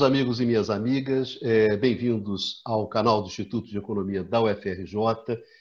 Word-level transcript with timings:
Meus 0.00 0.10
amigos 0.10 0.40
e 0.40 0.46
minhas 0.46 0.70
amigas, 0.70 1.38
é, 1.42 1.76
bem-vindos 1.76 2.62
ao 2.64 2.88
canal 2.88 3.20
do 3.20 3.28
Instituto 3.28 3.68
de 3.68 3.76
Economia 3.76 4.24
da 4.24 4.40
UFRJ. 4.40 4.96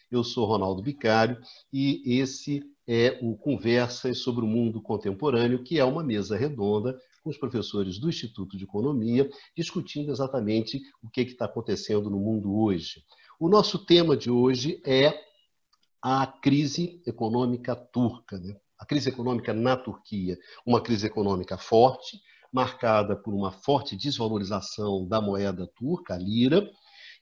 Eu 0.09 0.23
sou 0.23 0.45
Ronaldo 0.45 0.81
Bicário 0.81 1.37
e 1.73 2.01
esse 2.21 2.63
é 2.87 3.19
o 3.21 3.35
Conversas 3.35 4.19
sobre 4.19 4.45
o 4.45 4.47
Mundo 4.47 4.81
Contemporâneo, 4.81 5.61
que 5.61 5.77
é 5.77 5.83
uma 5.83 6.01
mesa 6.01 6.37
redonda 6.37 6.97
com 7.21 7.29
os 7.29 7.37
professores 7.37 7.99
do 7.99 8.07
Instituto 8.07 8.55
de 8.55 8.63
Economia, 8.63 9.29
discutindo 9.57 10.09
exatamente 10.09 10.81
o 11.03 11.09
que 11.09 11.19
está 11.19 11.43
acontecendo 11.43 12.09
no 12.09 12.17
mundo 12.17 12.57
hoje. 12.57 13.03
O 13.37 13.49
nosso 13.49 13.77
tema 13.85 14.15
de 14.15 14.31
hoje 14.31 14.81
é 14.85 15.19
a 16.01 16.25
crise 16.25 17.01
econômica 17.05 17.75
turca, 17.75 18.39
né? 18.39 18.55
a 18.79 18.85
crise 18.85 19.09
econômica 19.09 19.53
na 19.53 19.75
Turquia. 19.75 20.37
Uma 20.65 20.79
crise 20.79 21.05
econômica 21.05 21.57
forte, 21.57 22.21
marcada 22.51 23.15
por 23.15 23.33
uma 23.33 23.51
forte 23.51 23.95
desvalorização 23.95 25.07
da 25.07 25.21
moeda 25.21 25.67
turca, 25.75 26.15
a 26.15 26.17
lira, 26.17 26.69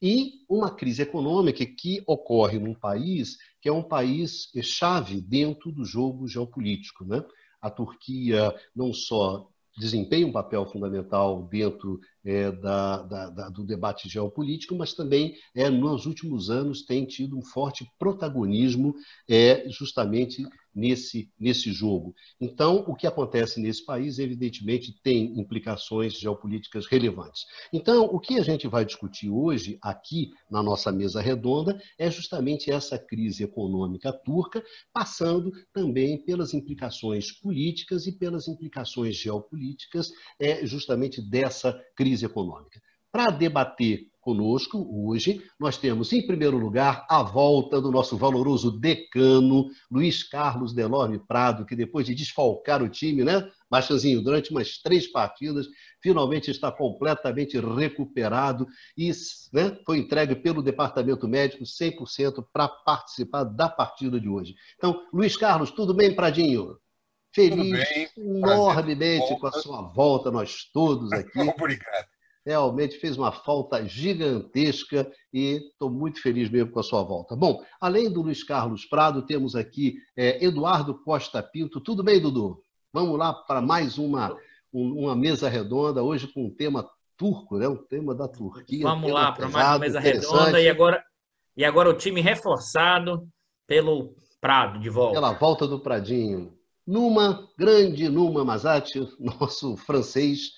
e 0.02 0.46
uma 0.48 0.70
crise 0.70 1.02
econômica 1.02 1.66
que 1.66 2.04
ocorre 2.06 2.60
num 2.60 2.76
país 2.76 3.38
que 3.60 3.68
é 3.68 3.72
um 3.72 3.84
país 3.84 4.50
chave 4.62 5.20
dentro 5.20 5.72
do 5.72 5.84
jogo 5.84 6.28
geopolítico. 6.28 7.04
Né? 7.04 7.24
A 7.62 7.70
Turquia 7.70 8.56
não 8.76 8.94
só 8.94 9.50
desempenha 9.78 10.26
um 10.26 10.32
papel 10.32 10.66
fundamental 10.66 11.44
dentro 11.44 12.00
é, 12.28 12.52
da, 12.52 13.02
da, 13.04 13.30
da, 13.30 13.50
do 13.50 13.64
debate 13.64 14.10
geopolítico, 14.10 14.76
mas 14.76 14.94
também 14.94 15.38
é, 15.56 15.70
nos 15.70 16.06
últimos 16.06 16.50
anos 16.50 16.82
tem 16.82 17.06
tido 17.06 17.38
um 17.38 17.42
forte 17.42 17.90
protagonismo 17.98 18.94
é, 19.30 19.68
justamente 19.70 20.46
nesse, 20.78 21.32
nesse 21.40 21.72
jogo. 21.72 22.14
Então, 22.40 22.86
o 22.88 22.96
que 22.96 23.08
acontece 23.08 23.60
nesse 23.60 23.84
país, 23.84 24.20
evidentemente, 24.20 24.96
tem 25.02 25.40
implicações 25.40 26.14
geopolíticas 26.14 26.86
relevantes. 26.86 27.46
Então, 27.74 28.06
o 28.06 28.20
que 28.20 28.38
a 28.38 28.44
gente 28.44 28.68
vai 28.68 28.86
discutir 28.86 29.30
hoje, 29.30 29.80
aqui 29.82 30.32
na 30.52 30.62
nossa 30.62 30.92
mesa 30.92 31.20
redonda, 31.20 31.82
é 31.98 32.12
justamente 32.12 32.72
essa 32.72 33.00
crise 33.00 33.44
econômica 33.44 34.14
turca, 34.14 34.64
passando 34.94 35.52
também 35.74 36.24
pelas 36.24 36.54
implicações 36.54 37.32
políticas 37.32 38.06
e 38.06 38.12
pelas 38.12 38.48
implicações 38.48 39.16
geopolíticas, 39.16 40.12
é, 40.40 40.64
justamente 40.66 41.22
dessa 41.22 41.74
crise 41.96 42.17
econômica. 42.24 42.82
Para 43.12 43.32
debater 43.32 44.08
conosco 44.28 44.86
hoje, 44.92 45.42
nós 45.58 45.78
temos, 45.78 46.12
em 46.12 46.28
primeiro 46.28 46.58
lugar, 46.58 47.06
a 47.10 47.24
volta 47.24 47.80
do 47.80 47.90
nosso 47.90 48.18
valoroso 48.18 48.78
decano, 48.78 49.70
Luiz 49.90 50.22
Carlos 50.22 50.74
Delorme 50.74 51.18
Prado, 51.18 51.66
que 51.66 51.78
depois 51.78 52.06
de 52.06 52.14
desfalcar 52.14 52.84
o 52.84 52.90
time, 52.90 53.24
né, 53.24 53.50
Baixazinho, 53.72 54.22
durante 54.22 54.52
umas 54.52 54.80
três 54.80 55.08
partidas, 55.08 55.66
finalmente 56.02 56.52
está 56.52 56.70
completamente 56.72 57.58
recuperado 57.58 58.68
e 58.98 59.12
né, 59.54 59.78
foi 59.86 60.00
entregue 60.00 60.36
pelo 60.36 60.62
Departamento 60.62 61.26
Médico 61.26 61.64
100% 61.64 62.46
para 62.52 62.68
participar 62.68 63.46
da 63.46 63.70
partida 63.70 64.20
de 64.20 64.28
hoje. 64.28 64.56
Então, 64.78 65.02
Luiz 65.14 65.38
Carlos, 65.38 65.72
tudo 65.72 65.94
bem, 65.94 66.14
Pradinho? 66.14 66.78
Feliz 67.38 68.18
enormemente 68.18 69.40
com 69.40 69.48
a 69.48 69.52
sua 69.52 69.82
volta, 69.84 70.32
nós 70.32 70.66
todos 70.74 71.12
aqui. 71.14 71.40
Obrigado 71.40 72.08
realmente 72.48 72.98
fez 72.98 73.18
uma 73.18 73.30
falta 73.30 73.86
gigantesca 73.86 75.12
e 75.34 75.68
estou 75.70 75.90
muito 75.90 76.22
feliz 76.22 76.50
mesmo 76.50 76.72
com 76.72 76.80
a 76.80 76.84
sua 76.84 77.04
volta. 77.04 77.36
Bom, 77.36 77.62
além 77.80 78.10
do 78.10 78.22
Luiz 78.22 78.42
Carlos 78.42 78.86
Prado, 78.86 79.26
temos 79.26 79.54
aqui 79.54 79.98
é, 80.16 80.44
Eduardo 80.44 80.96
Costa 81.04 81.44
Pinto. 81.44 81.82
Tudo 81.82 82.02
bem, 82.02 82.22
Dudu? 82.22 82.64
Vamos 82.94 83.20
lá 83.20 83.34
para 83.34 83.62
mais 83.62 83.98
uma, 83.98 84.34
uma 84.72 85.14
mesa 85.14 85.50
redonda, 85.50 86.02
hoje 86.02 86.26
com 86.28 86.46
um 86.46 86.50
tema 86.50 86.90
turco, 87.18 87.58
né? 87.58 87.68
um 87.68 87.76
tema 87.76 88.16
da 88.16 88.30
Turquia. 88.30 88.82
Vamos 88.82 89.12
lá 89.12 89.34
para 89.34 89.50
mais 89.50 89.68
uma 89.68 89.80
mesa 89.80 90.00
redonda 90.00 90.62
e 90.62 90.70
agora, 90.70 91.04
e 91.58 91.66
agora 91.66 91.90
o 91.90 91.98
time 91.98 92.22
reforçado 92.22 93.28
pelo 93.68 94.16
Prado 94.40 94.80
de 94.80 94.90
volta. 94.90 95.16
Pela 95.16 95.34
volta 95.34 95.68
do 95.68 95.80
Pradinho. 95.80 96.57
Numa, 96.88 97.50
grande 97.58 98.08
Numa 98.08 98.46
Mazati, 98.46 99.00
nosso 99.20 99.76
francês, 99.76 100.52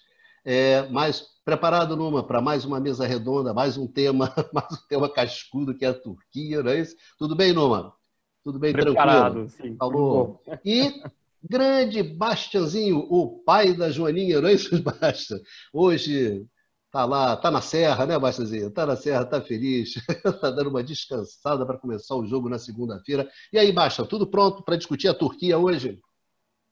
é, 0.45 0.87
mais 0.89 1.27
Preparado, 1.49 1.97
Numa, 1.97 2.21
para 2.21 2.39
mais 2.39 2.63
uma 2.63 2.79
mesa 2.79 3.07
redonda, 3.07 3.55
mais 3.55 3.75
um 3.75 3.87
tema, 3.87 4.31
mais 4.53 4.71
um 4.71 4.87
tema 4.87 5.11
cascudo 5.11 5.75
que 5.75 5.83
é 5.83 5.87
a 5.87 5.93
Turquia, 5.95 6.61
não 6.61 6.69
é 6.69 6.81
isso? 6.81 6.95
Tudo 7.17 7.35
bem, 7.35 7.51
Numa? 7.51 7.91
Tudo 8.43 8.59
bem, 8.59 8.71
Preparado, 8.71 9.47
tranquilo? 9.47 9.49
Sim. 9.49 9.75
Falou. 9.75 10.43
E 10.63 11.01
grande 11.43 12.03
Bastianzinho, 12.03 12.99
o 13.09 13.39
pai 13.43 13.73
da 13.73 13.89
Joaninha, 13.89 14.39
não 14.39 14.49
é 14.49 14.53
isso, 14.53 14.69
Basta? 14.83 15.41
Hoje 15.73 16.45
tá 16.91 17.03
lá, 17.03 17.35
tá 17.35 17.49
na 17.49 17.61
serra, 17.61 18.05
né, 18.05 18.19
Bastianzinho? 18.19 18.69
Tá 18.69 18.85
na 18.85 18.95
serra, 18.95 19.25
tá 19.25 19.41
feliz, 19.41 19.95
tá 20.39 20.51
dando 20.51 20.69
uma 20.69 20.83
descansada 20.83 21.65
para 21.65 21.79
começar 21.79 22.15
o 22.15 22.27
jogo 22.27 22.47
na 22.47 22.59
segunda-feira. 22.59 23.27
E 23.51 23.57
aí, 23.57 23.71
Basta, 23.71 24.05
tudo 24.05 24.27
pronto 24.27 24.63
para 24.63 24.77
discutir 24.77 25.07
a 25.07 25.15
Turquia 25.15 25.57
hoje? 25.57 25.99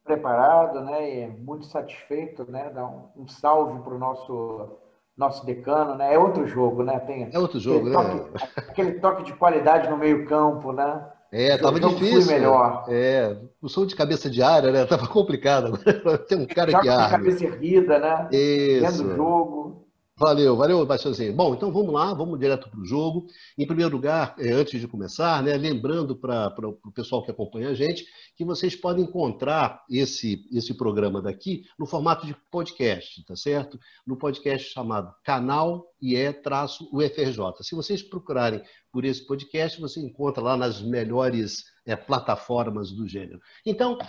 Preparado, 0.08 0.82
né? 0.82 1.20
E 1.20 1.28
muito 1.28 1.66
satisfeito, 1.66 2.50
né? 2.50 2.72
Dar 2.74 2.88
um, 2.88 3.24
um 3.24 3.28
salve 3.28 3.80
para 3.82 3.94
o 3.94 4.00
nosso 4.00 4.78
nosso 5.16 5.46
decano, 5.46 5.96
né? 5.96 6.14
É 6.14 6.20
outro 6.20 6.48
jogo, 6.48 6.84
né? 6.84 7.00
Tem 7.00 7.30
é 7.32 7.40
outro 7.40 7.60
jogo, 7.60 7.90
aquele 7.90 8.14
né? 8.14 8.20
Toque, 8.20 8.46
aquele 8.70 8.92
toque 9.00 9.24
de 9.24 9.34
qualidade 9.34 9.90
no 9.90 9.98
meio 9.98 10.26
campo, 10.28 10.72
né? 10.72 11.04
É, 11.32 11.58
tava 11.58 11.80
difícil. 11.80 12.22
Fui 12.22 12.34
melhor. 12.34 12.86
É, 12.88 13.36
o 13.62 13.68
som 13.68 13.86
de 13.86 13.96
cabeça 13.96 14.30
de 14.30 14.42
área, 14.42 14.72
né? 14.72 14.86
Tava 14.88 15.08
complicado. 15.08 15.78
Tem 16.28 16.38
um 16.38 16.46
cara 16.46 16.72
Joga 16.72 16.84
que 16.84 16.90
arma. 16.90 17.10
cabeça 17.10 17.44
erguida, 17.44 18.00
né? 18.00 18.30
Isso. 18.32 18.98
Vendo 18.98 19.12
o 19.12 19.16
jogo. 19.16 19.87
Valeu, 20.20 20.58
valeu, 20.58 20.84
Bastiãozinho. 20.84 21.32
Bom, 21.32 21.54
então 21.54 21.72
vamos 21.72 21.94
lá, 21.94 22.12
vamos 22.12 22.40
direto 22.40 22.68
para 22.72 22.80
o 22.80 22.86
jogo. 22.86 23.28
Em 23.56 23.68
primeiro 23.68 23.96
lugar, 23.96 24.34
é, 24.40 24.52
antes 24.52 24.82
de 24.82 24.88
começar, 24.88 25.44
né, 25.44 25.56
lembrando 25.56 26.16
para 26.16 26.52
o 26.58 26.92
pessoal 26.92 27.24
que 27.24 27.30
acompanha 27.30 27.70
a 27.70 27.76
gente 27.76 28.04
que 28.36 28.44
vocês 28.44 28.76
podem 28.76 29.04
encontrar 29.04 29.86
esse, 29.88 30.44
esse 30.52 30.74
programa 30.74 31.22
daqui 31.22 31.66
no 31.78 31.86
formato 31.86 32.26
de 32.26 32.36
podcast, 32.50 33.24
tá 33.26 33.36
certo? 33.36 33.80
No 34.08 34.18
podcast 34.18 34.74
chamado 34.74 35.14
Canal 35.24 35.86
IE-UFRJ. 36.02 37.62
Se 37.62 37.76
vocês 37.76 38.02
procurarem 38.02 38.64
por 38.92 39.06
esse 39.06 39.24
podcast, 39.24 39.80
você 39.80 40.00
encontra 40.00 40.42
lá 40.42 40.58
nas 40.58 40.82
melhores 40.82 41.64
é, 41.86 41.96
plataformas 41.96 42.92
do 42.92 43.08
gênero. 43.08 43.40
Então, 43.64 44.00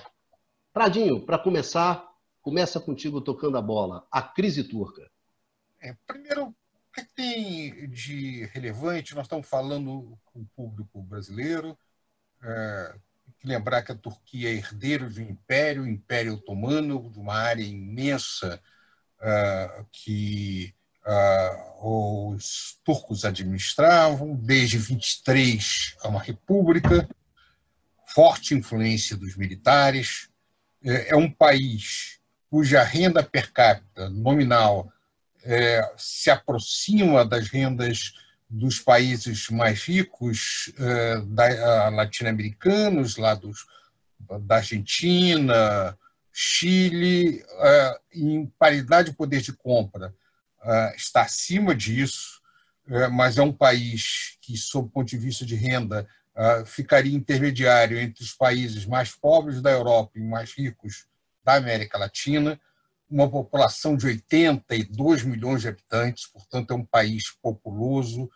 Pradinho, 0.72 1.26
para 1.26 1.38
começar, 1.38 2.08
começa 2.40 2.80
contigo 2.80 3.20
tocando 3.20 3.58
a 3.58 3.62
bola. 3.62 4.06
A 4.10 4.22
crise 4.22 4.64
turca. 4.64 5.02
É, 5.80 5.94
primeiro, 6.06 6.48
o 6.48 6.54
que 6.92 7.04
tem 7.14 7.88
de 7.88 8.46
relevante? 8.46 9.14
Nós 9.14 9.26
estamos 9.26 9.48
falando 9.48 10.18
com 10.24 10.40
o 10.40 10.46
público 10.56 11.00
brasileiro. 11.02 11.78
É, 12.42 12.94
lembrar 13.44 13.82
que 13.82 13.92
a 13.92 13.96
Turquia 13.96 14.50
é 14.50 14.54
herdeiro 14.54 15.08
de 15.08 15.22
um 15.22 15.28
império, 15.28 15.82
o 15.82 15.88
Império 15.88 16.34
Otomano, 16.34 17.10
de 17.10 17.18
uma 17.18 17.34
área 17.34 17.62
imensa 17.62 18.60
uh, 19.20 19.86
que 19.92 20.74
uh, 21.06 22.28
os 22.30 22.80
turcos 22.84 23.24
administravam. 23.24 24.34
Desde 24.34 24.78
23 24.78 25.96
é 26.02 26.08
uma 26.08 26.20
república, 26.20 27.08
forte 28.06 28.54
influência 28.54 29.16
dos 29.16 29.36
militares. 29.36 30.28
É, 30.82 31.10
é 31.10 31.16
um 31.16 31.30
país 31.30 32.18
cuja 32.50 32.82
renda 32.82 33.22
per 33.22 33.52
capita 33.52 34.08
nominal 34.08 34.90
é, 35.44 35.92
se 35.96 36.30
aproxima 36.30 37.24
das 37.24 37.48
rendas 37.48 38.14
dos 38.48 38.78
países 38.78 39.48
mais 39.50 39.82
ricos 39.82 40.72
é, 40.78 41.20
da, 41.26 41.88
latino-americanos, 41.90 43.16
lá 43.16 43.34
dos, 43.34 43.66
da 44.42 44.56
Argentina, 44.56 45.96
Chile, 46.32 47.44
é, 47.60 48.00
em 48.14 48.46
paridade 48.58 49.10
de 49.10 49.16
poder 49.16 49.40
de 49.40 49.52
compra, 49.52 50.14
é, 50.62 50.96
está 50.96 51.22
acima 51.22 51.74
disso, 51.74 52.40
é, 52.88 53.08
mas 53.08 53.38
é 53.38 53.42
um 53.42 53.52
país 53.52 54.38
que, 54.40 54.56
sob 54.56 54.88
o 54.88 54.90
ponto 54.90 55.08
de 55.08 55.18
vista 55.18 55.44
de 55.44 55.54
renda, 55.54 56.08
é, 56.34 56.64
ficaria 56.64 57.14
intermediário 57.14 57.98
entre 57.98 58.22
os 58.22 58.32
países 58.32 58.86
mais 58.86 59.10
pobres 59.10 59.60
da 59.60 59.70
Europa 59.70 60.12
e 60.16 60.22
mais 60.22 60.52
ricos 60.52 61.06
da 61.44 61.54
América 61.54 61.98
Latina 61.98 62.58
uma 63.10 63.28
população 63.28 63.96
de 63.96 64.06
82 64.06 65.22
milhões 65.22 65.62
de 65.62 65.68
habitantes, 65.68 66.26
portanto, 66.26 66.72
é 66.72 66.76
um 66.76 66.84
país 66.84 67.30
populoso, 67.42 68.30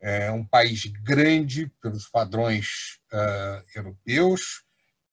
é 0.00 0.30
um 0.30 0.44
país 0.44 0.84
grande 0.86 1.70
pelos 1.80 2.08
padrões 2.08 2.98
uh, 3.12 3.62
europeus, 3.74 4.64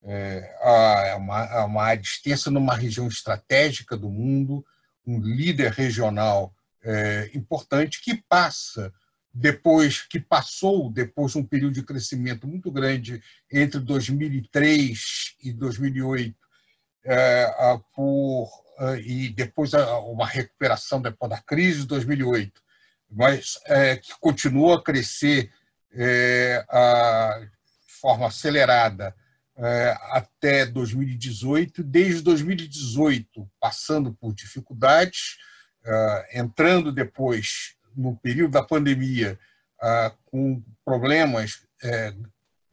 é, 0.03 1.15
uma, 1.17 1.65
uma 1.65 1.83
área 1.83 2.01
extensa 2.01 2.49
numa 2.49 2.75
região 2.75 3.07
estratégica 3.07 3.97
do 3.97 4.09
mundo, 4.09 4.65
um 5.05 5.19
líder 5.19 5.71
regional 5.71 6.53
é, 6.83 7.29
importante 7.33 8.01
que 8.01 8.23
passa 8.29 8.93
depois 9.33 10.01
que 10.07 10.19
passou 10.19 10.91
depois 10.91 11.33
de 11.33 11.37
um 11.37 11.45
período 11.45 11.73
de 11.73 11.83
crescimento 11.83 12.47
muito 12.47 12.71
grande 12.71 13.21
entre 13.51 13.79
2003 13.79 15.35
e 15.43 15.53
2008 15.53 16.35
é, 17.05 17.47
por 17.93 18.49
e 19.03 19.29
depois 19.29 19.73
uma 19.73 20.25
recuperação 20.25 21.01
depois 21.01 21.29
da 21.29 21.41
crise 21.41 21.81
de 21.81 21.87
2008, 21.87 22.61
mas 23.09 23.59
é, 23.65 23.97
que 23.97 24.11
continua 24.19 24.77
a 24.77 24.83
crescer 24.83 25.51
é, 25.93 26.63
a, 26.69 27.39
de 27.41 27.93
forma 27.99 28.27
acelerada 28.27 29.15
é, 29.57 29.97
até 30.11 30.65
2018. 30.65 31.83
Desde 31.83 32.21
2018, 32.21 33.49
passando 33.59 34.13
por 34.13 34.33
dificuldades, 34.33 35.37
é, 35.83 36.39
entrando 36.39 36.91
depois 36.91 37.75
no 37.95 38.15
período 38.17 38.51
da 38.51 38.63
pandemia 38.63 39.39
com 40.25 40.61
problemas 40.83 41.65
é, 41.81 42.13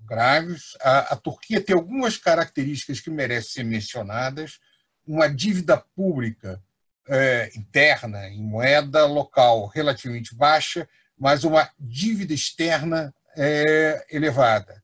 graves. 0.01 0.77
A, 0.81 1.15
a 1.15 1.17
Turquia 1.17 1.61
tem 1.61 1.75
algumas 1.75 2.17
características 2.17 3.01
que 3.01 3.11
merecem 3.11 3.53
ser 3.53 3.65
mencionadas. 3.65 4.59
Uma 5.07 5.29
dívida 5.29 5.77
pública 5.77 6.63
é, 7.09 7.51
interna, 7.57 8.29
em 8.29 8.43
moeda 8.43 9.07
local, 9.07 9.67
relativamente 9.67 10.35
baixa, 10.35 10.89
mas 11.19 11.45
uma 11.45 11.71
dívida 11.79 12.35
externa 12.35 13.15
é, 13.37 14.05
elevada. 14.11 14.83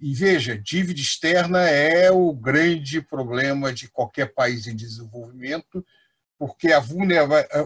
E 0.00 0.14
veja, 0.14 0.56
dívida 0.56 1.00
externa 1.00 1.68
é 1.68 2.10
o 2.10 2.32
grande 2.32 3.02
problema 3.02 3.72
de 3.72 3.88
qualquer 3.88 4.32
país 4.32 4.66
em 4.66 4.76
desenvolvimento, 4.76 5.84
porque 6.38 6.72
a 6.72 6.80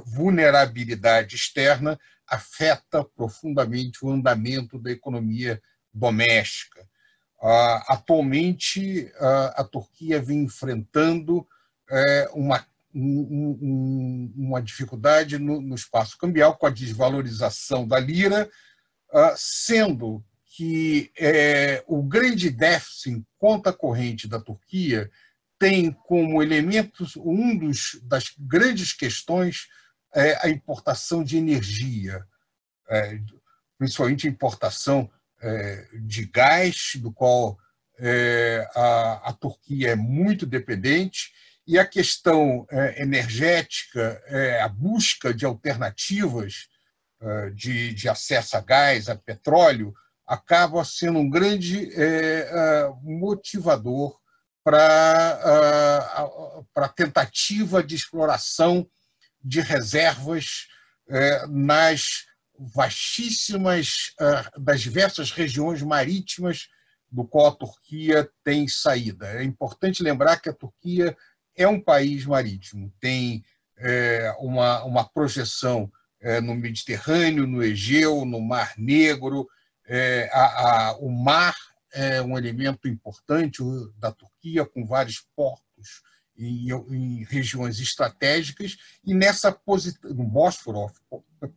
vulnerabilidade 0.06 1.36
externa 1.36 2.00
afeta 2.26 3.04
profundamente 3.04 4.02
o 4.02 4.10
andamento 4.10 4.78
da 4.78 4.90
economia 4.90 5.60
doméstica. 5.92 6.88
Atualmente, 7.86 9.12
a 9.54 9.62
Turquia 9.62 10.22
vem 10.22 10.44
enfrentando 10.44 11.46
é, 11.92 12.30
uma 12.32 12.64
uma 12.94 14.60
dificuldade 14.60 15.38
no, 15.38 15.74
espaço 15.74 16.18
cambial 16.18 16.56
com 16.56 16.66
a 16.66 16.70
desvalorização 16.70 17.88
da 17.88 17.98
lira, 17.98 18.50
ah, 19.10 19.34
sendo 19.34 20.22
que 20.44 21.10
é, 21.18 21.82
o 21.86 22.02
grande 22.02 22.50
déficit 22.50 23.10
em 23.10 23.26
conta 23.38 23.72
corrente 23.72 24.28
da 24.28 24.38
Turquia 24.38 25.10
tem 25.58 25.90
como 25.90 26.42
elementos 26.42 27.16
um 27.16 27.56
dos 27.56 27.98
das 28.02 28.34
grandes 28.38 28.92
questões 28.92 29.68
é 30.14 30.46
a 30.46 30.50
importação 30.50 31.24
de 31.24 31.38
energia, 31.38 32.22
é, 32.90 33.18
principalmente 33.78 34.26
a 34.26 34.30
importação 34.30 35.10
é, 35.40 35.88
de 36.02 36.26
gás, 36.26 36.92
do 36.96 37.10
qual 37.10 37.58
é, 37.98 38.68
a, 38.74 39.30
a 39.30 39.32
Turquia 39.32 39.92
é 39.92 39.96
muito 39.96 40.44
dependente 40.44 41.32
e 41.66 41.78
a 41.78 41.86
questão 41.86 42.66
é, 42.70 43.02
energética, 43.02 44.20
é, 44.26 44.60
a 44.60 44.68
busca 44.68 45.32
de 45.32 45.44
alternativas 45.44 46.68
é, 47.20 47.50
de, 47.50 47.94
de, 47.94 48.08
acesso 48.08 48.56
a 48.56 48.60
gás, 48.60 49.08
a 49.08 49.16
petróleo, 49.16 49.94
acaba 50.26 50.84
sendo 50.84 51.18
um 51.18 51.28
grande 51.28 51.90
motivador 53.02 54.18
para 54.64 56.08
a 56.76 56.88
tentativa 56.88 57.82
de 57.82 57.96
exploração 57.96 58.88
de 59.42 59.60
reservas 59.60 60.68
nas 61.50 62.24
vastíssimas, 62.56 64.14
das 64.56 64.80
diversas 64.80 65.32
regiões 65.32 65.82
marítimas 65.82 66.68
do 67.10 67.24
qual 67.26 67.48
a 67.48 67.54
Turquia 67.54 68.30
tem 68.42 68.66
saída. 68.66 69.26
É 69.26 69.44
importante 69.44 70.02
lembrar 70.02 70.40
que 70.40 70.48
a 70.48 70.54
Turquia 70.54 71.14
é 71.56 71.66
um 71.66 71.80
país 71.80 72.24
marítimo, 72.24 72.92
tem 73.00 73.44
é, 73.78 74.34
uma, 74.38 74.84
uma 74.84 75.08
projeção 75.08 75.90
é, 76.20 76.40
no 76.40 76.54
Mediterrâneo, 76.54 77.46
no 77.46 77.62
Egeu, 77.62 78.24
no 78.24 78.40
Mar 78.40 78.74
Negro. 78.78 79.48
É, 79.86 80.30
a, 80.32 80.44
a, 80.90 80.96
o 80.98 81.10
mar 81.10 81.54
é 81.92 82.22
um 82.22 82.38
elemento 82.38 82.88
importante 82.88 83.62
da 83.98 84.12
Turquia, 84.12 84.64
com 84.64 84.86
vários 84.86 85.26
portos 85.34 86.02
em, 86.38 86.70
em 86.70 87.24
regiões 87.24 87.78
estratégicas, 87.80 88.76
e 89.04 89.14
nessa 89.14 89.52
posição, 89.52 90.10
no 90.14 90.24
Bósforo, 90.24 90.90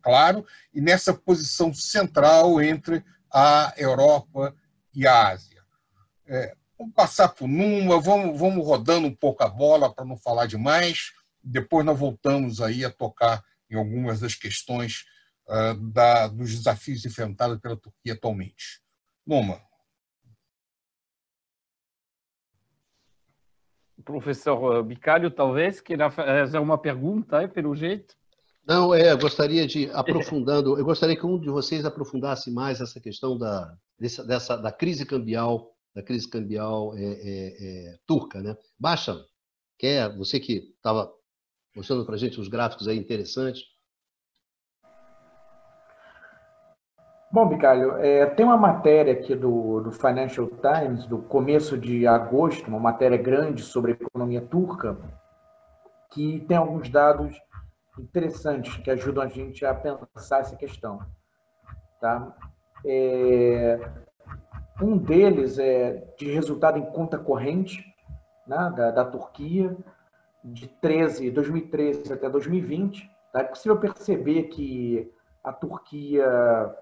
claro, 0.02 0.44
e 0.74 0.80
nessa 0.80 1.14
posição 1.14 1.72
central 1.72 2.60
entre 2.60 3.02
a 3.32 3.72
Europa 3.76 4.54
e 4.94 5.06
a 5.06 5.28
Ásia. 5.28 5.62
É, 6.26 6.54
Vamos 6.78 6.94
passar 6.94 7.28
por 7.30 7.48
numa, 7.48 8.00
vamos, 8.00 8.38
vamos 8.38 8.66
rodando 8.66 9.06
um 9.06 9.14
pouco 9.14 9.42
a 9.42 9.48
bola 9.48 9.92
para 9.92 10.04
não 10.04 10.16
falar 10.16 10.46
demais. 10.46 11.12
Depois 11.42 11.86
nós 11.86 11.98
voltamos 11.98 12.60
aí 12.60 12.84
a 12.84 12.90
tocar 12.90 13.42
em 13.70 13.76
algumas 13.76 14.20
das 14.20 14.34
questões 14.34 15.04
uh, 15.48 15.74
da, 15.92 16.28
dos 16.28 16.54
desafios 16.54 17.04
enfrentados 17.04 17.58
pela 17.60 17.76
Turquia 17.76 18.12
atualmente. 18.12 18.80
Numa. 19.26 19.60
Professor 24.04 24.84
Bicalho, 24.84 25.30
talvez, 25.30 25.80
queira 25.80 26.10
fazer 26.10 26.58
uma 26.58 26.78
pergunta, 26.78 27.38
aí, 27.38 27.48
pelo 27.48 27.74
jeito. 27.74 28.14
Não, 28.64 28.94
é, 28.94 29.12
eu 29.12 29.18
gostaria 29.18 29.66
de, 29.66 29.90
aprofundando, 29.92 30.78
eu 30.78 30.84
gostaria 30.84 31.16
que 31.16 31.26
um 31.26 31.38
de 31.38 31.48
vocês 31.48 31.84
aprofundasse 31.84 32.50
mais 32.50 32.80
essa 32.80 33.00
questão 33.00 33.36
da, 33.38 33.76
dessa, 33.98 34.24
dessa, 34.24 34.56
da 34.56 34.70
crise 34.70 35.06
cambial 35.06 35.75
da 35.96 36.02
crise 36.02 36.28
cambial 36.28 36.94
é, 36.94 37.00
é, 37.00 37.92
é, 37.92 37.98
turca. 38.06 38.42
Né? 38.42 38.54
Baixa, 38.78 39.16
quer, 39.78 40.14
você 40.14 40.38
que 40.38 40.74
estava 40.76 41.10
mostrando 41.74 42.04
para 42.04 42.16
a 42.16 42.18
gente 42.18 42.38
uns 42.38 42.48
gráficos 42.48 42.86
aí 42.86 42.98
interessantes. 42.98 43.62
Bom, 47.32 47.48
Bicalho, 47.48 47.96
é, 47.96 48.26
tem 48.26 48.44
uma 48.44 48.58
matéria 48.58 49.14
aqui 49.14 49.34
do, 49.34 49.80
do 49.80 49.90
Financial 49.90 50.46
Times, 50.46 51.06
do 51.06 51.18
começo 51.18 51.78
de 51.78 52.06
agosto, 52.06 52.68
uma 52.68 52.78
matéria 52.78 53.16
grande 53.16 53.62
sobre 53.62 53.92
a 53.92 53.94
economia 53.94 54.42
turca, 54.42 54.98
que 56.12 56.40
tem 56.46 56.58
alguns 56.58 56.90
dados 56.90 57.34
interessantes 57.98 58.76
que 58.76 58.90
ajudam 58.90 59.24
a 59.24 59.28
gente 59.28 59.64
a 59.64 59.74
pensar 59.74 60.40
essa 60.40 60.56
questão. 60.56 61.00
Tá? 62.00 62.36
É, 62.84 64.05
um 64.80 64.96
deles 64.96 65.58
é 65.58 66.04
de 66.18 66.30
resultado 66.30 66.78
em 66.78 66.84
conta 66.86 67.18
corrente 67.18 67.84
né, 68.46 68.72
da, 68.76 68.90
da 68.90 69.04
Turquia, 69.04 69.76
de 70.44 70.68
13, 70.68 71.30
2013 71.30 72.12
até 72.12 72.28
2020. 72.28 73.10
Tá? 73.32 73.40
É 73.40 73.44
possível 73.44 73.78
perceber 73.78 74.44
que 74.44 75.10
a 75.42 75.52
Turquia 75.52 76.76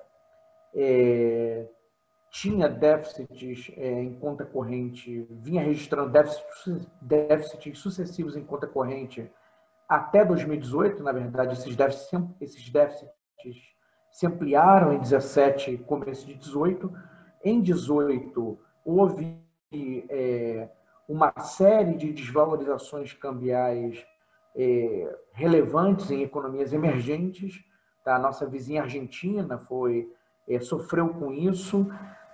é, 0.75 1.67
tinha 2.31 2.69
déficits 2.69 3.73
é, 3.77 4.03
em 4.03 4.15
conta 4.15 4.45
corrente, 4.45 5.27
vinha 5.31 5.63
registrando 5.63 6.11
déficits, 6.11 6.89
déficits 7.01 7.79
sucessivos 7.79 8.37
em 8.37 8.45
conta 8.45 8.67
corrente 8.67 9.31
até 9.89 10.25
2018, 10.25 11.03
na 11.03 11.13
verdade, 11.13 11.53
esses 11.53 11.77
déficits, 11.77 12.13
esses 12.41 12.71
déficits 12.71 13.13
se 14.11 14.27
ampliaram 14.27 14.93
em 14.93 14.99
17 14.99 15.79
começo 15.79 16.27
de 16.27 16.35
18, 16.35 16.93
em 17.45 17.61
18, 17.61 18.59
houve 18.85 19.37
é, 20.09 20.69
uma 21.09 21.33
série 21.41 21.95
de 21.95 22.13
desvalorizações 22.13 23.13
cambiais 23.13 24.05
é, 24.57 25.17
relevantes 25.33 26.11
em 26.11 26.23
economias 26.23 26.73
emergentes. 26.73 27.63
Tá? 28.05 28.17
A 28.17 28.19
nossa 28.19 28.47
vizinha 28.47 28.83
Argentina 28.83 29.59
foi 29.59 30.09
é, 30.49 30.61
sofreu 30.61 31.09
com 31.09 31.33
isso. 31.33 31.87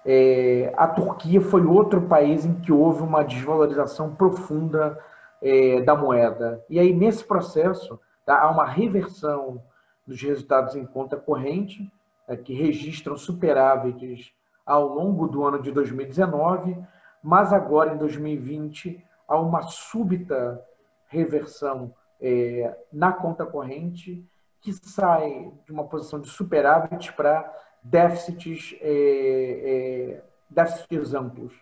É, 0.05 0.73
a 0.76 0.88
Turquia 0.88 1.40
foi 1.40 1.64
outro 1.64 2.02
país 2.02 2.45
em 2.45 2.55
que 2.61 2.73
houve 2.73 3.02
uma 3.02 3.23
desvalorização 3.23 4.14
profunda 4.14 4.99
é, 5.43 5.81
da 5.83 5.95
moeda. 5.95 6.64
E 6.69 6.79
aí, 6.79 6.93
nesse 6.93 7.25
processo, 7.25 7.99
tá? 8.25 8.40
há 8.40 8.50
uma 8.50 8.67
reversão 8.67 9.62
dos 10.07 10.21
resultados 10.21 10.75
em 10.75 10.85
conta 10.85 11.17
corrente, 11.17 11.90
é, 12.26 12.37
que 12.37 12.55
registram 12.55 13.17
superávites 13.17 14.33
ao 14.71 14.87
longo 14.87 15.27
do 15.27 15.45
ano 15.45 15.61
de 15.61 15.73
2019, 15.73 16.79
mas 17.21 17.53
agora 17.53 17.93
em 17.93 17.99
2020 17.99 19.05
há 19.27 19.37
uma 19.37 19.62
súbita 19.62 20.65
reversão 21.09 21.93
é, 22.21 22.79
na 22.93 23.12
conta 23.12 23.45
corrente 23.45 24.25
que 24.61 24.73
sai 24.73 25.53
de 25.65 25.73
uma 25.73 25.89
posição 25.89 26.21
de 26.21 26.29
superávit 26.29 27.12
para 27.15 27.53
déficits, 27.83 28.77
é, 28.81 28.93
é, 28.93 30.25
déficits 30.49 31.15
amplos. 31.15 31.53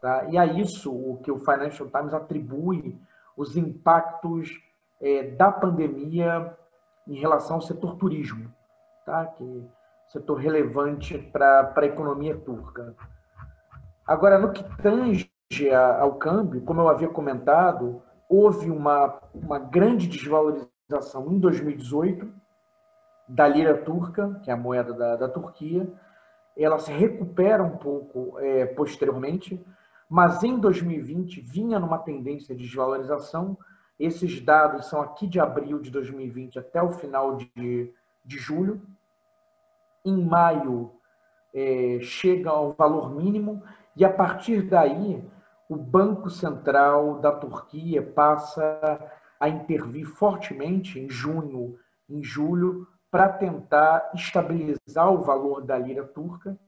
Tá? 0.00 0.26
E 0.30 0.38
a 0.38 0.46
isso 0.46 0.92
o 0.94 1.16
que 1.24 1.32
o 1.32 1.40
Financial 1.40 1.88
Times 1.88 2.14
atribui 2.14 2.96
os 3.36 3.56
impactos 3.56 4.62
é, 5.00 5.24
da 5.24 5.50
pandemia 5.50 6.56
em 7.08 7.18
relação 7.18 7.56
ao 7.56 7.62
setor 7.62 7.96
turismo, 7.96 8.48
tá? 9.04 9.26
que 9.26 9.68
setor 10.14 10.38
relevante 10.38 11.18
para 11.18 11.74
a 11.76 11.84
economia 11.84 12.36
turca. 12.36 12.94
Agora, 14.06 14.38
no 14.38 14.52
que 14.52 14.62
tange 14.80 15.28
ao 15.98 16.14
câmbio, 16.14 16.62
como 16.62 16.80
eu 16.80 16.88
havia 16.88 17.08
comentado, 17.08 18.00
houve 18.28 18.70
uma, 18.70 19.20
uma 19.34 19.58
grande 19.58 20.06
desvalorização 20.06 21.32
em 21.32 21.38
2018 21.40 22.32
da 23.28 23.48
lira 23.48 23.76
turca, 23.78 24.40
que 24.44 24.50
é 24.50 24.54
a 24.54 24.56
moeda 24.56 24.92
da, 24.92 25.16
da 25.16 25.28
Turquia. 25.28 25.92
Ela 26.56 26.78
se 26.78 26.92
recupera 26.92 27.64
um 27.64 27.76
pouco 27.76 28.38
é, 28.38 28.66
posteriormente, 28.66 29.60
mas 30.08 30.44
em 30.44 30.60
2020 30.60 31.40
vinha 31.40 31.80
numa 31.80 31.98
tendência 31.98 32.54
de 32.54 32.62
desvalorização. 32.62 33.58
Esses 33.98 34.40
dados 34.40 34.86
são 34.86 35.00
aqui 35.00 35.26
de 35.26 35.40
abril 35.40 35.80
de 35.80 35.90
2020 35.90 36.60
até 36.60 36.80
o 36.80 36.92
final 36.92 37.36
de, 37.36 37.92
de 38.24 38.38
julho. 38.38 38.80
Em 40.04 40.24
maio, 40.24 40.92
é, 41.54 41.98
chega 42.02 42.50
ao 42.50 42.72
valor 42.72 43.14
mínimo, 43.14 43.62
e 43.96 44.04
a 44.04 44.12
partir 44.12 44.62
daí, 44.62 45.24
o 45.68 45.76
Banco 45.76 46.28
Central 46.28 47.20
da 47.20 47.32
Turquia 47.32 48.02
passa 48.02 49.00
a 49.40 49.48
intervir 49.48 50.06
fortemente 50.06 50.98
em 50.98 51.08
junho, 51.08 51.78
em 52.08 52.22
julho, 52.22 52.86
para 53.10 53.28
tentar 53.28 54.10
estabilizar 54.14 55.12
o 55.12 55.22
valor 55.22 55.62
da 55.62 55.78
lira 55.78 56.04
turca. 56.04 56.58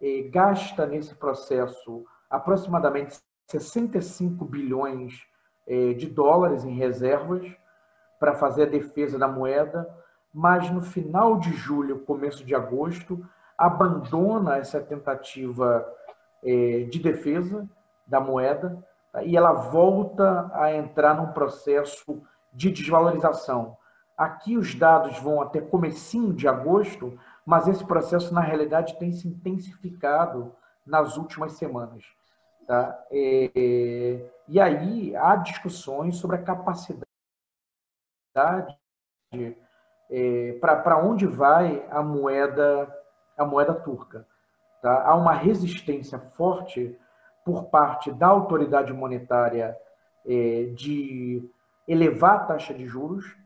É, 0.00 0.22
gasta 0.28 0.86
nesse 0.86 1.14
processo 1.14 2.04
aproximadamente 2.30 3.18
65 3.48 4.44
bilhões 4.44 5.26
é, 5.66 5.92
de 5.92 6.06
dólares 6.06 6.64
em 6.64 6.74
reservas 6.74 7.50
para 8.18 8.34
fazer 8.34 8.64
a 8.64 8.70
defesa 8.70 9.18
da 9.18 9.28
moeda, 9.28 9.88
mas 10.36 10.70
no 10.70 10.82
final 10.82 11.38
de 11.38 11.50
julho, 11.54 12.00
começo 12.00 12.44
de 12.44 12.54
agosto, 12.54 13.26
abandona 13.56 14.58
essa 14.58 14.78
tentativa 14.78 15.90
é, 16.44 16.80
de 16.90 16.98
defesa 16.98 17.66
da 18.06 18.20
moeda 18.20 18.86
tá? 19.10 19.22
e 19.22 19.34
ela 19.34 19.54
volta 19.54 20.50
a 20.52 20.74
entrar 20.74 21.14
num 21.14 21.32
processo 21.32 22.22
de 22.52 22.70
desvalorização. 22.70 23.78
Aqui 24.14 24.58
os 24.58 24.74
dados 24.74 25.18
vão 25.20 25.40
até 25.40 25.58
comecinho 25.58 26.34
de 26.34 26.46
agosto, 26.46 27.18
mas 27.46 27.66
esse 27.66 27.86
processo, 27.86 28.34
na 28.34 28.42
realidade, 28.42 28.98
tem 28.98 29.12
se 29.12 29.26
intensificado 29.26 30.54
nas 30.84 31.16
últimas 31.16 31.52
semanas. 31.52 32.04
Tá? 32.66 33.06
É, 33.10 34.30
e 34.46 34.60
aí 34.60 35.16
há 35.16 35.34
discussões 35.36 36.18
sobre 36.18 36.36
a 36.36 36.42
capacidade 36.42 37.06
é, 40.10 40.58
para 40.60 40.98
onde 40.98 41.26
vai 41.26 41.84
a 41.90 42.02
moeda 42.02 42.92
a 43.36 43.44
moeda 43.44 43.74
turca. 43.74 44.26
Tá? 44.80 45.02
Há 45.04 45.14
uma 45.14 45.32
resistência 45.32 46.18
forte 46.18 46.98
por 47.44 47.64
parte 47.64 48.10
da 48.12 48.26
autoridade 48.28 48.92
monetária 48.92 49.76
é, 50.26 50.70
de 50.74 51.48
elevar 51.86 52.36
a 52.36 52.44
taxa 52.44 52.72
de 52.72 52.86
juros. 52.86 53.36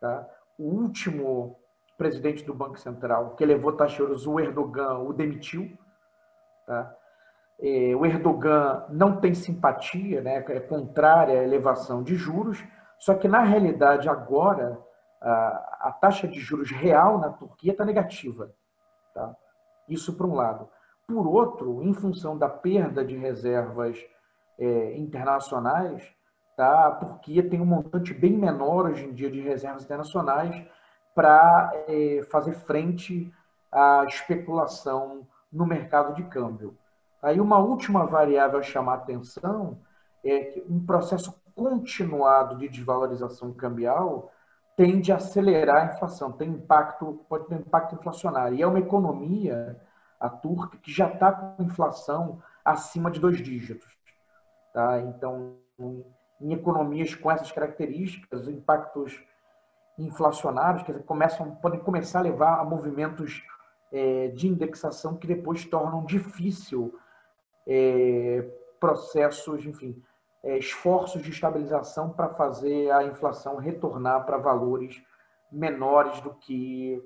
Tá? 0.00 0.28
O 0.58 0.64
último 0.64 1.58
presidente 1.96 2.44
do 2.44 2.54
Banco 2.54 2.78
Central 2.78 3.34
que 3.34 3.42
elevou 3.42 3.70
a 3.70 3.76
taxa 3.76 3.92
de 3.92 3.98
juros, 3.98 4.26
o 4.26 4.38
Erdogan, 4.38 4.98
o 4.98 5.12
demitiu. 5.12 5.76
Tá? 6.66 6.94
É, 7.60 7.96
o 7.96 8.04
Erdogan 8.04 8.84
não 8.90 9.20
tem 9.20 9.34
simpatia, 9.34 10.20
né? 10.20 10.44
é 10.48 10.60
contrária 10.60 11.40
à 11.40 11.42
elevação 11.42 12.02
de 12.02 12.14
juros, 12.14 12.62
só 12.98 13.14
que, 13.14 13.28
na 13.28 13.42
realidade, 13.42 14.08
agora, 14.08 14.78
a, 15.20 15.96
taxa 16.00 16.28
de 16.28 16.40
juros 16.40 16.70
real 16.70 17.18
na 17.18 17.30
Turquia 17.30 17.72
está 17.72 17.84
negativa. 17.84 18.52
Tá? 19.14 19.34
Isso 19.88 20.12
por 20.14 20.26
um 20.26 20.34
lado. 20.34 20.68
Por 21.06 21.26
outro, 21.26 21.82
em 21.82 21.92
função 21.92 22.36
da 22.36 22.48
perda 22.48 23.04
de 23.04 23.16
reservas 23.16 23.98
é, 24.58 24.96
internacionais, 24.96 26.02
tá? 26.56 26.88
a 26.88 26.90
Turquia 26.92 27.48
tem 27.48 27.60
um 27.60 27.66
montante 27.66 28.12
bem 28.12 28.32
menor 28.32 28.86
hoje 28.86 29.04
em 29.04 29.12
dia 29.12 29.30
de 29.30 29.40
reservas 29.40 29.84
internacionais 29.84 30.64
para 31.14 31.72
é, 31.88 32.22
fazer 32.30 32.52
frente 32.52 33.32
à 33.72 34.04
especulação 34.06 35.26
no 35.52 35.66
mercado 35.66 36.14
de 36.14 36.22
câmbio. 36.24 36.76
Aí 37.22 37.40
uma 37.40 37.58
última 37.58 38.06
variável 38.06 38.58
a 38.58 38.62
chamar 38.62 38.92
a 38.92 38.96
atenção 38.96 39.80
é 40.24 40.40
que 40.40 40.64
um 40.68 40.84
processo 40.84 41.34
continuado 41.54 42.56
de 42.56 42.68
desvalorização 42.68 43.52
cambial 43.52 44.30
tende 44.78 45.10
a 45.10 45.16
acelerar 45.16 45.88
a 45.88 45.92
inflação, 45.92 46.30
tem 46.30 46.50
impacto, 46.50 47.26
pode 47.28 47.48
ter 47.48 47.56
impacto 47.56 47.96
inflacionário. 47.96 48.56
E 48.56 48.62
é 48.62 48.66
uma 48.66 48.78
economia, 48.78 49.76
a 50.20 50.28
turca, 50.28 50.78
que 50.78 50.92
já 50.92 51.08
está 51.08 51.32
com 51.32 51.64
inflação 51.64 52.40
acima 52.64 53.10
de 53.10 53.18
dois 53.18 53.38
dígitos. 53.38 53.88
Tá? 54.72 55.00
Então, 55.00 55.56
em 56.40 56.52
economias 56.52 57.12
com 57.12 57.28
essas 57.28 57.50
características, 57.50 58.42
os 58.42 58.48
impactos 58.48 59.20
inflacionários 59.98 60.84
que 60.84 60.92
começam, 61.00 61.56
podem 61.56 61.80
começar 61.80 62.20
a 62.20 62.22
levar 62.22 62.60
a 62.60 62.64
movimentos 62.64 63.42
é, 63.90 64.28
de 64.28 64.46
indexação 64.46 65.16
que 65.16 65.26
depois 65.26 65.64
tornam 65.64 66.04
difícil 66.04 66.96
é, 67.66 68.48
processos, 68.78 69.66
enfim, 69.66 70.00
esforços 70.44 71.22
de 71.22 71.30
estabilização 71.30 72.10
para 72.10 72.28
fazer 72.30 72.90
a 72.90 73.04
inflação 73.04 73.56
retornar 73.56 74.24
para 74.24 74.36
valores 74.38 75.02
menores 75.50 76.20
do 76.20 76.30
que, 76.34 77.02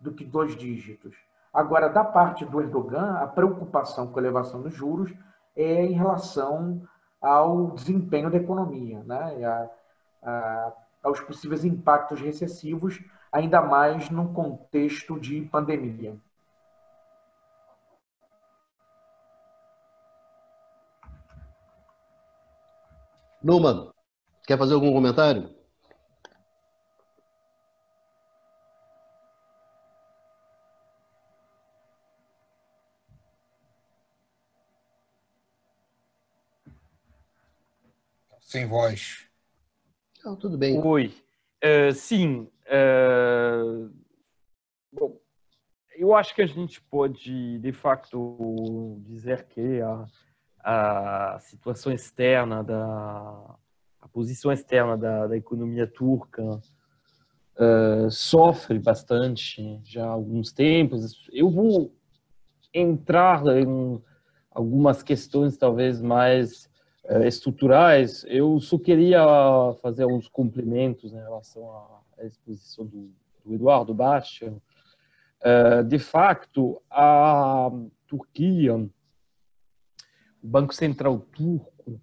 do 0.00 0.12
que 0.12 0.24
dois 0.24 0.56
dígitos. 0.56 1.16
Agora, 1.52 1.88
da 1.88 2.04
parte 2.04 2.44
do 2.44 2.60
Erdogan, 2.60 3.16
a 3.16 3.26
preocupação 3.26 4.06
com 4.06 4.18
a 4.18 4.22
elevação 4.22 4.60
dos 4.60 4.74
juros 4.74 5.12
é 5.54 5.84
em 5.84 5.92
relação 5.92 6.82
ao 7.20 7.70
desempenho 7.70 8.30
da 8.30 8.36
economia, 8.36 9.02
né? 9.04 9.44
A, 9.44 9.70
a, 10.22 10.72
aos 11.02 11.20
possíveis 11.20 11.64
impactos 11.64 12.20
recessivos, 12.20 13.00
ainda 13.32 13.62
mais 13.62 14.10
num 14.10 14.32
contexto 14.32 15.18
de 15.18 15.42
pandemia. 15.42 16.16
Numan, 23.42 23.92
quer 24.46 24.58
fazer 24.58 24.74
algum 24.74 24.92
comentário? 24.92 25.54
Sem 38.40 38.66
voz. 38.66 39.28
Não, 40.24 40.36
tudo 40.36 40.56
bem. 40.56 40.78
Oi. 40.78 41.14
Uh, 41.62 41.92
sim. 41.92 42.48
Uh... 42.66 43.92
Bom, 44.92 45.20
eu 45.96 46.14
acho 46.14 46.34
que 46.34 46.42
a 46.42 46.46
gente 46.46 46.80
pode, 46.80 47.58
de 47.58 47.72
facto, 47.72 48.98
dizer 49.04 49.46
que 49.48 49.80
a 49.80 50.06
a 50.68 51.38
situação 51.38 51.92
externa 51.92 52.64
da 52.64 53.54
a 54.00 54.08
posição 54.08 54.50
externa 54.50 54.96
da, 54.96 55.28
da 55.28 55.36
economia 55.36 55.86
turca 55.86 56.42
uh, 56.42 58.10
sofre 58.10 58.76
bastante 58.78 59.80
já 59.84 60.04
há 60.04 60.08
alguns 60.08 60.50
tempos. 60.52 61.28
Eu 61.32 61.50
vou 61.50 61.94
entrar 62.74 63.44
em 63.58 64.02
algumas 64.50 65.04
questões 65.04 65.56
talvez 65.56 66.02
mais 66.02 66.68
uh, 67.04 67.22
estruturais. 67.22 68.24
Eu 68.28 68.58
só 68.58 68.76
queria 68.76 69.24
fazer 69.80 70.02
alguns 70.02 70.28
complementos 70.28 71.12
em 71.12 71.20
relação 71.20 71.70
à, 72.18 72.24
exposição 72.24 72.84
do, 72.84 73.10
do 73.44 73.54
Eduardo 73.54 73.94
Baixa. 73.94 74.52
Uh, 75.42 75.84
de 75.84 75.98
facto, 76.00 76.82
a 76.90 77.70
Turquia 78.08 78.88
Banco 80.46 80.72
Central 80.72 81.18
turco 81.18 82.00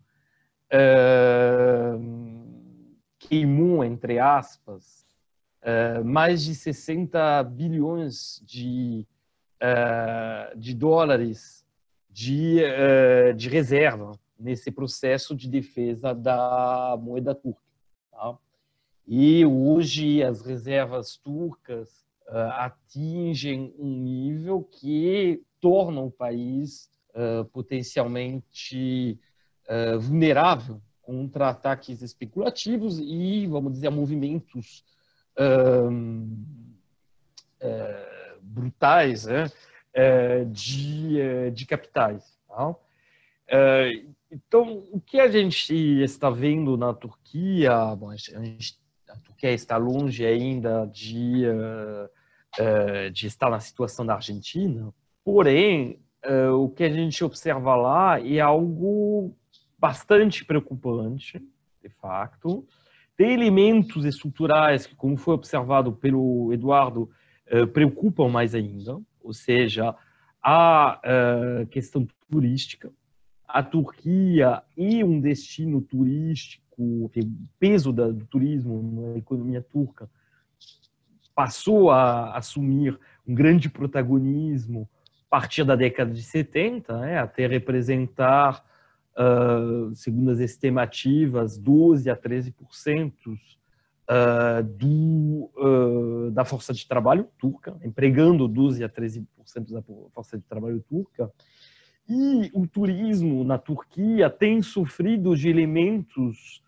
uh, 0.74 1.98
queimou, 3.18 3.84
entre 3.84 4.20
aspas, 4.20 5.08
uh, 5.62 6.04
mais 6.04 6.44
de 6.44 6.54
60 6.54 7.44
bilhões 7.44 8.42
de, 8.46 9.08
uh, 9.62 10.58
de 10.58 10.74
dólares 10.74 11.64
de, 12.10 12.62
de 13.36 13.50
reserva 13.50 14.12
nesse 14.38 14.70
processo 14.70 15.36
de 15.36 15.50
defesa 15.50 16.14
da 16.14 16.96
moeda 17.02 17.34
turca. 17.34 17.60
Tá? 18.12 18.38
E 19.08 19.44
hoje 19.44 20.22
as 20.22 20.42
reservas 20.42 21.18
turcas 21.18 22.06
atingem 22.52 23.74
um 23.80 23.98
nível 23.98 24.64
que 24.64 25.42
torna 25.60 26.02
o 26.02 26.12
país 26.12 26.93
uh, 27.14 27.46
potencialmente 27.46 29.20
uh, 29.70 30.00
vulnerável 30.00 30.82
contra 31.02 31.50
ataques 31.50 32.02
especulativos 32.02 33.00
e, 33.00 33.46
vamos 33.48 33.74
dizer, 33.74 33.90
movimentos 33.90 34.84
uh, 35.38 35.92
brutais 38.42 39.26
né? 39.26 39.50
de, 40.48 41.52
de 41.52 41.66
capitais. 41.66 42.38
Tá? 42.48 42.76
então, 44.32 44.84
o 44.92 45.00
que 45.00 45.20
a 45.20 45.30
gente 45.30 45.74
está 46.02 46.30
vendo 46.30 46.76
na 46.78 46.94
Turquia, 46.94 47.96
bom, 47.96 48.10
a, 48.10 48.16
gente, 48.16 48.78
a 49.08 49.16
Turquia 49.18 49.52
está 49.52 49.78
longe 49.78 50.26
ainda 50.26 50.86
de, 50.88 51.44
de 53.14 53.28
estar 53.28 53.50
na 53.50 53.60
situação 53.60 54.06
da 54.06 54.16
Argentina, 54.16 54.94
porém, 55.24 56.03
uh, 56.26 56.54
o 56.54 56.70
que 56.70 56.84
a 56.84 56.90
gente 56.90 57.24
observa 57.24 57.76
lá 57.76 58.20
é 58.20 58.40
algo 58.40 59.36
bastante 59.78 60.46
preocupante, 60.46 61.40
de 61.82 61.90
fato. 61.90 62.66
Tem 63.16 63.34
elementos 63.34 64.06
estruturais 64.06 64.86
que, 64.86 64.96
como 64.96 65.18
foi 65.18 65.36
observado 65.36 65.92
pelo 65.94 66.52
Eduardo, 66.54 67.10
preocupam 67.74 68.30
mais 68.30 68.56
ainda, 68.56 69.00
ou 69.22 69.34
seja, 69.34 69.94
a 70.42 71.00
questão 71.70 72.08
turística, 72.32 72.92
a 73.48 73.62
Turquia 73.62 74.64
e 74.76 75.04
um 75.04 75.20
destino 75.20 75.80
turístico, 75.80 76.64
o 76.76 77.12
peso 77.60 77.92
do 77.92 78.26
turismo 78.26 79.12
na 79.12 79.18
economia 79.18 79.62
turca 79.62 80.10
passou 81.36 81.92
a 81.92 82.36
assumir 82.36 82.98
um 83.28 83.36
grande 83.36 83.70
protagonismo 83.70 84.90
partir 85.34 85.64
da 85.64 85.76
década 85.76 86.14
de 86.14 86.22
70, 86.22 86.96
né, 86.96 87.18
até 87.18 87.48
representar, 87.48 88.64
uh, 89.18 89.92
segundo 89.96 90.30
as 90.30 90.38
estimativas, 90.38 91.58
12 91.58 92.08
a 92.08 92.16
13% 92.16 93.12
uh, 93.32 94.64
do, 94.64 95.50
uh, 95.58 96.30
da 96.30 96.46
força 96.46 96.72
de 96.72 96.88
trabalho 96.88 97.28
turca, 97.40 97.76
empregando 97.84 98.48
12 98.48 98.84
a 98.84 98.88
13% 98.88 99.26
da 99.72 99.82
força 100.14 100.38
de 100.38 100.44
trabalho 100.44 100.80
turca, 100.88 101.32
e 102.08 102.52
o 102.54 102.68
turismo 102.68 103.44
na 103.44 103.58
Turquia 103.58 104.30
tem 104.30 104.62
sofrido 104.62 105.36
de 105.36 105.50
elementos 105.50 106.62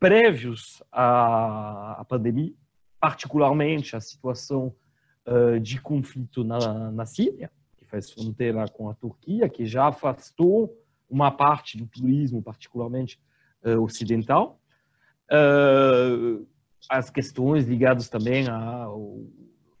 prévios 0.00 0.82
à, 0.90 2.00
à, 2.00 2.04
pandemia, 2.04 2.52
particularmente 2.98 3.94
a 3.94 4.00
situação 4.00 4.74
uh, 5.26 5.60
de 5.60 5.80
conflito 5.80 6.44
na, 6.44 6.90
na 6.90 7.06
Síria, 7.06 7.50
que 7.76 7.84
faz 7.84 8.10
fronteira 8.10 8.66
com 8.68 8.88
a 8.88 8.94
Turquia, 8.94 9.48
que 9.48 9.66
já 9.66 9.88
afastou 9.88 10.76
uma 11.08 11.30
parte 11.30 11.76
do 11.76 11.86
turismo, 11.86 12.42
particularmente 12.42 13.20
uh, 13.64 13.80
ocidental. 13.82 14.60
as 16.88 17.10
questões 17.10 17.66
ligadas 17.66 18.08
também 18.08 18.48
a 18.48 18.88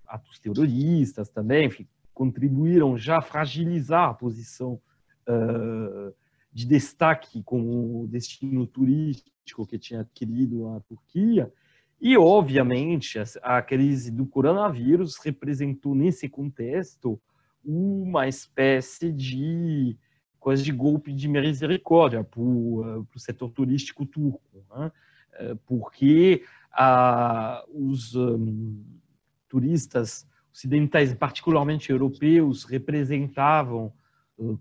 atos 0.06 0.38
terroristas 0.38 1.28
também, 1.28 1.66
enfim, 1.66 1.86
contribuíram 2.14 2.96
já 2.96 3.18
a 3.18 3.22
fragilizar 3.22 4.10
a 4.10 4.14
posição 4.14 4.80
uh, 5.28 6.14
de 6.52 6.64
destaque 6.64 7.42
como 7.42 8.06
destino 8.08 8.66
turístico 8.66 9.66
que 9.66 9.78
tinha 9.78 10.00
adquirido 10.00 10.68
a 10.68 10.80
Turquia. 10.80 11.52
E, 12.00 12.16
obviamente, 12.16 13.18
a 13.42 13.62
crise 13.62 14.10
do 14.10 14.26
coronavírus 14.26 15.16
representou, 15.16 15.94
nesse 15.94 16.28
contexto, 16.28 17.20
uma 17.64 18.28
espécie 18.28 19.10
de 19.10 19.96
coisa 20.38 20.62
de 20.62 20.70
golpe 20.70 21.12
de 21.12 21.26
misericórdia 21.26 22.22
para 22.22 22.40
o 22.40 23.06
setor 23.16 23.50
turístico 23.50 24.06
turco, 24.06 24.64
né? 24.70 24.92
porque 25.66 26.44
ah, 26.72 27.64
os 27.68 28.14
um, 28.14 28.84
turistas 29.48 30.26
ocidentais, 30.52 31.12
particularmente 31.14 31.90
europeus, 31.90 32.64
representavam 32.64 33.92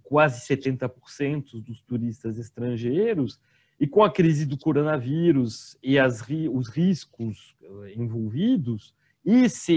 quase 0.04 0.46
70% 0.48 1.62
dos 1.62 1.82
turistas 1.82 2.38
estrangeiros, 2.38 3.40
e 3.80 3.86
com 3.86 4.04
a 4.04 4.12
crise 4.12 4.46
do 4.46 4.58
coronavírus 4.58 5.78
e 5.84 6.00
as, 6.00 6.24
os 6.52 6.70
riscos 6.70 7.56
envolvidos, 7.96 8.94
esse, 9.26 9.74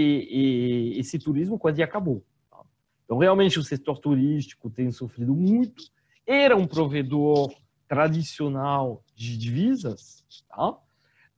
esse 0.97 1.19
turismo 1.19 1.59
quase 1.59 1.83
acabou. 1.83 2.23
Tá? 2.49 2.61
Então, 3.03 3.17
realmente, 3.17 3.59
o 3.59 3.63
setor 3.63 3.99
turístico 3.99 4.69
tem 4.69 4.91
sofrido 4.91 5.33
muito. 5.33 5.83
Era 6.25 6.55
um 6.55 6.67
provedor 6.67 7.53
tradicional 7.87 9.03
de 9.15 9.37
divisas, 9.37 10.23
tá? 10.47 10.77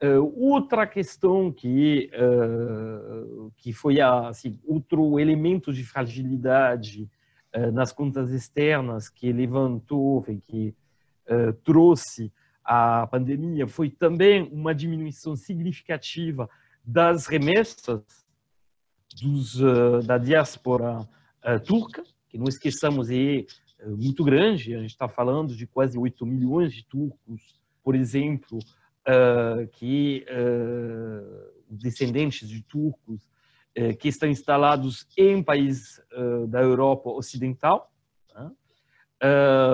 Uh, 0.03 0.33
outra 0.35 0.87
questão 0.87 1.51
que, 1.51 2.09
uh, 2.13 3.51
que 3.55 3.71
foi 3.71 4.01
assim, 4.01 4.59
outro 4.65 5.19
elemento 5.19 5.71
de 5.71 5.83
fragilidade 5.83 7.09
nas 7.73 7.91
contas 7.91 8.31
externas 8.31 9.09
que 9.09 9.29
levantou, 9.33 10.23
que 10.23 10.73
trouxe 11.65 12.31
a 12.63 13.07
pandemia, 13.07 13.67
foi 13.67 13.89
também 13.89 14.43
uma 14.51 14.73
diminuição 14.73 15.35
significativa 15.35 16.49
das 16.83 17.25
remessas 17.25 18.01
dos, 19.21 19.57
da 20.05 20.17
diáspora 20.17 21.07
turca, 21.65 22.03
que 22.29 22.37
não 22.37 22.45
esqueçamos 22.45 23.09
é 23.09 23.45
muito 23.87 24.23
grande, 24.23 24.75
a 24.75 24.79
gente 24.79 24.91
está 24.91 25.07
falando 25.07 25.55
de 25.55 25.65
quase 25.65 25.97
8 25.97 26.25
milhões 26.25 26.73
de 26.73 26.85
turcos, 26.85 27.59
por 27.83 27.95
exemplo, 27.95 28.59
que 29.73 30.25
descendentes 31.69 32.47
de 32.47 32.61
turcos 32.61 33.27
que 33.99 34.07
estão 34.07 34.29
instalados 34.29 35.07
em 35.17 35.41
países 35.41 35.99
da 36.47 36.61
Europa 36.61 37.09
Ocidental? 37.09 37.90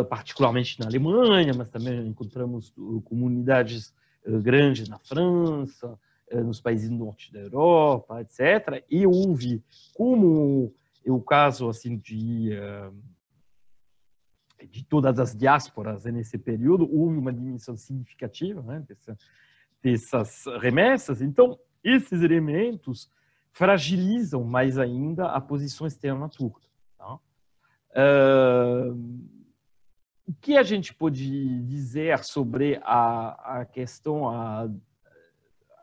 Particularmente 0.09 0.79
na 0.79 0.87
Alemanha, 0.87 1.53
mas 1.55 1.69
também 1.69 2.07
encontramos 2.07 2.73
comunidades 3.05 3.93
grandes 4.41 4.89
na 4.89 4.99
França, 4.99 5.97
nos 6.45 6.59
países 6.59 6.89
do 6.89 6.95
norte 6.95 7.31
da 7.31 7.39
Europa, 7.39 8.21
etc. 8.21 8.83
E 8.89 9.07
houve, 9.07 9.63
como 9.93 10.73
é 11.05 11.11
o 11.11 11.21
caso 11.21 11.69
assim 11.69 11.97
de 11.97 12.51
de 14.65 14.83
todas 14.83 15.19
as 15.19 15.35
diásporas 15.35 16.05
nesse 16.05 16.37
período, 16.37 16.89
houve 16.91 17.17
uma 17.17 17.31
diminuição 17.31 17.77
significativa 17.77 18.61
né, 18.61 18.83
dessa, 18.87 19.17
dessas 19.81 20.45
remessas. 20.59 21.21
Então, 21.21 21.59
esses 21.83 22.21
elementos 22.21 23.09
fragilizam 23.51 24.43
mais 24.43 24.77
ainda 24.77 25.27
a 25.27 25.41
posição 25.41 25.85
externa 25.85 26.29
turca. 26.29 26.67
Tá? 26.97 27.15
Uh, 27.91 29.36
o 30.27 30.33
que 30.33 30.57
a 30.57 30.63
gente 30.63 30.93
pode 30.93 31.63
dizer 31.63 32.21
sobre 32.23 32.79
a, 32.83 33.61
a 33.61 33.65
questão 33.65 34.27
a, 34.29 34.69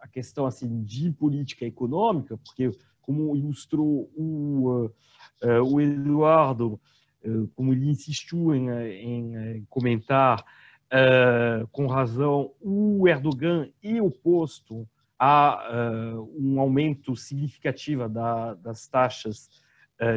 a 0.02 0.08
questão 0.08 0.44
assim 0.44 0.84
de 0.84 1.10
política 1.10 1.64
econômica, 1.64 2.36
porque 2.36 2.70
como 3.00 3.34
ilustrou 3.34 4.10
o, 4.14 4.90
uh, 5.42 5.72
o 5.72 5.80
Eduardo, 5.80 6.78
eh, 7.22 7.28
como 7.54 7.72
ele 7.72 7.88
insistiu 7.88 8.54
em, 8.54 8.70
em 8.70 9.64
comentar, 9.68 10.44
com 11.72 11.88
razão, 11.88 12.52
o 12.60 13.08
Erdogan 13.08 13.68
e 13.82 14.00
oposto 14.00 14.88
a 15.18 16.14
um 16.38 16.60
aumento 16.60 17.16
significativo 17.16 18.08
da, 18.08 18.54
das 18.54 18.86
taxas 18.86 19.50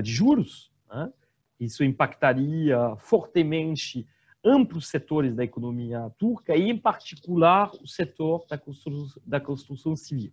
de 0.04 0.12
juros, 0.12 0.72
né? 0.88 1.12
isso 1.60 1.84
impactaria 1.84 2.96
fortemente 2.98 4.06
amplos 4.48 4.88
setores 4.88 5.36
da 5.36 5.44
economia 5.44 6.10
turca 6.18 6.56
e, 6.56 6.70
em 6.70 6.78
particular, 6.78 7.70
o 7.82 7.88
setor 7.88 8.46
da 8.50 8.58
construção, 8.58 9.22
da 9.26 9.40
construção 9.40 9.96
civil. 9.96 10.32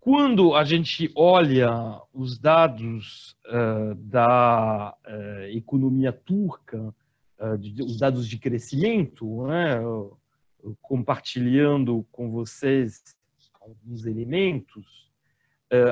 Quando 0.00 0.56
a 0.56 0.64
gente 0.64 1.12
olha 1.14 1.70
os 2.12 2.36
dados 2.36 3.36
uh, 3.46 3.94
da 3.94 4.96
uh, 5.06 5.56
economia 5.56 6.12
turca, 6.12 6.92
uh, 7.38 7.56
de, 7.56 7.80
os 7.84 7.98
dados 7.98 8.26
de 8.26 8.36
crescimento, 8.36 9.46
né, 9.46 9.80
compartilhando 10.80 12.04
com 12.10 12.32
vocês 12.32 13.16
alguns 13.60 14.04
elementos, 14.04 15.08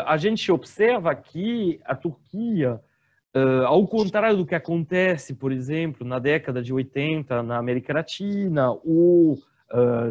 a 0.04 0.16
gente 0.18 0.52
observa 0.52 1.14
que 1.14 1.80
a 1.84 1.94
Turquia, 1.94 2.82
ao 3.66 3.86
contrário 3.86 4.36
do 4.36 4.46
que 4.46 4.54
acontece, 4.54 5.34
por 5.34 5.52
exemplo, 5.52 6.06
na 6.06 6.18
década 6.18 6.62
de 6.62 6.72
80 6.72 7.42
na 7.42 7.58
América 7.58 7.92
Latina 7.92 8.70
ou 8.84 9.38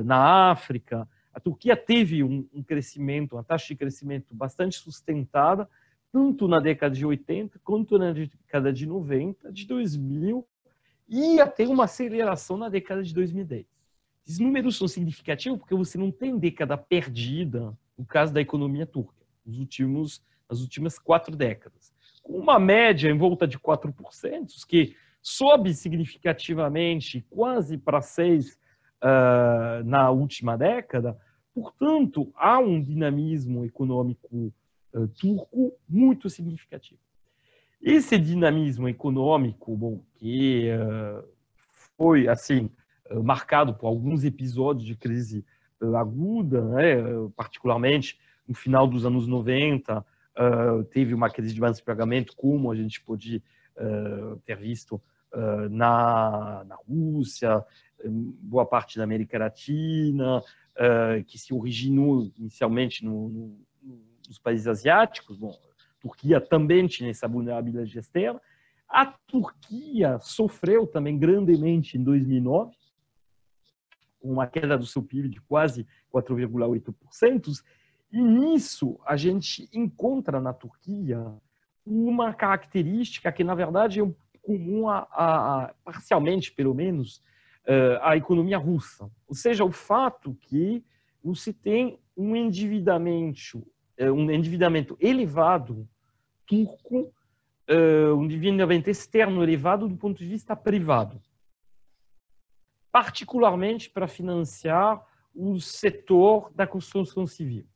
na 0.05 0.51
África, 0.51 1.07
a 1.33 1.39
Turquia 1.39 1.75
teve 1.75 2.23
um, 2.23 2.47
um 2.53 2.63
crescimento, 2.63 3.33
uma 3.33 3.43
taxa 3.43 3.67
de 3.67 3.75
crescimento 3.75 4.33
bastante 4.33 4.77
sustentada, 4.77 5.69
tanto 6.11 6.47
na 6.47 6.59
década 6.59 6.95
de 6.95 7.05
80 7.05 7.59
quanto 7.63 7.97
na 7.97 8.11
década 8.11 8.73
de 8.73 8.85
90, 8.85 9.51
de 9.51 9.65
2000 9.65 10.45
e 11.07 11.39
até 11.39 11.67
uma 11.67 11.85
aceleração 11.85 12.57
na 12.57 12.69
década 12.69 13.03
de 13.03 13.13
2010. 13.13 13.65
Esses 14.25 14.39
números 14.39 14.77
são 14.77 14.87
significativos 14.87 15.59
porque 15.59 15.75
você 15.75 15.97
não 15.97 16.11
tem 16.11 16.37
década 16.37 16.77
perdida 16.77 17.75
no 17.97 18.05
caso 18.05 18.33
da 18.33 18.41
economia 18.41 18.85
turca, 18.85 19.25
nos 19.45 19.57
últimos, 19.59 20.23
nas 20.49 20.61
últimas 20.61 20.99
quatro 20.99 21.35
décadas. 21.35 21.93
Com 22.29 22.37
uma 22.37 22.59
média 22.59 23.09
em 23.09 23.17
volta 23.17 23.47
de 23.47 23.57
4%, 23.57 24.47
que 24.67 24.95
sobe 25.19 25.73
significativamente, 25.73 27.25
quase 27.27 27.75
para 27.75 28.01
6 28.01 28.53
uh, 28.53 29.83
na 29.83 30.11
última 30.11 30.55
década. 30.55 31.17
Portanto, 31.55 32.31
há 32.35 32.59
um 32.59 32.79
dinamismo 32.79 33.65
econômico 33.65 34.53
uh, 34.93 35.07
turco 35.19 35.73
muito 35.89 36.29
significativo. 36.29 36.99
Esse 37.81 38.19
dinamismo 38.19 38.87
econômico, 38.87 39.75
bom, 39.75 40.03
que 40.13 40.69
uh, 40.69 41.27
foi 41.97 42.27
assim 42.27 42.69
marcado 43.23 43.73
por 43.73 43.87
alguns 43.87 44.23
episódios 44.23 44.85
de 44.85 44.95
crise 44.95 45.43
aguda, 45.97 46.61
né, 46.61 46.97
particularmente 47.35 48.19
no 48.47 48.53
final 48.53 48.85
dos 48.85 49.03
anos 49.03 49.25
90, 49.25 50.05
teve 50.91 51.13
uma 51.13 51.29
crise 51.29 51.53
de 51.53 51.59
balanço 51.59 51.79
de 51.79 51.85
pagamento, 51.85 52.35
como 52.35 52.71
a 52.71 52.75
gente 52.75 53.01
pode 53.01 53.43
ter 54.45 54.57
visto 54.57 55.01
na, 55.69 56.63
na 56.65 56.75
Rússia, 56.75 57.63
boa 58.07 58.65
parte 58.65 58.97
da 58.97 59.03
América 59.03 59.37
Latina, 59.37 60.39
uh, 60.79 61.23
que 61.25 61.37
se 61.37 61.53
originou 61.53 62.31
inicialmente 62.37 63.03
no, 63.03 63.29
no, 63.29 63.59
nos 64.27 64.39
países 64.39 64.67
asiáticos. 64.67 65.37
Bom, 65.37 65.51
a 65.51 66.01
Turquia 66.01 66.39
também 66.39 66.87
tinha 66.87 67.09
essa 67.09 67.27
vulnerabilidade 67.27 67.97
externa. 67.97 68.39
A 68.87 69.05
Turquia 69.05 70.17
sofreu 70.19 70.87
também 70.87 71.17
grandemente 71.17 71.97
em 71.97 72.03
2009, 72.03 72.75
com 74.19 74.31
uma 74.31 74.47
queda 74.47 74.77
do 74.77 74.85
seu 74.85 75.03
PIB 75.03 75.29
de 75.29 75.41
quase 75.41 75.85
4,8%. 76.13 77.63
E 78.11 78.21
nisso 78.21 78.99
a 79.05 79.15
gente 79.15 79.69
encontra 79.73 80.39
na 80.39 80.53
Turquia 80.53 81.33
uma 81.85 82.33
característica 82.33 83.31
que, 83.31 83.43
na 83.43 83.55
verdade, 83.55 84.01
é 84.01 84.11
comum 84.41 84.87
a, 84.87 85.07
a, 85.11 85.63
a 85.65 85.73
parcialmente, 85.83 86.51
pelo 86.51 86.73
menos, 86.73 87.21
a 88.01 88.17
economia 88.17 88.57
russa. 88.57 89.11
Ou 89.27 89.35
seja, 89.35 89.63
o 89.63 89.71
fato 89.71 90.35
que 90.41 90.83
você 91.23 91.53
tem 91.53 91.99
um 92.17 92.35
endividamento, 92.35 93.65
um 93.99 94.31
endividamento 94.31 94.97
elevado 94.99 95.87
turco, 96.47 97.13
um 98.17 98.23
endividamento 98.23 98.89
externo 98.89 99.43
elevado 99.43 99.87
do 99.87 99.95
ponto 99.95 100.17
de 100.17 100.25
vista 100.25 100.55
privado, 100.55 101.21
particularmente 102.91 103.87
para 103.87 104.07
financiar 104.07 105.05
o 105.35 105.59
setor 105.59 106.51
da 106.55 106.65
construção 106.65 107.27
civil, 107.27 107.67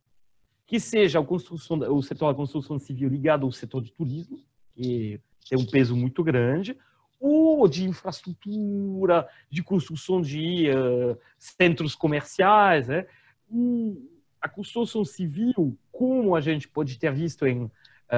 que 0.66 0.80
seja 0.80 1.20
o 1.20 2.02
setor 2.02 2.32
da 2.32 2.36
construção 2.36 2.80
civil 2.80 3.10
ligado 3.10 3.46
ao 3.46 3.52
setor 3.52 3.82
de 3.82 3.92
turismo, 3.92 4.40
que 4.74 5.20
tem 5.50 5.60
um 5.60 5.66
peso 5.66 5.96
muito 5.96 6.24
grande, 6.24 6.78
ou 7.20 7.68
de 7.68 7.86
infraestrutura, 7.86 9.28
de 9.50 9.64
construção 9.64 10.22
de 10.22 10.70
uh, 10.70 11.18
centros 11.38 11.96
comerciais. 11.96 12.88
Né? 12.88 13.06
a 14.42 14.50
construção 14.50 15.06
civil, 15.06 15.78
como 15.90 16.36
a 16.36 16.42
gente 16.42 16.68
pode 16.68 17.00
ter 17.00 17.14
visto 17.14 17.48
em 17.48 17.64
uh, 17.64 17.72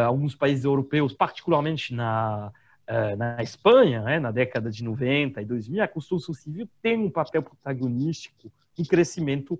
alguns 0.07 0.33
países 0.33 0.65
europeus, 0.65 1.13
particularmente 1.13 1.93
na, 1.93 2.51
uh, 2.89 3.15
na 3.15 3.43
Espanha, 3.43 4.01
né? 4.01 4.19
na 4.19 4.31
década 4.31 4.71
de 4.71 4.83
90 4.83 5.39
e 5.39 5.45
2000, 5.45 5.83
a 5.83 5.87
construção 5.87 6.33
civil 6.33 6.67
tem 6.81 6.97
um 6.97 7.11
papel 7.11 7.43
protagonístico 7.43 8.51
no 8.75 8.85
crescimento 8.87 9.59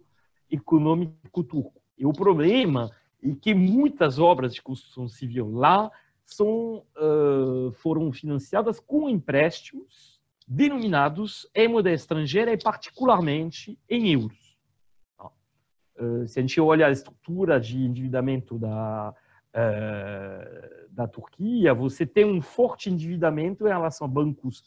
econômico 0.49 1.43
turco. 1.43 1.84
E 1.97 2.05
o 2.05 2.13
problema 2.13 2.91
é 3.23 3.33
que 3.35 3.53
muitas 3.53 4.19
obras 4.19 4.53
de 4.53 4.61
construção 4.61 5.07
civil 5.07 5.49
lá 5.51 5.91
são, 6.25 6.83
uh, 6.97 7.71
foram 7.73 8.11
financiadas 8.11 8.79
com 8.79 9.07
empréstimos 9.09 10.19
denominados 10.47 11.49
em 11.55 11.67
moeda 11.67 11.91
estrangeira 11.91 12.51
e 12.51 12.57
particularmente 12.57 13.79
em 13.89 14.11
euros. 14.11 14.57
Uh, 15.97 16.27
se 16.27 16.39
a 16.39 16.41
gente 16.41 16.59
olha 16.59 16.87
a 16.87 16.91
estrutura 16.91 17.59
de 17.59 17.77
endividamento 17.77 18.59
da, 18.59 19.13
uh, 19.55 20.87
da 20.89 21.07
Turquia, 21.07 21.73
você 21.73 22.05
tem 22.05 22.25
um 22.25 22.41
forte 22.41 22.89
endividamento 22.89 23.65
em 23.65 23.69
relação 23.69 24.05
a 24.05 24.09
bancos 24.09 24.63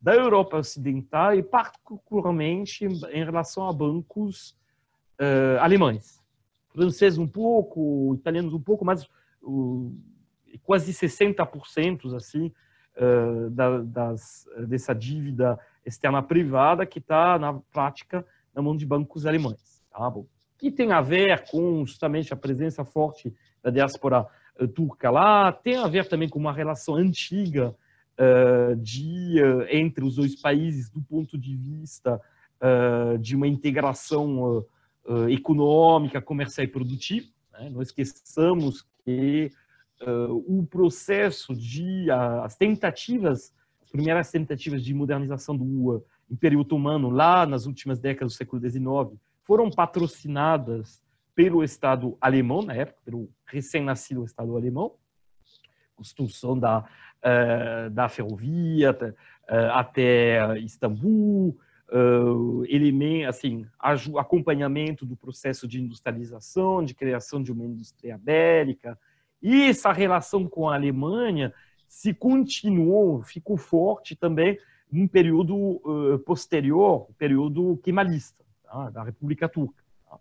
da 0.00 0.14
Europa 0.14 0.56
Ocidental 0.56 1.34
e 1.34 1.42
particularmente 1.42 2.84
em 2.84 3.24
relação 3.24 3.68
a 3.68 3.72
bancos 3.72 4.60
alemães. 5.60 6.21
Franceses 6.72 7.18
um 7.18 7.26
pouco, 7.26 8.14
italianos 8.14 8.54
um 8.54 8.60
pouco, 8.60 8.84
mas 8.84 9.08
quase 10.62 10.92
60% 10.92 12.14
assim 12.14 12.52
das, 13.86 14.46
dessa 14.68 14.94
dívida 14.94 15.58
externa 15.84 16.22
privada 16.22 16.86
que 16.86 16.98
está 16.98 17.38
na 17.38 17.54
prática 17.72 18.24
na 18.54 18.62
mão 18.62 18.76
de 18.76 18.86
bancos 18.86 19.26
alemães. 19.26 19.82
Tá 19.90 20.08
bom. 20.10 20.26
Que 20.58 20.70
tem 20.70 20.92
a 20.92 21.00
ver 21.00 21.44
com 21.50 21.84
justamente 21.84 22.32
a 22.32 22.36
presença 22.36 22.84
forte 22.84 23.34
da 23.62 23.70
diáspora 23.70 24.26
turca 24.74 25.10
lá, 25.10 25.50
tem 25.50 25.76
a 25.76 25.88
ver 25.88 26.06
também 26.06 26.28
com 26.28 26.38
uma 26.38 26.52
relação 26.52 26.94
antiga 26.94 27.74
de 28.78 29.36
entre 29.70 30.04
os 30.04 30.16
dois 30.16 30.40
países 30.40 30.90
do 30.90 31.02
ponto 31.02 31.38
de 31.38 31.56
vista 31.56 32.20
de 33.20 33.34
uma 33.34 33.48
integração 33.48 34.64
econômica, 35.28 36.20
comercial 36.22 36.64
e 36.64 36.68
produtiva. 36.68 37.26
Né? 37.52 37.70
Não 37.70 37.82
esqueçamos 37.82 38.86
que 39.04 39.50
uh, 40.02 40.44
o 40.46 40.66
processo 40.66 41.54
de 41.54 42.08
uh, 42.10 42.42
as 42.42 42.56
tentativas, 42.56 43.54
as 43.82 43.90
primeiras 43.90 44.30
tentativas 44.30 44.82
de 44.84 44.94
modernização 44.94 45.56
do 45.56 45.96
uh, 45.96 46.04
Império 46.30 46.60
Otomano 46.60 47.10
lá 47.10 47.46
nas 47.46 47.66
últimas 47.66 47.98
décadas 47.98 48.32
do 48.32 48.36
século 48.36 48.60
XIX 48.60 49.20
foram 49.44 49.70
patrocinadas 49.70 51.02
pelo 51.34 51.64
Estado 51.64 52.16
alemão 52.20 52.62
na 52.62 52.74
época, 52.74 53.00
pelo 53.04 53.28
recém-nascido 53.46 54.24
Estado 54.24 54.56
alemão, 54.56 54.94
construção 55.94 56.58
da 56.58 56.80
uh, 56.80 57.90
da 57.90 58.08
ferrovia 58.08 58.96
até 59.74 60.58
Istambul, 60.60 61.58
uh, 61.92 62.64
elemento, 62.66 63.28
assim, 63.28 63.66
acompanhamento 63.78 65.04
do 65.04 65.16
processo 65.16 65.68
de 65.68 65.80
industrialização, 65.80 66.82
de 66.82 66.94
criação 66.94 67.42
de 67.42 67.52
uma 67.52 67.64
indústria 67.64 68.18
bélica, 68.18 68.98
e 69.42 69.68
essa 69.68 69.92
relação 69.92 70.48
com 70.48 70.68
a 70.68 70.74
Alemanha 70.74 71.52
se 71.88 72.14
continuou, 72.14 73.22
ficou 73.22 73.56
forte 73.56 74.16
também 74.16 74.58
num 74.90 75.06
período 75.06 75.56
uh, 75.56 76.18
posterior, 76.20 77.08
período 77.18 77.78
kemalista, 77.82 78.44
tá? 78.62 78.90
da 78.90 79.02
República 79.02 79.48
Turca. 79.48 79.82
Tá? 80.08 80.18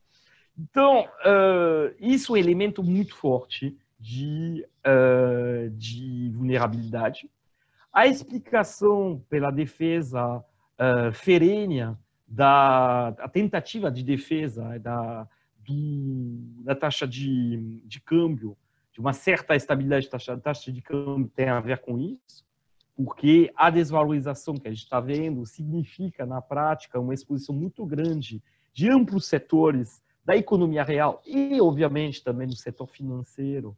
Então, 0.58 1.04
uh, 1.04 1.96
isso 2.00 2.36
é 2.36 2.40
um 2.40 2.42
elemento 2.44 2.84
muito 2.84 3.16
forte 3.16 3.78
de, 4.00 4.66
uh, 4.86 5.70
de 5.72 6.32
vulnerabilidade. 6.34 7.30
A 7.94 8.08
explicação 8.08 9.24
pela 9.30 9.52
defesa 9.52 10.44
uh, 10.82 11.14
ferênia 11.14 11.98
da 12.28 13.14
tentativa 13.32 13.92
de 13.92 14.04
defesa 14.04 14.80
da, 14.80 15.28
do, 15.60 16.64
da 16.64 16.74
taxa 16.74 17.08
de, 17.08 17.82
de 17.86 18.00
câmbio 18.00 18.58
de 18.92 19.00
uma 19.00 19.14
certa 19.14 19.56
estabilidade 19.56 20.06
da 20.06 20.12
taxa, 20.12 20.38
taxa 20.38 20.72
de 20.72 20.82
câmbio 20.82 21.32
tem 21.36 21.48
a 21.50 21.60
ver 21.60 21.80
com 21.80 22.00
isso, 22.00 22.46
porque 22.96 23.52
a 23.56 23.70
desvalorização 23.70 24.56
que 24.56 24.68
a 24.68 24.72
gente 24.72 24.84
está 24.84 25.00
vendo 25.00 25.46
significa, 25.46 26.26
na 26.26 26.42
prática, 26.42 27.00
uma 27.00 27.14
exposição 27.14 27.56
muito 27.56 27.86
grande 27.86 28.42
de 28.74 28.90
amplos 28.90 29.26
setores 29.26 30.02
da 30.24 30.36
economia 30.36 30.84
real 30.84 31.22
e, 31.26 31.60
obviamente, 31.62 32.24
também 32.24 32.48
do 32.48 32.56
setor 32.56 32.88
financeiro, 32.88 33.76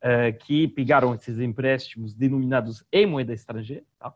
eh, 0.00 0.32
que 0.32 0.66
pegaram 0.68 1.14
esses 1.14 1.38
empréstimos 1.38 2.14
denominados 2.14 2.84
em 2.90 3.06
moeda 3.06 3.32
estrangeira. 3.32 3.84
Tá? 3.98 4.14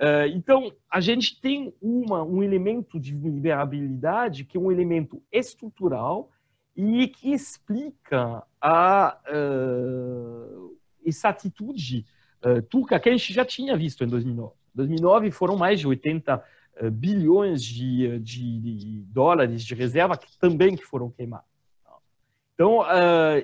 Eh, 0.00 0.28
então, 0.28 0.72
a 0.90 0.98
gente 0.98 1.38
tem 1.38 1.74
uma, 1.80 2.22
um 2.22 2.42
elemento 2.42 2.98
de 2.98 3.14
vulnerabilidade 3.14 4.44
que 4.44 4.56
é 4.56 4.60
um 4.60 4.72
elemento 4.72 5.22
estrutural 5.30 6.30
e 6.74 7.06
que 7.08 7.34
explica 7.34 8.42
a, 8.58 9.18
uh, 9.28 10.78
essa 11.04 11.28
atitude 11.28 12.06
uh, 12.42 12.62
turca 12.62 12.98
que 12.98 13.10
a 13.10 13.12
gente 13.12 13.30
já 13.30 13.44
tinha 13.44 13.76
visto 13.76 14.02
em 14.02 14.06
2009. 14.06 14.54
Em 14.72 14.76
2009 14.76 15.30
foram 15.32 15.58
mais 15.58 15.78
de 15.78 15.86
80 15.86 16.42
uh, 16.82 16.90
bilhões 16.90 17.62
de, 17.62 18.18
de, 18.20 18.58
de, 18.60 19.02
dólares 19.02 19.62
de 19.62 19.74
reserva 19.74 20.16
que 20.16 20.34
também 20.38 20.74
que 20.76 20.84
foram 20.84 21.10
queimados. 21.10 21.50
Então, 22.54 22.80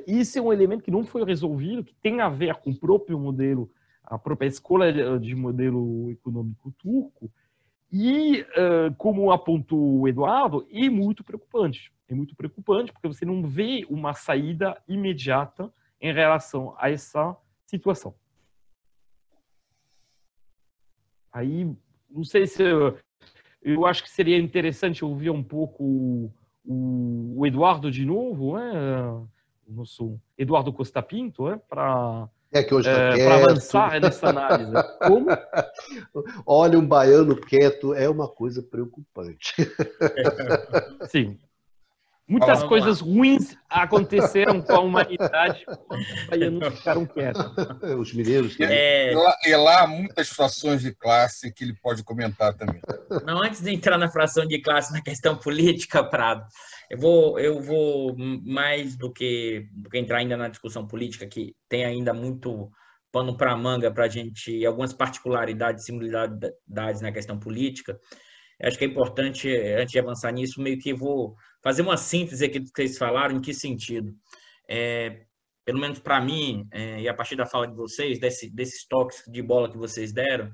isso 0.06 0.38
é 0.38 0.42
um 0.42 0.52
elemento 0.52 0.84
que 0.84 0.90
não 0.90 1.02
foi 1.02 1.24
resolvido, 1.24 1.82
que 1.82 1.94
tem 2.02 2.20
a 2.20 2.28
ver 2.28 2.56
com 2.56 2.68
o 2.68 2.78
próprio 2.78 3.18
modelo, 3.18 3.70
a 4.06 4.18
própria 4.18 4.46
escola 4.46 5.18
de 5.18 5.34
modelo 5.34 6.10
econômico 6.10 6.72
turco, 6.78 7.30
e, 7.92 8.44
como 8.96 9.30
apontou 9.30 10.00
o 10.00 10.08
Eduardo, 10.08 10.66
é 10.70 10.88
muito 10.88 11.22
preocupante 11.22 11.92
é 12.08 12.14
muito 12.14 12.36
preocupante, 12.36 12.92
porque 12.92 13.08
você 13.08 13.24
não 13.24 13.42
vê 13.42 13.84
uma 13.88 14.14
saída 14.14 14.80
imediata 14.88 15.72
em 16.00 16.12
relação 16.12 16.74
a 16.78 16.90
essa 16.90 17.36
situação. 17.66 18.14
Aí, 21.32 21.70
não 22.08 22.24
sei 22.24 22.46
se 22.46 22.62
eu, 22.62 22.96
eu 23.60 23.86
acho 23.86 24.02
que 24.02 24.10
seria 24.10 24.38
interessante 24.38 25.04
ouvir 25.04 25.30
um 25.30 25.42
pouco 25.42 26.32
o, 26.64 27.34
o 27.36 27.46
Eduardo 27.46 27.90
de 27.90 28.04
novo, 28.04 28.56
né? 28.56 29.10
o 29.66 29.72
nosso 29.72 30.20
Eduardo 30.38 30.72
Costa 30.72 31.02
Pinto, 31.02 31.48
né? 31.48 31.60
para 31.68 32.28
é 32.56 32.62
que 32.62 32.74
hoje 32.74 32.88
tá 32.88 33.18
é, 33.18 33.24
para 33.24 33.34
avançar 33.36 34.00
nessa 34.00 34.28
análise. 34.28 34.72
Como? 35.06 35.26
Olha, 36.46 36.78
um 36.78 36.86
baiano 36.86 37.36
quieto 37.36 37.94
é 37.94 38.08
uma 38.08 38.28
coisa 38.28 38.62
preocupante. 38.62 39.54
Sim. 41.08 41.38
Muitas 42.28 42.64
coisas 42.64 43.00
lá. 43.00 43.06
ruins 43.06 43.56
aconteceram 43.70 44.60
com 44.60 44.72
a 44.72 44.80
humanidade 44.80 45.64
quando 45.64 46.00
os 46.00 46.26
baianos 46.26 46.78
ficaram 46.78 47.06
quietos. 47.06 47.42
Os 47.98 48.12
mineiros. 48.12 48.58
É... 48.58 49.12
E, 49.12 49.14
lá, 49.14 49.36
e 49.44 49.56
lá 49.56 49.86
muitas 49.86 50.28
frações 50.28 50.82
de 50.82 50.92
classe 50.92 51.52
que 51.52 51.62
ele 51.62 51.74
pode 51.74 52.02
comentar 52.02 52.52
também. 52.54 52.80
Não, 53.24 53.42
antes 53.42 53.60
de 53.62 53.72
entrar 53.72 53.96
na 53.96 54.08
fração 54.08 54.44
de 54.44 54.60
classe, 54.60 54.92
na 54.92 55.00
questão 55.00 55.36
política, 55.36 56.02
Prado, 56.02 56.44
eu 56.90 56.98
vou, 56.98 57.38
eu 57.38 57.60
vou 57.60 58.16
mais 58.16 58.96
do 58.96 59.12
que, 59.12 59.68
do 59.72 59.88
que 59.88 59.98
entrar 59.98 60.18
ainda 60.18 60.36
na 60.36 60.48
discussão 60.48 60.86
política, 60.86 61.28
que 61.28 61.54
tem 61.68 61.84
ainda 61.84 62.12
muito 62.12 62.70
pano 63.12 63.36
para 63.36 63.56
manga 63.56 63.90
para 63.90 64.04
a 64.04 64.08
gente, 64.08 64.66
algumas 64.66 64.92
particularidades, 64.92 65.84
similaridades 65.84 67.00
na 67.00 67.12
questão 67.12 67.38
política. 67.38 67.98
Acho 68.62 68.78
que 68.78 68.84
é 68.84 68.88
importante, 68.88 69.48
antes 69.48 69.92
de 69.92 69.98
avançar 69.98 70.32
nisso, 70.32 70.60
meio 70.60 70.78
que 70.78 70.92
vou 70.92 71.36
fazer 71.66 71.82
uma 71.82 71.96
síntese 71.96 72.44
aqui 72.44 72.60
do 72.60 72.70
que 72.70 72.80
vocês 72.80 72.96
falaram, 72.96 73.34
em 73.34 73.40
que 73.40 73.52
sentido? 73.52 74.14
É, 74.68 75.22
pelo 75.64 75.80
menos 75.80 75.98
para 75.98 76.20
mim, 76.20 76.64
é, 76.70 77.00
e 77.00 77.08
a 77.08 77.12
partir 77.12 77.34
da 77.34 77.44
fala 77.44 77.66
de 77.66 77.74
vocês, 77.74 78.20
desse, 78.20 78.48
desses 78.48 78.86
toques 78.86 79.24
de 79.26 79.42
bola 79.42 79.68
que 79.68 79.76
vocês 79.76 80.12
deram, 80.12 80.48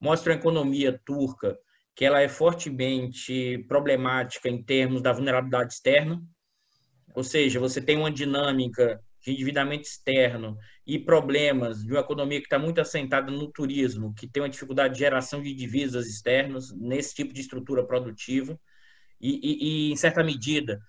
mostra 0.00 0.32
a 0.32 0.36
economia 0.36 1.00
turca 1.06 1.56
que 1.94 2.04
ela 2.04 2.20
é 2.20 2.26
fortemente 2.26 3.64
problemática 3.68 4.48
em 4.48 4.60
termos 4.60 5.00
da 5.00 5.12
vulnerabilidade 5.12 5.72
externa, 5.72 6.20
ou 7.14 7.22
seja, 7.22 7.60
você 7.60 7.80
tem 7.80 7.96
uma 7.96 8.10
dinâmica 8.10 9.00
de 9.22 9.30
endividamento 9.30 9.84
externo 9.84 10.58
e 10.84 10.98
problemas 10.98 11.84
de 11.84 11.92
uma 11.92 12.00
economia 12.00 12.40
que 12.40 12.46
está 12.46 12.58
muito 12.58 12.80
assentada 12.80 13.30
no 13.30 13.52
turismo, 13.52 14.12
que 14.14 14.26
tem 14.26 14.42
uma 14.42 14.48
dificuldade 14.48 14.94
de 14.94 14.98
geração 14.98 15.40
de 15.40 15.54
divisas 15.54 16.08
externas 16.08 16.72
nesse 16.76 17.14
tipo 17.14 17.32
de 17.32 17.40
estrutura 17.40 17.86
produtiva, 17.86 18.58
e, 19.20 19.40
e, 19.42 19.88
e 19.88 19.92
em 19.92 19.96
certa 19.96 20.22
medida, 20.22 20.80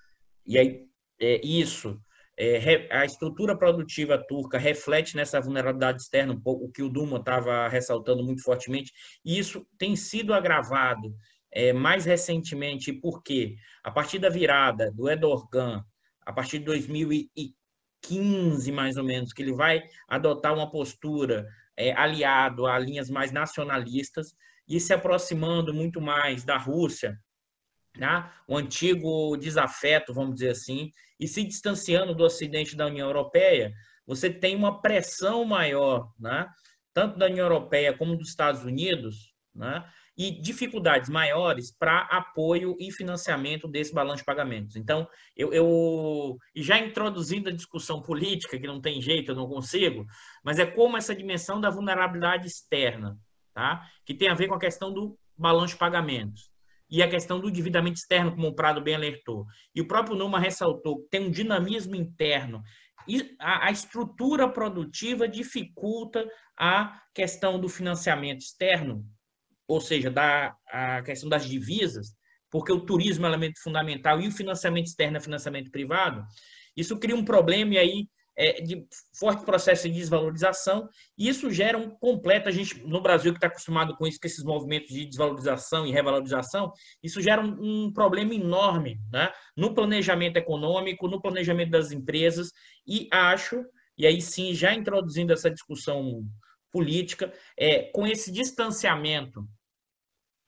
e 0.45 0.57
aí 0.57 0.85
é, 1.19 1.45
isso, 1.45 1.99
é, 2.37 2.87
a 2.91 3.03
estrutura 3.03 3.57
produtiva 3.57 4.17
turca 4.17 4.57
reflete 4.57 5.15
nessa 5.15 5.41
vulnerabilidade 5.41 6.01
externa, 6.01 6.33
um 6.33 6.39
pouco, 6.39 6.65
o 6.65 6.71
que 6.71 6.83
o 6.83 6.89
Duma 6.89 7.17
estava 7.17 7.67
ressaltando 7.67 8.23
muito 8.23 8.43
fortemente, 8.43 8.91
e 9.25 9.39
isso 9.39 9.65
tem 9.77 9.95
sido 9.95 10.33
agravado 10.33 11.15
é, 11.51 11.73
mais 11.73 12.05
recentemente, 12.05 12.93
porque 12.93 13.55
a 13.83 13.89
partir 13.89 14.19
da 14.19 14.29
virada 14.29 14.91
do 14.91 15.09
Erdogan, 15.09 15.83
a 16.25 16.31
partir 16.31 16.59
de 16.59 16.65
2015, 16.65 18.71
mais 18.71 18.97
ou 18.97 19.03
menos, 19.03 19.33
que 19.33 19.41
ele 19.41 19.53
vai 19.53 19.81
adotar 20.07 20.53
uma 20.53 20.69
postura 20.69 21.47
é, 21.75 21.91
aliado 21.93 22.67
a 22.67 22.77
linhas 22.77 23.09
mais 23.09 23.31
nacionalistas 23.31 24.35
e 24.67 24.79
se 24.79 24.93
aproximando 24.93 25.73
muito 25.73 26.01
mais 26.01 26.43
da 26.43 26.57
Rússia, 26.57 27.17
né? 27.97 28.29
o 28.47 28.55
antigo 28.55 29.35
desafeto, 29.37 30.13
vamos 30.13 30.35
dizer 30.35 30.51
assim, 30.51 30.91
e 31.19 31.27
se 31.27 31.43
distanciando 31.43 32.13
do 32.13 32.23
Ocidente 32.23 32.75
da 32.75 32.85
União 32.85 33.07
Europeia, 33.07 33.73
você 34.05 34.29
tem 34.29 34.55
uma 34.55 34.81
pressão 34.81 35.43
maior, 35.43 36.11
né? 36.19 36.47
tanto 36.93 37.17
da 37.17 37.25
União 37.25 37.45
Europeia 37.45 37.95
como 37.95 38.15
dos 38.15 38.29
Estados 38.29 38.63
Unidos, 38.63 39.33
né? 39.53 39.83
e 40.15 40.31
dificuldades 40.31 41.09
maiores 41.09 41.71
para 41.71 42.01
apoio 42.01 42.75
e 42.79 42.91
financiamento 42.91 43.67
desse 43.67 43.93
balanço 43.93 44.17
de 44.17 44.25
pagamentos. 44.25 44.75
Então, 44.75 45.07
eu, 45.35 45.53
eu 45.53 46.37
já 46.55 46.79
introduzindo 46.79 47.49
a 47.49 47.53
discussão 47.53 48.01
política, 48.01 48.59
que 48.59 48.65
não 48.65 48.81
tem 48.81 48.99
jeito, 48.99 49.31
eu 49.31 49.35
não 49.35 49.47
consigo, 49.47 50.07
mas 50.43 50.57
é 50.57 50.65
como 50.65 50.97
essa 50.97 51.15
dimensão 51.15 51.61
da 51.61 51.69
vulnerabilidade 51.69 52.47
externa, 52.47 53.17
tá? 53.53 53.87
que 54.05 54.13
tem 54.13 54.29
a 54.29 54.33
ver 54.33 54.47
com 54.47 54.55
a 54.55 54.59
questão 54.59 54.91
do 54.91 55.17
balanço 55.37 55.73
de 55.73 55.79
pagamentos 55.79 56.49
e 56.89 57.03
a 57.03 57.09
questão 57.09 57.39
do 57.39 57.49
endividamento 57.49 57.99
externo, 57.99 58.31
como 58.31 58.47
o 58.47 58.55
Prado 58.55 58.81
bem 58.81 58.95
alertou. 58.95 59.45
E 59.75 59.81
o 59.81 59.87
próprio 59.87 60.15
Numa 60.15 60.39
ressaltou 60.39 61.01
que 61.01 61.09
tem 61.09 61.21
um 61.21 61.31
dinamismo 61.31 61.95
interno. 61.95 62.61
E 63.07 63.35
a, 63.39 63.67
a 63.67 63.71
estrutura 63.71 64.49
produtiva 64.49 65.27
dificulta 65.27 66.27
a 66.57 67.01
questão 67.13 67.59
do 67.59 67.69
financiamento 67.69 68.41
externo, 68.41 69.05
ou 69.67 69.81
seja, 69.81 70.09
da, 70.09 70.55
a 70.67 71.01
questão 71.01 71.29
das 71.29 71.47
divisas, 71.47 72.15
porque 72.49 72.71
o 72.71 72.85
turismo 72.85 73.25
é 73.25 73.29
um 73.29 73.31
elemento 73.31 73.61
fundamental 73.61 74.21
e 74.21 74.27
o 74.27 74.31
financiamento 74.31 74.87
externo 74.87 75.17
é 75.17 75.21
financiamento 75.21 75.69
privado. 75.71 76.25
Isso 76.75 76.97
cria 76.99 77.15
um 77.15 77.25
problema 77.25 77.73
e 77.73 77.77
aí 77.77 78.07
é, 78.37 78.61
de 78.61 78.85
forte 79.17 79.43
processo 79.43 79.89
de 79.89 79.95
desvalorização, 79.95 80.87
e 81.17 81.27
isso 81.27 81.49
gera 81.49 81.77
um 81.77 81.89
completo, 81.89 82.47
a 82.47 82.51
gente 82.51 82.79
no 82.85 83.01
Brasil 83.01 83.31
que 83.31 83.37
está 83.37 83.47
acostumado 83.47 83.97
com 83.97 84.05
isso, 84.05 84.19
com 84.19 84.27
esses 84.27 84.43
movimentos 84.43 84.89
de 84.89 85.05
desvalorização 85.07 85.87
e 85.87 85.91
revalorização, 85.91 86.71
isso 87.01 87.19
gera 87.19 87.41
um, 87.41 87.87
um 87.87 87.91
problema 87.91 88.35
enorme 88.35 88.99
né? 89.11 89.31
no 89.55 89.73
planejamento 89.73 90.37
econômico, 90.37 91.07
no 91.07 91.19
planejamento 91.19 91.71
das 91.71 91.91
empresas, 91.91 92.51
e 92.85 93.07
acho, 93.11 93.65
e 93.97 94.05
aí 94.05 94.21
sim, 94.21 94.53
já 94.53 94.73
introduzindo 94.73 95.33
essa 95.33 95.49
discussão 95.49 96.23
política, 96.71 97.33
é, 97.57 97.89
com 97.91 98.05
esse 98.05 98.31
distanciamento, 98.31 99.47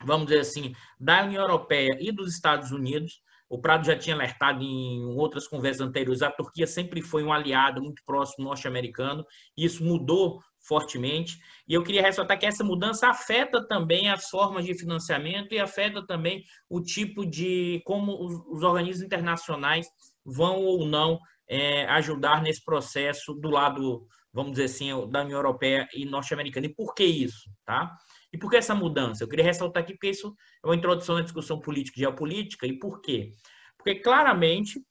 vamos 0.04 0.28
dizer 0.28 0.42
assim, 0.42 0.76
da 1.00 1.24
União 1.24 1.42
Europeia 1.42 1.98
e 2.00 2.12
dos 2.12 2.32
Estados 2.32 2.72
Unidos, 2.72 3.20
o 3.50 3.60
Prado 3.60 3.86
já 3.86 3.98
tinha 3.98 4.16
alertado 4.16 4.64
em 4.64 5.04
outras 5.18 5.48
conversas 5.48 5.82
anteriores, 5.82 6.22
a 6.22 6.30
Turquia 6.30 6.68
sempre 6.68 7.02
foi 7.02 7.24
um 7.24 7.34
aliado 7.34 7.82
muito 7.82 8.04
próximo 8.06 8.46
norte-americano, 8.46 9.26
e 9.58 9.66
isso 9.66 9.84
mudou 9.84 10.40
fortemente. 10.62 11.38
E 11.68 11.74
eu 11.74 11.84
queria 11.84 12.02
ressaltar 12.02 12.38
que 12.38 12.46
essa 12.46 12.64
mudança 12.64 13.08
afeta 13.08 13.66
também 13.68 14.10
as 14.10 14.30
formas 14.30 14.66
de 14.66 14.78
financiamento 14.78 15.54
e 15.54 15.60
afeta 15.60 16.06
também 16.06 16.44
o 16.70 16.80
tipo 16.80 17.26
de 17.26 17.82
como 17.86 18.24
os, 18.24 18.58
os 18.58 18.64
organismos 18.64 19.04
internacionais 19.04 19.88
vão 20.24 20.58
ou 20.58 20.86
não 20.86 21.20
é, 21.48 21.86
ajudar 21.86 22.44
nesse 22.44 22.64
processo 22.64 23.34
do 23.34 23.50
lado, 23.50 24.06
vamos 24.32 24.52
dizer 24.52 24.66
assim, 24.66 24.90
da 25.10 25.24
União 25.24 25.38
Europeia 25.38 25.88
e 25.96 26.06
norte-americana. 26.06 26.68
E 26.68 26.76
por 26.76 26.94
que 26.94 27.04
isso? 27.04 27.50
Tá? 27.66 27.92
E 28.32 28.38
por 28.38 28.50
que 28.50 28.58
essa 28.58 28.76
mudança? 28.76 29.24
Eu 29.24 29.28
queria 29.28 29.46
ressaltar 29.46 29.84
aqui 29.84 29.94
porque 29.94 30.10
isso 30.10 30.36
é 30.64 30.68
uma 30.68 30.76
introdução 30.76 31.16
na 31.16 31.22
discussão 31.22 31.60
política 31.60 31.98
e 31.98 32.02
geopolítica. 32.02 32.68
E 32.68 32.78
por 32.78 33.02
quê? 33.02 33.34
Porque 33.78 33.96
claramente 33.96 34.82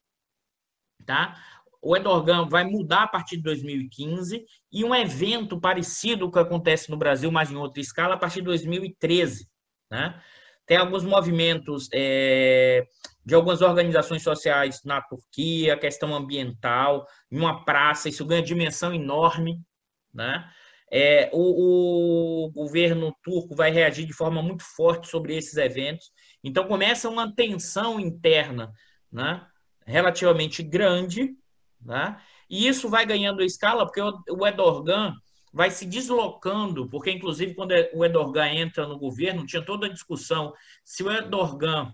tá, 1.07 1.37
o 1.81 1.96
Erdogan 1.96 2.48
vai 2.48 2.64
mudar 2.64 3.05
a 3.05 3.09
partir 3.09 3.37
de 3.37 3.42
2015 3.44 4.44
e 4.72 4.85
um 4.85 4.94
evento 4.94 5.61
parecido 5.61 6.31
que 6.31 6.38
acontece 6.38 6.90
no 6.90 6.96
Brasil, 6.96 7.31
mas 7.31 7.51
em 7.51 7.57
outra 7.57 7.81
escala, 7.81 8.14
a 8.14 8.18
partir 8.18 8.40
de 8.40 8.46
2013. 8.46 9.48
Né? 9.90 10.20
Tem 10.66 10.77
alguns 10.77 11.05
movimentos 11.05 11.88
é, 11.94 12.85
de 13.24 13.35
algumas 13.35 13.62
organizações 13.62 14.22
sociais 14.22 14.83
na 14.85 15.01
Turquia, 15.01 15.79
questão 15.79 16.14
ambiental, 16.14 17.07
em 17.31 17.38
uma 17.38 17.64
praça, 17.64 18.09
isso 18.09 18.27
ganha 18.27 18.42
dimensão 18.42 18.92
enorme. 18.92 19.61
Né? 20.12 20.44
É, 20.90 21.29
o, 21.33 22.46
o, 22.46 22.51
governo 22.51 23.14
turco 23.22 23.55
vai 23.55 23.70
reagir 23.70 24.07
de 24.07 24.12
forma 24.12 24.42
muito 24.42 24.62
forte 24.62 25.09
sobre 25.09 25.37
esses 25.37 25.57
eventos. 25.57 26.11
Então, 26.42 26.66
começa 26.66 27.09
uma 27.09 27.35
tensão 27.35 28.01
interna 28.01 28.72
né, 29.12 29.46
relativamente 29.87 30.62
grande, 30.62 31.37
né, 31.81 32.18
e 32.48 32.66
isso 32.66 32.88
vai 32.88 33.05
ganhando 33.05 33.42
escala, 33.42 33.85
porque 33.85 34.01
o, 34.01 34.22
o 34.31 34.46
Erdogan 34.46 35.14
vai 35.53 35.70
se 35.70 35.87
deslocando, 35.87 36.88
porque, 36.88 37.11
inclusive, 37.11 37.55
quando 37.55 37.72
o 37.94 38.05
Erdogan 38.05 38.48
entra 38.48 38.87
no 38.87 38.98
governo, 38.98 39.46
tinha 39.46 39.64
toda 39.64 39.87
a 39.87 39.92
discussão 39.92 40.53
se 40.85 41.03
o 41.03 41.11
Erdogan 41.11 41.92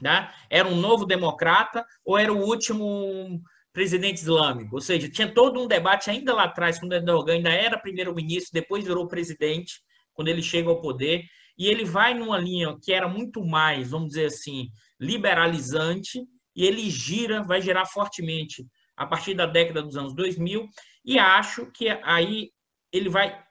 né, 0.00 0.32
era 0.48 0.66
um 0.66 0.76
novo 0.76 1.04
democrata 1.04 1.84
ou 2.04 2.18
era 2.18 2.32
o 2.32 2.42
último 2.42 3.40
presidente 3.72 4.18
islâmico. 4.18 4.76
Ou 4.76 4.80
seja, 4.80 5.08
tinha 5.08 5.32
todo 5.32 5.62
um 5.62 5.66
debate 5.66 6.10
ainda 6.10 6.34
lá 6.34 6.44
atrás, 6.44 6.78
quando 6.78 6.92
Erdogan 6.92 7.34
ainda 7.34 7.50
era 7.50 7.78
primeiro-ministro, 7.78 8.52
depois 8.52 8.84
virou 8.84 9.06
presidente, 9.08 9.80
quando 10.12 10.28
ele 10.28 10.42
chega 10.42 10.68
ao 10.68 10.80
poder, 10.80 11.24
e 11.56 11.66
ele 11.66 11.84
vai 11.84 12.14
numa 12.14 12.38
linha 12.38 12.76
que 12.82 12.92
era 12.92 13.08
muito 13.08 13.44
mais, 13.44 13.90
vamos 13.90 14.08
dizer 14.08 14.26
assim, 14.26 14.68
liberalizante, 14.98 16.22
e 16.54 16.64
ele 16.64 16.90
gira, 16.90 17.42
vai 17.42 17.60
girar 17.60 17.86
fortemente 17.90 18.66
a 18.96 19.06
partir 19.06 19.34
da 19.34 19.46
década 19.46 19.82
dos 19.82 19.96
anos 19.96 20.14
2000, 20.14 20.68
e 21.04 21.18
acho 21.18 21.70
que 21.72 21.88
aí 22.02 22.50
ele 22.92 23.08
vai 23.08 23.42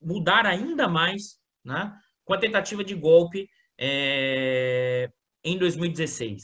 mudar 0.00 0.46
ainda 0.46 0.88
mais 0.88 1.38
né, 1.64 1.92
com 2.24 2.34
a 2.34 2.38
tentativa 2.38 2.84
de 2.84 2.94
golpe 2.94 3.48
é, 3.78 5.10
em 5.42 5.58
2016. 5.58 6.42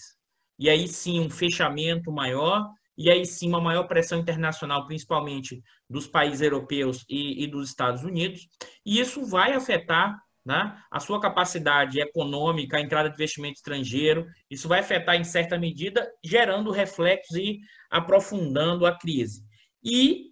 E 0.59 0.71
aí 0.71 0.89
sim, 0.89 1.21
um 1.21 1.31
fechamento 1.31 2.11
maior 2.11 2.67
e 2.97 3.11
aí 3.11 3.25
sim 3.25 3.49
uma 3.49 3.61
maior 3.61 3.85
pressão 3.85 4.19
internacional, 4.19 4.87
principalmente 4.87 5.63
dos 5.89 6.07
países 6.07 6.41
europeus 6.41 7.05
e, 7.09 7.45
e 7.45 7.47
dos 7.47 7.69
Estados 7.69 8.03
Unidos, 8.03 8.49
e 8.85 8.99
isso 9.01 9.25
vai 9.25 9.53
afetar 9.53 10.19
né, 10.45 10.81
a 10.91 11.01
sua 11.01 11.21
capacidade 11.21 12.01
econômica, 12.01 12.77
a 12.77 12.81
entrada 12.81 13.09
de 13.09 13.17
investimento 13.17 13.57
estrangeiro, 13.57 14.27
isso 14.49 14.69
vai 14.69 14.79
afetar 14.79 15.17
em 15.17 15.25
certa 15.25 15.59
medida, 15.59 16.09
gerando 16.25 16.71
reflexos 16.71 17.37
e 17.37 17.59
aprofundando 17.91 18.87
a 18.87 18.97
crise. 18.97 19.45
E 19.83 20.27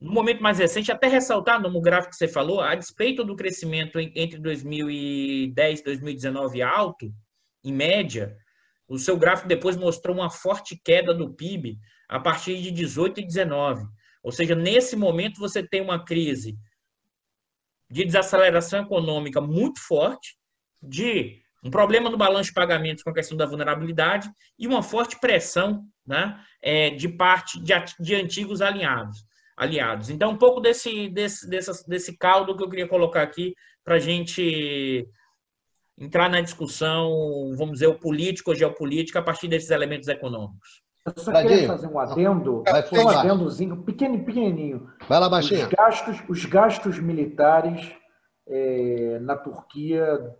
no 0.00 0.12
momento 0.12 0.42
mais 0.42 0.58
recente, 0.58 0.92
até 0.92 1.08
ressaltar 1.08 1.60
no 1.60 1.80
gráfico 1.80 2.10
que 2.10 2.16
você 2.16 2.28
falou, 2.28 2.60
a 2.60 2.74
despeito 2.74 3.24
do 3.24 3.34
crescimento 3.34 3.98
entre 3.98 4.38
2010 4.38 5.80
e 5.80 5.84
2019 5.84 6.62
alto, 6.62 7.12
em 7.64 7.72
média, 7.72 8.36
o 8.88 8.98
seu 8.98 9.16
gráfico 9.16 9.48
depois 9.48 9.76
mostrou 9.76 10.16
uma 10.16 10.30
forte 10.30 10.80
queda 10.84 11.14
do 11.14 11.32
PIB 11.34 11.78
a 12.08 12.20
partir 12.20 12.60
de 12.60 12.70
18 12.70 13.20
e 13.20 13.26
19. 13.26 13.84
Ou 14.22 14.32
seja, 14.32 14.54
nesse 14.54 14.96
momento 14.96 15.40
você 15.40 15.62
tem 15.62 15.80
uma 15.80 16.04
crise 16.04 16.56
de 17.90 18.04
desaceleração 18.04 18.82
econômica 18.82 19.40
muito 19.40 19.80
forte, 19.80 20.36
de 20.82 21.40
um 21.62 21.70
problema 21.70 22.10
no 22.10 22.16
balanço 22.16 22.50
de 22.50 22.54
pagamentos 22.54 23.02
com 23.02 23.10
a 23.10 23.14
questão 23.14 23.36
da 23.36 23.46
vulnerabilidade 23.46 24.28
e 24.58 24.66
uma 24.66 24.82
forte 24.82 25.18
pressão 25.18 25.84
né, 26.06 26.38
é, 26.60 26.90
de 26.90 27.08
parte 27.08 27.58
de, 27.60 27.72
de 28.00 28.14
antigos 28.14 28.60
alinhados 28.60 29.24
aliados. 29.56 30.10
Então, 30.10 30.32
um 30.32 30.36
pouco 30.36 30.60
desse, 30.60 31.08
desse, 31.08 31.48
desse, 31.48 31.88
desse 31.88 32.18
caldo 32.18 32.56
que 32.56 32.62
eu 32.62 32.68
queria 32.68 32.88
colocar 32.88 33.22
aqui 33.22 33.54
para 33.84 33.96
a 33.96 33.98
gente 33.98 35.06
entrar 35.98 36.28
na 36.28 36.40
discussão, 36.40 37.54
vamos 37.56 37.74
dizer, 37.74 37.86
o 37.86 37.98
político 37.98 38.50
ou 38.50 38.56
geopolítica 38.56 39.20
a 39.20 39.22
partir 39.22 39.48
desses 39.48 39.70
elementos 39.70 40.08
econômicos. 40.08 40.82
Eu 41.06 41.22
só 41.22 41.32
queria 41.32 41.66
fazer 41.66 41.86
um 41.86 41.98
adendo, 41.98 42.64
um 42.92 43.08
adendozinho, 43.08 43.76
pequeno, 43.82 44.24
pequenininho. 44.24 44.88
Vai 45.06 45.20
lá, 45.20 45.28
baixinho. 45.28 45.60
Os 45.60 45.68
gastos, 45.68 46.22
os 46.28 46.44
gastos 46.46 46.98
militares 46.98 47.92
é, 48.48 49.18
na 49.20 49.36
Turquia 49.36 50.34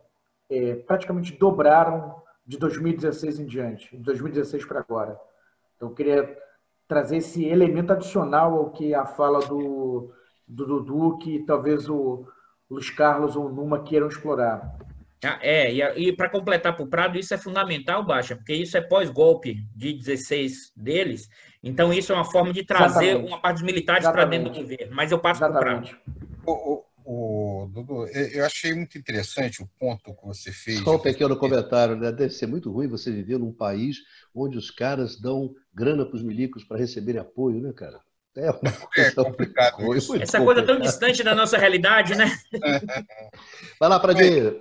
é, 0.50 0.74
praticamente 0.76 1.36
dobraram 1.38 2.22
de 2.46 2.58
2016 2.58 3.40
em 3.40 3.46
diante, 3.46 3.96
de 3.96 4.02
2016 4.02 4.64
para 4.64 4.80
agora. 4.80 5.20
Então, 5.76 5.90
eu 5.90 5.94
queria 5.94 6.38
trazer 6.88 7.18
esse 7.18 7.44
elemento 7.44 7.92
adicional 7.92 8.56
ao 8.56 8.70
que 8.70 8.94
a 8.94 9.04
fala 9.04 9.40
do, 9.40 10.12
do 10.48 10.66
Dudu, 10.66 11.18
que 11.18 11.40
talvez 11.40 11.88
o 11.88 12.26
Luiz 12.70 12.88
Carlos 12.90 13.36
ou 13.36 13.46
o 13.46 13.52
Numa 13.52 13.82
queiram 13.82 14.08
explorar. 14.08 14.78
Ah, 15.24 15.38
é, 15.42 15.72
e, 15.72 16.08
e 16.08 16.12
para 16.12 16.28
completar 16.28 16.76
para 16.76 16.84
o 16.84 16.88
Prado, 16.88 17.18
isso 17.18 17.32
é 17.32 17.38
fundamental, 17.38 18.04
Baixa, 18.04 18.36
porque 18.36 18.54
isso 18.54 18.76
é 18.76 18.80
pós-golpe 18.80 19.66
de 19.74 19.92
16 19.92 20.72
deles, 20.76 21.28
então 21.62 21.92
isso 21.92 22.12
é 22.12 22.14
uma 22.14 22.24
forma 22.24 22.52
de 22.52 22.64
trazer 22.64 23.04
Exatamente. 23.04 23.28
uma 23.28 23.40
parte 23.40 23.56
dos 23.56 23.64
militares 23.64 24.06
para 24.06 24.24
dentro 24.24 24.52
do 24.52 24.60
governo, 24.60 24.94
mas 24.94 25.10
eu 25.10 25.18
passo 25.18 25.40
para 25.40 25.50
o 25.50 25.58
Prado. 25.58 25.90
O, 26.46 26.84
o, 27.04 27.68
Dudu, 27.72 28.06
eu 28.06 28.44
achei 28.44 28.74
muito 28.74 28.96
interessante 28.98 29.62
o 29.62 29.68
ponto 29.78 30.14
que 30.14 30.26
você 30.26 30.52
fez. 30.52 30.80
Só 30.80 30.96
um 30.96 30.98
pequeno 30.98 31.36
comentário, 31.36 31.96
né? 31.96 32.12
deve 32.12 32.32
ser 32.32 32.46
muito 32.46 32.70
ruim 32.70 32.88
você 32.88 33.10
viver 33.10 33.38
num 33.38 33.52
país 33.52 33.98
onde 34.34 34.56
os 34.56 34.70
caras 34.70 35.20
dão 35.20 35.54
grana 35.72 36.04
para 36.06 36.16
os 36.16 36.22
milicos 36.22 36.64
para 36.64 36.78
receberem 36.78 37.20
apoio, 37.20 37.60
né, 37.60 37.72
cara? 37.72 38.00
É, 38.36 38.50
uma 38.50 38.60
é 38.98 39.10
complicado. 39.12 39.76
Coisa, 39.76 40.22
Essa 40.22 40.40
coisa 40.40 40.62
tão 40.62 40.80
distante 40.80 41.22
da 41.22 41.34
nossa 41.34 41.56
realidade, 41.56 42.16
né? 42.16 42.26
Vai 43.78 43.88
lá, 43.88 44.00
Pradinho. 44.00 44.60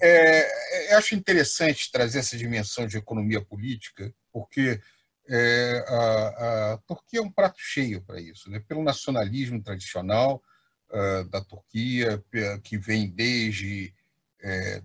É, 0.00 0.92
eu 0.92 0.98
acho 0.98 1.14
interessante 1.14 1.90
trazer 1.92 2.20
essa 2.20 2.36
dimensão 2.36 2.86
de 2.86 2.96
economia 2.96 3.40
política, 3.44 4.14
porque 4.32 4.80
é, 5.28 5.84
a, 5.86 6.72
a, 6.72 6.78
Turquia 6.86 7.20
é 7.20 7.22
um 7.22 7.30
prato 7.30 7.58
cheio 7.60 8.00
para 8.00 8.20
isso, 8.20 8.50
né? 8.50 8.60
pelo 8.60 8.82
nacionalismo 8.82 9.62
tradicional 9.62 10.42
uh, 10.90 11.24
da 11.28 11.42
Turquia, 11.42 12.22
que 12.62 12.78
vem 12.78 13.10
desde, 13.10 13.92
é, 14.42 14.82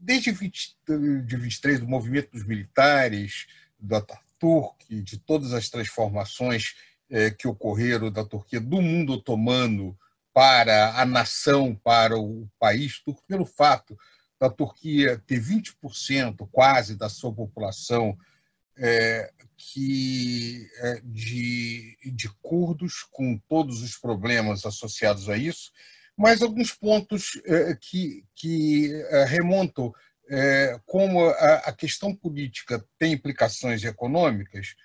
desde 0.00 0.32
20, 0.32 0.76
de 1.24 1.36
23 1.36 1.80
do 1.80 1.86
movimento 1.86 2.32
dos 2.32 2.44
militares, 2.44 3.46
do 3.78 3.94
Ataturk, 3.94 5.02
de 5.02 5.18
todas 5.18 5.52
as 5.52 5.68
transformações 5.68 6.74
é, 7.08 7.30
que 7.30 7.46
ocorreram 7.46 8.10
da 8.10 8.24
Turquia, 8.24 8.60
do 8.60 8.82
mundo 8.82 9.12
otomano 9.12 9.96
para 10.38 10.94
a 10.94 11.04
nação, 11.04 11.74
para 11.74 12.16
o 12.16 12.48
país 12.60 13.02
turco, 13.02 13.24
pelo 13.26 13.44
fato 13.44 13.98
da 14.40 14.48
Turquia 14.48 15.20
ter 15.26 15.40
20% 15.40 16.48
quase 16.52 16.94
da 16.94 17.08
sua 17.08 17.34
população 17.34 18.16
é, 18.76 19.32
que, 19.56 20.64
é, 20.76 21.00
de, 21.02 21.98
de 22.14 22.28
curdos, 22.40 23.04
com 23.10 23.36
todos 23.48 23.82
os 23.82 23.98
problemas 23.98 24.64
associados 24.64 25.28
a 25.28 25.36
isso, 25.36 25.72
mas 26.16 26.40
alguns 26.40 26.70
pontos 26.72 27.42
é, 27.44 27.74
que, 27.74 28.24
que 28.32 28.92
é, 29.10 29.24
remontam 29.24 29.92
é, 30.30 30.80
como 30.86 31.26
a, 31.26 31.54
a, 31.64 31.72
questão 31.72 32.14
política 32.14 32.80
tem 32.96 33.14
implicações 33.14 33.82
econômicas. 33.82 34.76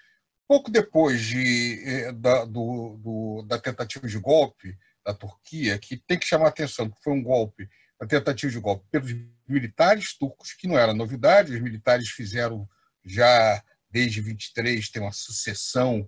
Pouco 0.48 0.72
depois 0.72 1.22
de, 1.22 1.80
é, 1.86 2.12
da, 2.12 2.44
do, 2.44 2.98
do, 2.98 3.46
da 3.48 3.60
tentativa 3.60 4.08
de 4.08 4.18
golpe, 4.18 4.76
da 5.06 5.13
Turquia, 5.13 5.78
que 5.78 5.98
tem 5.98 6.18
que 6.18 6.26
chamar 6.26 6.48
atenção, 6.48 6.89
que 6.89 7.02
foi 7.02 7.13
um 7.13 7.24
golpe, 7.24 7.70
uma 8.00 8.08
tentativa 8.08 8.52
de 8.52 8.60
golpe 8.60 8.86
pelos 8.92 9.13
militares 9.48 10.18
turcos, 10.18 10.54
que 10.54 10.68
não 10.68 10.78
era 10.78 10.94
novidade, 10.94 11.54
os 11.54 11.62
militares 11.62 12.10
fizeram 12.10 12.68
já 13.06 13.63
desde 13.89 14.22
23, 14.22 14.89
tem 14.89 15.02
uma 15.02 15.12
sucessão, 15.12 16.08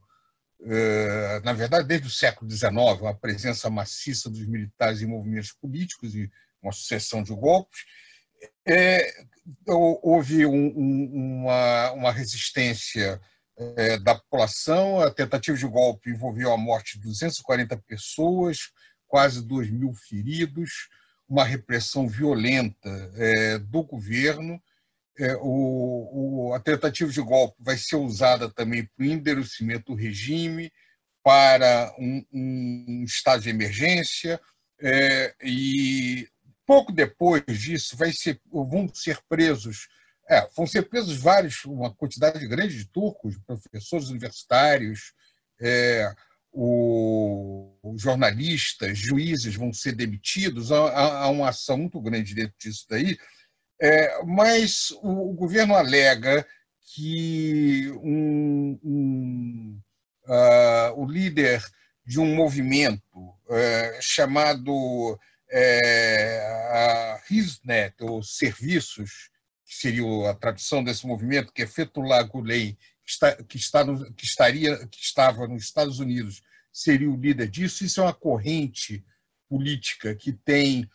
eh, 0.64 1.42
na 1.44 1.54
verdade, 1.54 1.88
desde 1.88 2.08
o 2.08 2.12
século 2.12 2.50
XIX, 2.50 2.72
uma 3.02 3.16
presença 3.16 3.70
maciça 3.70 4.30
dos 4.30 4.48
militares 4.48 5.02
em 5.02 5.06
movimentos 5.06 5.52
políticos 5.52 6.16
e 6.16 6.32
uma 6.62 6.72
sucessão 6.72 7.22
de 7.22 7.34
golpes. 7.34 7.82
É, 8.68 9.12
houve 9.68 10.46
um, 10.46 10.74
um, 10.76 11.42
uma, 11.42 11.92
uma 11.92 12.12
resistência 12.12 13.22
é, 13.58 13.98
da 14.00 14.16
população. 14.16 15.00
A 15.00 15.12
tentativa 15.12 15.58
de 15.58 15.68
golpe 15.68 16.10
envolveu 16.10 16.52
a 16.52 16.58
morte 16.58 16.98
de 16.98 17.04
240 17.06 17.78
pessoas, 17.88 18.72
quase 19.08 19.46
2 19.46 19.70
mil 19.70 19.94
feridos, 19.94 20.90
uma 21.28 21.44
repressão 21.44 22.08
violenta 22.08 22.90
é, 23.16 23.58
do 23.60 23.84
governo. 23.84 24.62
É, 25.18 25.36
o, 25.38 26.50
o, 26.50 26.54
a 26.54 26.60
tentativa 26.60 27.10
de 27.10 27.22
golpe 27.22 27.56
vai 27.60 27.78
ser 27.78 27.96
usada 27.96 28.50
também 28.50 28.86
para 28.86 29.06
o 29.06 29.08
endurecimento 29.08 29.94
do 29.94 29.98
regime, 29.98 30.72
para 31.24 31.96
um, 31.98 32.24
um 32.32 33.04
estado 33.04 33.42
de 33.42 33.50
emergência, 33.50 34.40
é, 34.80 35.34
e 35.42 36.28
pouco 36.66 36.92
depois 36.92 37.44
disso 37.48 37.96
vai 37.96 38.12
ser, 38.12 38.40
vão 38.52 38.88
ser 38.94 39.20
presos 39.30 39.88
é, 40.30 40.48
vão 40.56 40.66
ser 40.66 40.84
presos 40.84 41.18
vários, 41.18 41.64
uma 41.66 41.94
quantidade 41.94 42.46
grande 42.48 42.78
de 42.78 42.86
turcos, 42.86 43.38
professores 43.46 44.10
universitários, 44.10 45.14
é, 45.62 46.14
o, 46.52 47.96
jornalistas, 47.98 48.98
juízes 48.98 49.56
vão 49.56 49.74
ser 49.74 49.92
demitidos, 49.92 50.72
há, 50.72 51.24
há, 51.24 51.30
uma 51.30 51.50
ação 51.50 51.78
muito 51.78 52.02
grande 52.02 52.34
dentro 52.34 52.56
disso 52.58 52.86
daí, 52.90 53.18
é, 53.80 54.24
mas 54.24 54.92
o, 55.02 55.32
o, 55.32 55.34
governo 55.34 55.76
alega 55.76 56.48
que 56.94 57.92
um, 58.02 58.80
um, 58.82 59.82
uh, 60.28 61.02
o 61.02 61.06
líder 61.06 61.62
de 62.06 62.20
um 62.20 62.36
movimento 62.36 63.20
uh, 63.20 64.02
chamado 64.02 65.20
é, 65.52 67.20
Hisnet, 67.30 67.96
ou 68.02 68.24
Serviços, 68.24 69.30
que 69.66 69.76
seria 69.76 70.30
a 70.30 70.34
tradução 70.34 70.84
desse 70.84 71.08
movimento, 71.08 71.52
que 71.52 71.64
é 71.64 71.68
Fethullah 71.68 72.24
Gulen, 72.24 72.78
que, 73.04 73.12
está, 73.12 73.36
que, 73.44 73.58
está 73.58 73.84
no, 73.84 74.14
que, 74.14 74.26
estaria, 74.26 74.88
que 74.88 75.00
estava 75.02 75.48
nos 75.48 75.64
Estados 75.64 76.00
Unidos, 76.00 76.42
seria 76.72 77.10
o 77.10 77.20
líder 77.20 77.50
disso. 77.50 77.84
Isso 77.84 78.00
é 78.00 78.04
uma 78.04 78.14
corrente 78.14 79.04
política 79.50 80.16
que 80.16 80.32
tem 80.32 80.90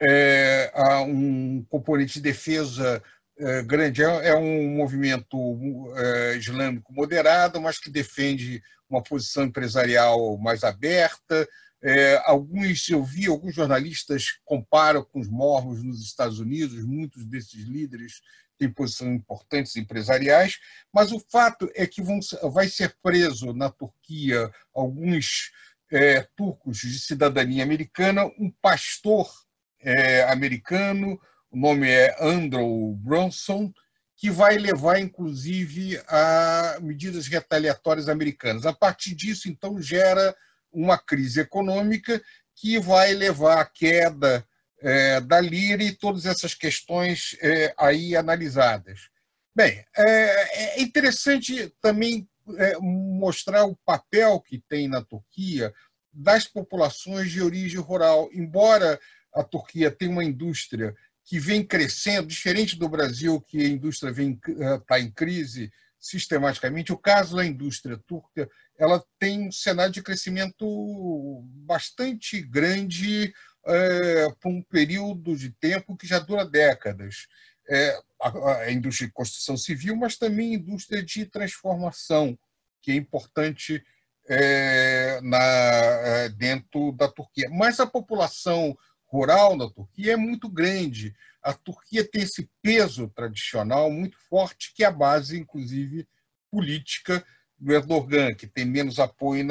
é, 0.00 0.70
um 1.06 1.64
componente 1.68 2.14
de 2.14 2.20
defesa 2.20 3.02
é, 3.38 3.62
grande. 3.62 4.02
É, 4.02 4.28
é 4.28 4.36
um 4.36 4.68
movimento 4.76 5.92
é, 5.96 6.36
islâmico 6.36 6.92
moderado, 6.92 7.60
mas 7.60 7.78
que 7.78 7.90
defende 7.90 8.62
uma 8.88 9.02
posição 9.02 9.44
empresarial 9.44 10.38
mais 10.38 10.64
aberta, 10.64 11.46
é, 11.86 12.20
alguns 12.24 12.88
eu 12.88 13.04
vi 13.04 13.28
alguns 13.28 13.54
jornalistas 13.54 14.40
comparam 14.44 15.04
com 15.04 15.20
os 15.20 15.28
mormos 15.28 15.84
nos 15.84 16.02
Estados 16.02 16.40
Unidos, 16.40 16.84
muitos 16.84 17.24
desses 17.24 17.64
líderes 17.64 18.22
têm 18.58 18.68
posições 18.68 19.14
importantes 19.14 19.76
empresariais, 19.76 20.58
mas 20.92 21.12
o 21.12 21.20
fato 21.30 21.70
é 21.76 21.86
que 21.86 22.02
vão, 22.02 22.18
vai 22.52 22.66
ser 22.66 22.96
preso 23.00 23.52
na 23.52 23.70
Turquia 23.70 24.50
alguns 24.74 25.52
é, 25.92 26.22
turcos 26.34 26.78
de 26.78 26.98
cidadania 26.98 27.62
americana, 27.62 28.26
um 28.36 28.50
pastor 28.60 29.30
é, 29.78 30.24
americano, 30.24 31.20
o 31.52 31.56
nome 31.56 31.88
é 31.88 32.16
Andrew 32.20 32.96
Bronson, 32.96 33.72
que 34.16 34.28
vai 34.28 34.58
levar, 34.58 34.98
inclusive, 34.98 36.02
a 36.08 36.78
medidas 36.80 37.28
retaliatórias 37.28 38.08
americanas. 38.08 38.66
A 38.66 38.72
partir 38.72 39.14
disso, 39.14 39.48
então, 39.48 39.80
gera 39.80 40.34
uma 40.76 40.98
crise 40.98 41.40
econômica 41.40 42.22
que 42.54 42.78
vai 42.78 43.14
levar 43.14 43.60
à 43.60 43.64
queda 43.64 44.46
é, 44.80 45.20
da 45.20 45.40
lira 45.40 45.82
e 45.82 45.92
todas 45.92 46.26
essas 46.26 46.54
questões 46.54 47.36
é, 47.40 47.74
aí 47.78 48.14
analisadas. 48.14 49.08
Bem, 49.54 49.82
é, 49.96 50.74
é 50.74 50.82
interessante 50.82 51.72
também 51.80 52.28
é, 52.58 52.76
mostrar 52.78 53.64
o 53.64 53.76
papel 53.84 54.38
que 54.40 54.62
tem 54.68 54.86
na 54.86 55.02
Turquia 55.02 55.72
das 56.12 56.46
populações 56.46 57.30
de 57.30 57.42
origem 57.42 57.80
rural. 57.80 58.28
Embora 58.32 59.00
a 59.34 59.42
Turquia 59.42 59.90
tenha 59.90 60.10
uma 60.10 60.24
indústria 60.24 60.94
que 61.24 61.40
vem 61.40 61.64
crescendo, 61.64 62.28
diferente 62.28 62.78
do 62.78 62.88
Brasil, 62.88 63.40
que 63.40 63.58
a 63.58 63.68
indústria 63.68 64.10
está 64.10 64.98
eh, 64.98 65.02
em 65.02 65.10
crise 65.10 65.72
sistematicamente, 66.06 66.92
o 66.92 66.98
caso 66.98 67.36
da 67.36 67.44
indústria 67.44 67.98
turca 68.06 68.48
ela 68.78 69.04
tem 69.18 69.48
um 69.48 69.52
cenário 69.52 69.92
de 69.92 70.02
crescimento 70.02 71.42
bastante 71.66 72.40
grande 72.42 73.32
é, 73.66 74.28
por 74.40 74.50
um 74.50 74.62
período 74.62 75.36
de 75.36 75.50
tempo 75.50 75.96
que 75.96 76.06
já 76.06 76.18
dura 76.18 76.44
décadas. 76.44 77.26
É, 77.68 77.98
a, 78.22 78.52
a, 78.58 78.72
indústria 78.72 79.08
de 79.08 79.12
construção 79.12 79.56
civil, 79.56 79.96
mas 79.96 80.16
também 80.16 80.52
a 80.52 80.58
indústria 80.58 81.02
de 81.02 81.26
transformação, 81.26 82.38
que 82.80 82.92
é 82.92 82.94
importante 82.94 83.82
é, 84.28 85.20
na, 85.22 86.28
dentro 86.36 86.92
da 86.92 87.08
Turquia. 87.08 87.48
Mas 87.50 87.80
a 87.80 87.86
população 87.86 88.76
rural 89.06 89.56
na 89.56 89.68
Turquia 89.68 90.12
é 90.12 90.16
muito 90.16 90.48
grande. 90.48 91.12
A 91.46 91.52
Turquia 91.52 92.02
tem 92.02 92.22
esse 92.22 92.50
peso 92.60 93.08
tradicional 93.08 93.88
muito 93.88 94.18
forte, 94.28 94.74
que 94.74 94.82
é 94.82 94.86
a 94.88 94.90
base, 94.90 95.38
inclusive, 95.38 96.04
política 96.50 97.24
do 97.56 97.72
Erdogan, 97.72 98.34
que 98.34 98.48
tem 98.48 98.64
menos 98.64 98.98
apoio 98.98 99.44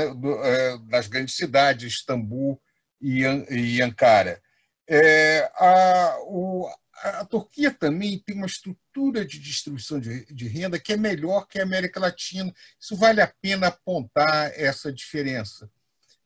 nas 0.89 1.08
grandes 1.08 1.38
cidades, 1.38 1.93
Istambul 1.93 2.62
e 3.00 3.82
Ankara. 3.82 4.41
É, 4.86 5.50
a, 5.56 6.18
o, 6.24 6.70
a, 7.02 7.24
Turquia 7.24 7.72
também 7.72 8.20
tem 8.20 8.36
uma 8.36 8.46
estrutura 8.46 9.26
de 9.26 9.39
distribuição 9.39 9.98
de, 9.98 10.26
de, 10.26 10.50
renda 10.50 10.78
que 10.78 10.91
é 10.91 10.98
melhor 10.98 11.48
que 11.48 11.60
a 11.60 11.64
América 11.64 11.98
Latina. 11.98 12.54
Isso 12.78 12.98
vale 12.98 13.22
a 13.22 13.34
pena 13.41 13.68
apontar 13.68 14.52
essa 14.54 14.91
diferença 14.91 15.72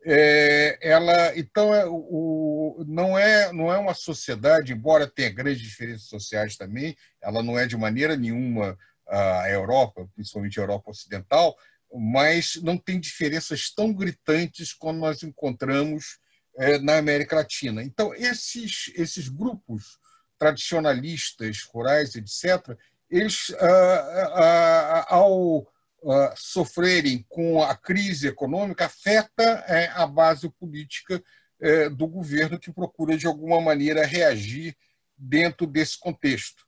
é, 0.05 0.77
ela 0.81 1.37
então 1.37 1.73
é, 1.73 1.85
o, 1.85 2.83
não 2.87 3.17
é 3.17 3.51
não 3.51 3.71
é 3.71 3.77
uma 3.77 3.93
sociedade 3.93 4.71
embora 4.71 5.05
tenha 5.05 5.29
grandes 5.29 5.61
diferenças 5.61 6.07
sociais 6.07 6.55
também 6.55 6.95
ela 7.21 7.43
não 7.43 7.59
é 7.59 7.67
de 7.67 7.75
maneira 7.75 8.15
nenhuma 8.15 8.77
a 9.07 9.49
Europa 9.49 10.07
principalmente 10.15 10.59
a 10.59 10.63
Europa 10.63 10.91
ocidental 10.91 11.57
mas 11.93 12.55
não 12.57 12.77
tem 12.77 12.99
diferenças 12.99 13.73
tão 13.73 13.91
gritantes 13.91 14.73
como 14.73 14.99
nós 14.99 15.23
encontramos 15.23 16.19
é, 16.57 16.77
na 16.77 16.97
América 16.97 17.37
Latina. 17.37 17.81
Então 17.83 18.13
esses 18.13 18.91
esses 18.95 19.27
grupos 19.27 19.97
tradicionalistas 20.37 21.63
rurais 21.63 22.15
etc 22.15 22.77
eles 23.09 23.51
ah, 23.59 23.65
ah, 23.65 24.31
ah, 24.35 25.15
ao 25.15 25.67
uh, 26.01 26.33
sofrerem 26.35 27.25
com 27.29 27.63
a 27.63 27.75
crise 27.75 28.27
econômica 28.27 28.85
afeta 28.85 29.43
é, 29.67 29.87
a 29.87 30.05
base 30.05 30.49
política 30.49 31.21
é, 31.61 31.89
do 31.89 32.07
governo 32.07 32.59
que 32.59 32.71
procura, 32.71 33.17
de 33.17 33.27
alguma 33.27 33.59
maneira, 33.59 34.05
reagir 34.05 34.75
dentro 35.17 35.67
desse 35.67 35.99
contexto. 35.99 36.63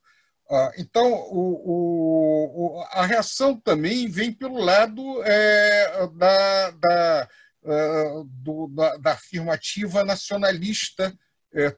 Uh, 0.50 0.70
então, 0.76 1.10
o, 1.30 2.76
o, 2.76 2.84
a 2.90 3.06
reação 3.06 3.58
também 3.58 4.06
vem 4.08 4.30
pelo 4.30 4.58
lado 4.58 5.22
é, 5.22 6.06
da, 6.08 6.70
da, 6.72 7.28
uh, 7.62 8.24
do, 8.24 8.68
da, 8.68 8.96
da, 8.98 9.12
afirmativa 9.12 10.04
nacionalista 10.04 11.16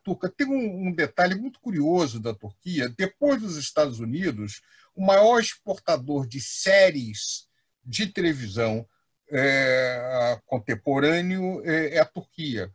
turca. 0.03 0.29
Tem 0.29 0.47
um, 0.47 0.89
um, 0.89 0.93
detalhe 0.93 1.37
muito 1.37 1.61
curioso 1.61 2.19
da 2.19 2.35
Turquia: 2.35 2.93
depois 2.97 3.41
dos 3.41 3.57
Estados 3.57 4.01
Unidos, 4.01 4.61
o 4.95 5.05
maior 5.05 5.41
exportador 5.41 6.27
de 6.27 6.41
séries 6.41 7.49
de 7.85 8.07
televisão 8.07 8.87
é, 9.31 10.39
contemporâneo 10.47 11.63
é, 11.65 11.97
é, 11.97 12.01
a 12.01 12.05
Turquia. 12.05 12.71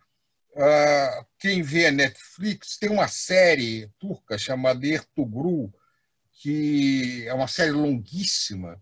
Ah, 0.56 1.26
quem 1.38 1.62
vê 1.62 1.88
a 1.88 1.92
Netflix 1.92 2.78
tem 2.78 2.90
uma 2.90 3.08
série 3.08 3.90
turca 4.00 4.38
chamada 4.38 4.86
Ertugrul, 4.86 5.74
que 6.42 7.26
é 7.28 7.34
uma 7.34 7.48
série 7.48 7.72
longuíssima, 7.72 8.82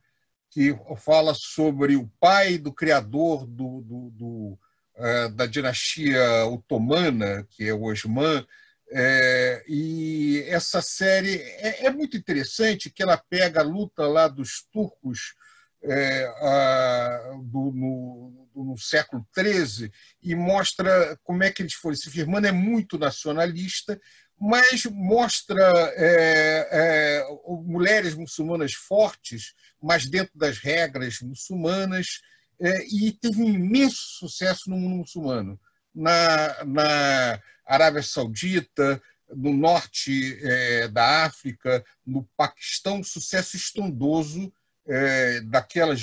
que 0.49 0.75
fala 0.97 1.33
sobre 1.35 1.95
o 1.95 2.09
pai 2.19 2.57
do 2.57 2.73
criador 2.73 3.45
do, 3.45 3.81
do, 3.81 4.09
do 4.11 4.59
uh, 4.97 5.29
da 5.35 5.45
dinastia 5.45 6.45
otomana, 6.47 7.45
que 7.49 7.67
é 7.67 7.73
o 7.73 7.83
Osman, 7.83 8.45
é, 8.89 9.63
e 9.67 10.43
essa 10.47 10.81
série 10.81 11.35
é, 11.35 11.85
é, 11.85 11.89
muito 11.89 12.15
interessante, 12.15 12.89
que 12.89 13.03
ela 13.03 13.17
pega 13.17 13.59
a 13.59 13.63
luta 13.63 14.07
lá 14.07 14.27
dos 14.27 14.65
turcos 14.71 15.35
é, 15.83 16.25
a, 16.25 17.37
do, 17.43 17.71
no, 17.71 18.49
no, 18.55 18.77
século 18.77 19.25
XIII 19.37 19.91
e 20.21 20.35
mostra 20.35 21.17
como 21.23 21.43
é 21.43 21.51
que 21.51 21.61
eles 21.61 21.73
foram 21.73 21.95
se 21.95 22.09
firmando. 22.09 22.47
É 22.47 22.51
muito 22.51 22.97
nacionalista, 22.97 23.99
mas 24.39 24.85
mostra 24.85 25.61
é, 25.95 26.69
é, 26.71 27.25
mulheres 27.65 28.15
muçulmanas 28.15 28.73
fortes, 28.73 29.53
mas 29.81 30.07
dentro 30.07 30.37
das 30.37 30.59
regras 30.59 31.19
muçulmanas, 31.21 32.21
é, 32.59 32.85
e 32.87 33.11
teve 33.11 33.41
um 33.41 33.49
imenso 33.49 33.97
sucesso 34.19 34.69
no 34.69 34.77
mundo 34.77 34.97
muçulmano. 34.97 35.59
Na, 35.97 36.63
na 36.63 37.41
Arábia 37.65 38.03
Saudita, 38.03 39.01
no 39.35 39.53
norte 39.53 40.37
é, 40.41 40.87
da 40.87 41.25
África, 41.25 41.83
no 42.05 42.23
Paquistão, 42.37 43.03
sucesso 43.03 43.57
estrondoso 43.57 44.53
é, 44.87 45.41
daquelas 45.41 46.01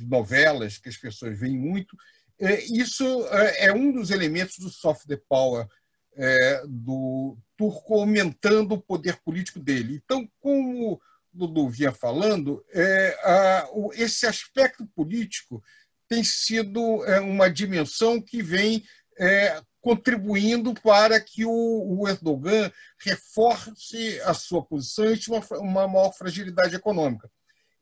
novelas 0.00 0.78
que 0.78 0.88
as 0.88 0.96
pessoas 0.96 1.38
veem 1.38 1.56
muito. 1.56 1.96
É, 2.38 2.64
isso 2.64 3.26
é, 3.28 3.66
é 3.66 3.72
um 3.72 3.92
dos 3.92 4.10
elementos 4.10 4.58
do 4.58 4.70
soft 4.70 5.06
power 5.28 5.66
é, 6.14 6.62
do 6.66 7.36
turco, 7.56 7.94
aumentando 7.94 8.74
o 8.74 8.80
poder 8.80 9.16
político 9.22 9.60
dele. 9.60 10.00
Então, 10.02 10.28
como 10.40 10.92
o 10.92 11.00
Dudu 11.32 11.68
vinha 11.68 11.92
falando, 11.92 12.64
é, 12.72 13.18
a, 13.22 13.68
o, 13.72 13.92
esse 13.92 14.26
aspecto 14.26 14.86
político 14.94 15.62
tem 16.08 16.22
sido 16.22 16.80
uma 17.24 17.50
dimensão 17.50 18.22
que 18.22 18.40
vem 18.40 18.84
é, 19.18 19.60
contribuindo 19.80 20.74
para 20.74 21.20
que 21.20 21.44
o, 21.44 21.50
o, 21.50 22.08
Erdogan 22.08 22.70
reforce 22.98 24.20
a 24.22 24.34
sua 24.34 24.64
posição 24.64 25.04
e 25.12 25.20
uma, 25.28 25.44
uma 25.60 25.88
maior 25.88 26.12
fragilidade 26.12 26.74
econômica. 26.74 27.30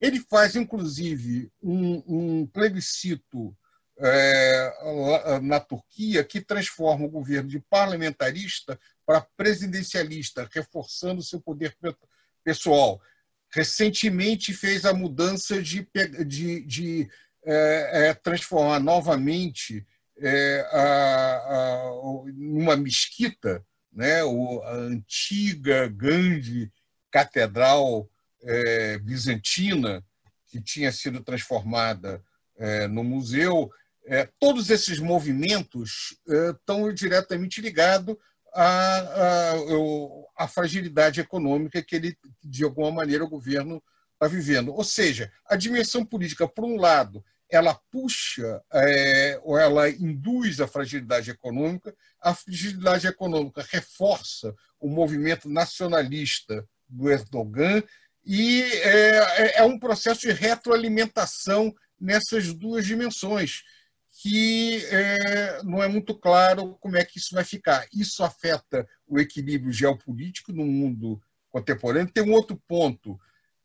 Ele 0.01 0.21
faz, 0.21 0.55
inclusive, 0.55 1.51
um, 1.63 2.03
um 2.07 2.47
plebiscito 2.47 3.57
é, 3.99 5.41
na 5.43 5.61
Turquia 5.61 6.25
que 6.25 6.41
transforma 6.41 7.07
o 7.07 7.11
governo 7.11 7.49
de 7.49 7.61
parlamentarista 7.71 8.79
para 9.07 9.27
presidencialista, 9.37 10.49
reforçando 10.53 11.23
seu 11.23 11.41
poder 11.41 11.77
pessoal. 12.43 13.01
Recentemente 13.53 14.53
fez 14.53 14.85
a 14.85 14.93
mudança 14.93 15.63
de, 15.63 15.89
de, 16.27 16.61
de 16.65 17.09
é, 17.47 18.09
é, 18.09 18.15
transformar 18.15 18.81
novamente 18.81 19.87
é, 20.19 20.61
a, 20.73 21.91
a, 22.73 22.77
mesquita, 22.77 23.65
né, 23.93 24.23
a 24.23 24.75
antiga 24.75 25.89
grande 25.89 26.71
catedral 27.11 28.09
é, 28.43 28.99
bizantina, 28.99 30.05
que 30.47 30.61
tinha 30.61 30.93
sido 30.93 31.23
transformada 31.23 32.23
é, 32.57 32.87
no 32.87 33.03
museu, 33.03 33.71
é, 34.07 34.29
todos 34.39 34.71
esses 34.71 34.99
movimentos 34.99 36.17
é, 36.29 36.51
estão 36.51 36.93
diretamente 36.93 37.61
ligados 37.61 38.17
à, 38.55 38.99
à, 38.99 40.45
à, 40.45 40.49
fragilidade 40.49 41.21
econômica 41.21 41.83
que 41.83 41.97
ele, 41.97 42.19
de 42.43 42.65
alguma 42.65 42.93
maneira, 42.93 43.25
o 43.25 43.29
governo 43.29 43.83
está 44.13 44.29
vivendo. 44.29 44.73
Ou 44.73 44.85
seja, 44.85 45.33
a 45.47 45.57
dimensão 45.57 46.05
política, 46.05 46.47
por 46.47 46.65
um 46.65 46.77
lado, 46.77 47.25
ela 47.57 47.79
puxa 47.91 48.63
é, 48.73 49.41
ou 49.43 49.59
ela 49.59 49.89
induz 49.89 50.61
a 50.61 50.67
fragilidade 50.67 51.31
econômica, 51.31 51.95
a 52.21 52.35
fragilidade 52.35 53.07
econômica 53.07 53.67
reforça 53.71 54.55
o 54.81 54.89
movimento 54.89 55.49
nacionalista 55.49 56.67
do 56.89 57.11
Erdogan 57.11 57.83
e 58.25 58.63
é, 58.63 59.19
é, 59.19 59.59
é 59.59 59.63
um 59.65 59.79
processo 59.79 60.23
de 60.23 60.33
retroalimentação 60.33 61.75
nessas 62.01 62.53
duas 62.55 62.87
dimensões, 62.87 63.63
que 64.23 64.85
é, 64.87 65.63
não 65.63 65.83
é 65.83 65.89
muito 65.89 66.15
claro 66.15 66.77
como 66.81 66.97
é 66.97 67.05
que 67.05 67.19
isso 67.19 67.35
vai 67.35 67.45
ficar. 67.45 67.87
Isso 67.93 68.23
afeta 68.23 68.89
o 69.07 69.19
equilíbrio 69.19 69.73
geopolítico 69.73 70.53
no 70.53 70.65
mundo 70.65 71.21
contemporâneo. 71.51 72.13
Tem 72.13 72.23
um 72.23 72.33
outro 72.33 72.61
ponto 72.67 73.19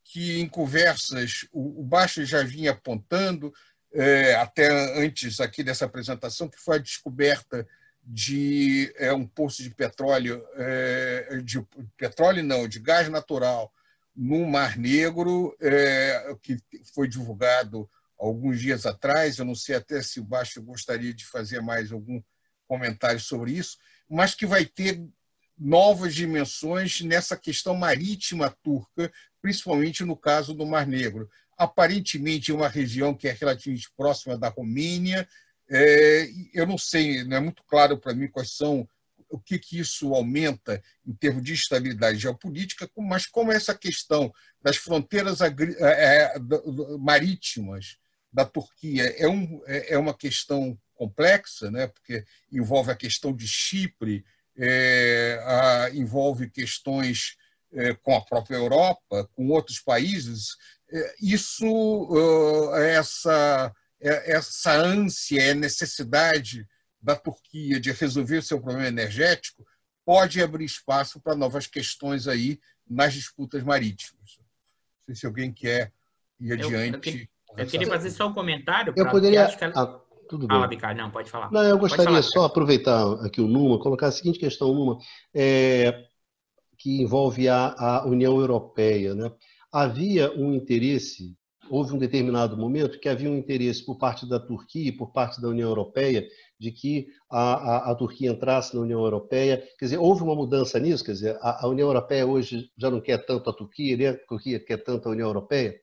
que 0.04 0.40
em 0.40 0.48
conversas 0.48 1.46
o, 1.52 1.84
o 1.84 2.26
já 2.26 2.44
vinha 2.44 2.72
apontando, 2.72 3.54
é, 3.94 4.36
até 4.36 4.70
antes 5.00 5.40
aqui 5.40 5.64
dessa 5.64 5.86
apresentação, 5.86 6.48
que 6.48 6.60
foi 6.60 6.78
a 6.78 6.82
descoberta 6.82 7.68
de 8.04 8.94
é, 8.98 9.14
um 9.14 9.26
poço 9.26 9.62
de 9.62 9.70
petróleo, 9.70 10.44
é, 10.56 11.42
de 11.44 11.64
petróleo 11.98 12.44
não, 12.44 12.68
de 12.68 12.80
gás 12.80 13.10
natural 13.10 13.72
no 14.16 14.46
Mar 14.46 14.78
Negro, 14.78 15.56
é, 15.62 16.36
que 16.42 16.58
foi 16.94 17.08
divulgado 17.08 17.90
alguns 18.18 18.60
dias 18.60 18.86
atrás. 18.86 19.38
Eu 19.38 19.46
não 19.46 19.56
sei 19.56 19.76
até 19.76 20.02
se 20.02 20.20
o 20.20 20.24
Baixo 20.24 20.62
gostaria 20.62 21.14
de 21.14 21.26
fazer 21.26 21.62
mais 21.62 21.92
algum 21.92 22.22
comentário 22.68 23.20
sobre 23.20 23.54
isso, 23.54 23.78
mas 24.10 24.36
que 24.36 24.46
vai 24.46 24.66
ter 24.66 25.02
novas 25.58 26.16
dimensões 26.16 27.02
nessa 27.02 27.36
questão 27.36 27.76
marítima 27.76 28.56
turca, 28.64 29.12
principalmente 29.42 30.04
no 30.04 30.16
caso 30.16 30.54
do 30.54 30.66
Mar 30.66 30.88
Negro. 30.88 31.30
Aparentemente, 31.60 32.52
uma 32.52 32.70
região 32.70 33.14
que 33.14 33.28
é 33.28 33.34
relativamente 33.34 33.92
próxima 33.96 34.38
da 34.38 34.48
Romênia. 34.48 35.28
É, 35.70 36.28
eu 36.54 36.66
não 36.66 36.78
sei, 36.78 37.24
não 37.26 37.38
é 37.38 37.40
muito 37.40 37.62
claro 37.68 37.98
para 37.98 38.14
mim 38.14 38.28
quais 38.28 38.56
são 38.56 38.88
o 39.30 39.38
que, 39.38 39.60
que 39.60 39.78
isso 39.78 40.16
aumenta 40.16 40.82
em 41.06 41.14
termos 41.14 41.44
de 41.44 41.54
estabilidade 41.54 42.18
geopolítica, 42.18 42.90
mas 42.98 43.28
como 43.28 43.52
essa 43.52 43.76
questão 43.76 44.34
das 44.62 44.78
fronteiras 44.78 45.40
é, 45.42 45.48
é, 45.50 46.34
marítimas 47.00 47.98
da 48.32 48.46
Turquia 48.46 49.04
é, 49.18 49.28
um, 49.28 49.62
é, 49.68 49.94
é 49.94 49.98
uma 49.98 50.14
questão 50.14 50.78
complexa, 50.96 51.70
né? 51.70 51.88
porque 51.88 52.26
envolve 52.52 52.92
a 52.92 52.96
questão 52.96 53.34
de 53.34 53.48
Chipre, 53.48 54.26
é, 54.58 55.42
a, 55.46 55.90
envolve 55.94 56.50
questões 56.50 57.38
é, 57.72 57.94
com 57.94 58.16
a 58.16 58.22
própria 58.22 58.58
Europa, 58.58 59.30
com 59.34 59.48
outros 59.50 59.80
países. 59.80 60.58
É, 60.92 61.16
isso, 61.22 61.66
uh, 61.66 62.76
essa, 62.76 63.74
é, 64.02 64.34
essa 64.34 64.74
ânsia, 64.74 65.54
necessidade 65.54 66.68
da 67.02 67.16
Turquia 67.16 67.80
de 67.80 67.92
resolver 67.92 68.38
o 68.38 68.44
seu 68.44 68.60
problema 68.60 68.88
energético 68.88 69.66
pode 70.06 70.42
abrir 70.42 70.66
espaço 70.66 71.20
para 71.20 71.36
novas 71.36 71.68
questões 71.68 72.28
aí 72.28 72.60
nas 72.90 73.14
disputas 73.14 73.64
marítimas. 73.64 74.38
Não 74.40 75.06
sei 75.06 75.16
se 75.16 75.26
alguém 75.26 75.54
quer 75.54 75.94
ir 76.40 76.54
adiante. 76.54 77.10
Eu, 77.10 77.58
eu, 77.58 77.64
eu 77.64 77.68
queria 77.68 77.88
fazer 77.88 78.10
só 78.10 78.28
um 78.28 78.34
comentário. 78.34 78.94
Eu 78.96 79.10
poderia. 79.10 79.42
Ela... 79.42 79.72
Ah, 79.76 80.00
tudo 80.28 80.48
bem. 80.48 80.56
Fala, 80.56 80.68
Bicard, 80.68 81.00
não, 81.00 81.12
pode 81.12 81.30
falar. 81.30 81.52
Não, 81.52 81.64
eu 81.64 81.78
gostaria 81.78 82.06
falar, 82.06 82.22
só 82.22 82.46
aproveitar 82.46 83.26
aqui 83.26 83.42
o 83.42 83.48
Numa, 83.48 83.80
colocar 83.80 84.08
a 84.08 84.12
seguinte 84.12 84.40
questão, 84.40 84.74
Numa, 84.74 84.98
é, 85.34 86.06
que 86.78 87.02
envolve 87.02 87.48
a, 87.50 87.76
a 87.78 88.06
União 88.08 88.40
Europeia. 88.40 89.14
Né? 89.14 89.32
Havia 89.72 90.32
um 90.34 90.54
interesse 90.54 91.38
houve 91.70 91.94
um 91.94 91.98
determinado 91.98 92.58
momento 92.58 93.00
que 93.00 93.08
havia 93.08 93.30
um 93.30 93.38
interesse 93.38 93.86
por 93.86 93.98
parte 93.98 94.28
da 94.28 94.40
Turquia 94.40 94.90
e 94.90 94.92
por 94.92 95.12
parte 95.12 95.40
da 95.40 95.48
União 95.48 95.70
Europeia 95.70 96.28
de 96.60 96.72
que 96.72 97.08
a, 97.30 97.54
a, 97.54 97.92
a, 97.92 97.96
Turquia 97.96 98.32
entrasse 98.32 98.76
na 98.76 98.82
União 98.82 99.00
Europeia. 99.00 99.58
Quer 99.78 99.86
dizer, 99.86 99.98
houve 99.98 100.24
uma 100.24 100.36
mudança 100.36 100.80
nisso? 100.80 101.06
Quer 101.06 101.12
dizer, 101.14 101.38
a, 101.42 101.66
a 101.66 101.68
União 101.68 101.88
Europeia 101.88 102.26
hoje 102.26 102.72
já 102.76 102.90
não 102.90 103.00
quer 103.00 103.24
tanto 103.26 103.50
a 103.50 103.54
Turquia, 103.54 103.96
nem 103.96 104.08
a 104.08 104.18
Turquia 104.18 104.60
quer 104.60 104.78
tanto 104.84 105.08
a 105.08 105.12
União 105.12 105.28
Europeia? 105.28 105.80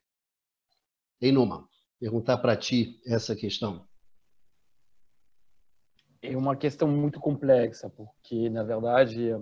Em 1.20 1.32
Numa, 1.32 1.66
perguntar 1.99 2.39
para 2.39 2.57
ti 2.57 3.01
essa 3.07 3.34
questão. 3.34 3.87
É 6.20 6.37
uma 6.37 6.57
questão 6.57 6.89
muito 6.89 7.20
complexa, 7.20 7.89
porque, 7.89 8.51
na 8.51 8.64
verdade, 8.64 9.32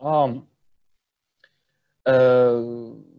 um, 0.00 0.38
uh, 2.08 3.11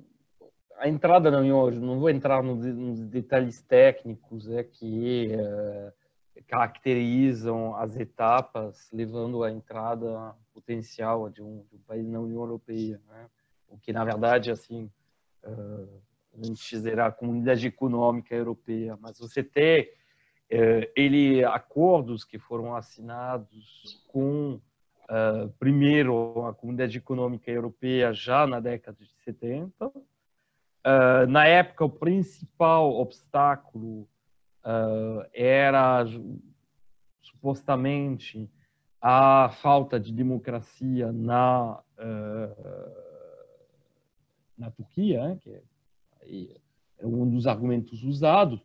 a 0.77 0.87
entrada 0.87 1.29
na 1.31 1.39
União, 1.39 1.69
não 1.71 1.99
vou 1.99 2.09
entrar 2.09 2.43
nos 2.43 2.99
detalhes 3.07 3.61
técnicos 3.61 4.49
é, 4.49 4.63
que 4.63 5.31
é, 5.31 5.93
caracterizam 6.47 7.75
as 7.75 7.95
etapas 7.97 8.89
levando 8.91 9.43
à 9.43 9.51
entrada 9.51 10.35
potencial 10.53 11.29
de 11.29 11.41
um, 11.41 11.63
de 11.69 11.75
um 11.75 11.79
país 11.79 12.07
na 12.07 12.19
União 12.19 12.41
Europeia, 12.41 12.99
né? 13.07 13.29
o 13.67 13.77
que 13.77 13.91
na 13.91 14.03
verdade 14.03 14.51
assim 14.51 14.89
uh, 15.43 16.01
a 16.33 16.45
gente 16.45 16.79
será 16.79 17.07
a 17.07 17.11
comunidade 17.11 17.65
econômica 17.65 18.35
europeia, 18.35 18.97
mas 18.99 19.19
você 19.19 19.43
tem 19.43 19.83
uh, 19.83 20.91
ele 20.95 21.43
acordos 21.43 22.23
que 22.23 22.37
foram 22.37 22.75
assinados 22.75 24.03
com 24.07 24.59
uh, 25.09 25.49
primeiro 25.59 26.45
a 26.45 26.53
comunidade 26.53 26.97
econômica 26.97 27.49
europeia 27.49 28.13
já 28.13 28.45
na 28.45 28.59
década 28.59 28.97
de 28.99 29.11
70 29.23 29.91
Uh, 30.85 31.25
na 31.27 31.45
época, 31.45 31.85
o 31.85 31.89
principal 31.89 32.91
obstáculo 32.91 34.01
uh, 34.65 35.25
era 35.33 36.05
supostamente 37.21 38.49
a 39.01 39.49
falta 39.61 39.99
de 39.99 40.11
democracia 40.11 41.11
na 41.11 41.79
uh, 41.97 43.13
na 44.57 44.71
Turquia, 44.71 45.27
né, 45.27 45.37
que 45.41 45.61
é 46.99 47.05
um 47.05 47.29
dos 47.29 47.47
argumentos 47.47 48.03
usados. 48.03 48.61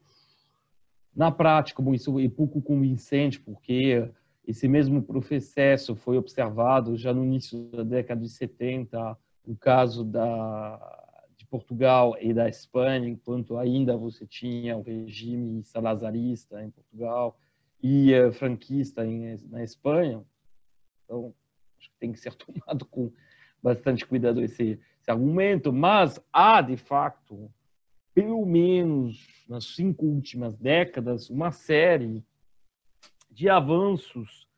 Na 1.14 1.30
prática, 1.30 1.82
bom, 1.82 1.94
isso 1.94 2.18
é 2.20 2.28
pouco 2.28 2.62
convincente, 2.62 3.40
porque 3.40 4.08
esse 4.46 4.68
mesmo 4.68 5.02
processo 5.02 5.96
foi 5.96 6.16
observado 6.16 6.96
já 6.96 7.12
no 7.12 7.24
início 7.24 7.64
da 7.70 7.82
década 7.82 8.20
de 8.20 8.28
70, 8.28 9.18
no 9.46 9.56
caso 9.56 10.04
da 10.04 11.07
Portugal 11.51 12.16
e 12.20 12.32
da 12.32 12.49
Espanha, 12.49 13.09
enquanto 13.09 13.57
ainda 13.57 13.96
você 13.96 14.26
tinha 14.26 14.76
o 14.76 14.82
regime 14.82 15.62
salazarista 15.64 16.62
em 16.62 16.70
Portugal 16.70 17.38
e 17.82 18.12
uh, 18.14 18.32
franquista 18.32 19.07
em, 19.07 19.36
na 19.49 19.62
Espanha. 19.62 20.22
Então, 21.05 21.34
acho 21.78 21.90
que 21.90 21.99
tem 21.99 22.12
que 22.12 22.20
ser 22.20 22.34
tomado 22.36 22.84
com 22.86 23.12
bastante 23.62 24.07
cuidado 24.07 24.42
esse, 24.42 24.78
esse 25.01 25.11
argumento, 25.11 25.72
mas 25.72 26.20
há, 26.32 26.61
de 26.61 26.76
fato, 26.76 27.51
pelo 28.14 28.44
menos 28.44 29.26
nas 29.49 29.64
cinco 29.64 30.07
últimas 30.07 30.57
décadas, 30.57 31.30
uma 31.30 31.51
série 31.51 32.24
de 33.30 33.49
avanços 33.49 34.49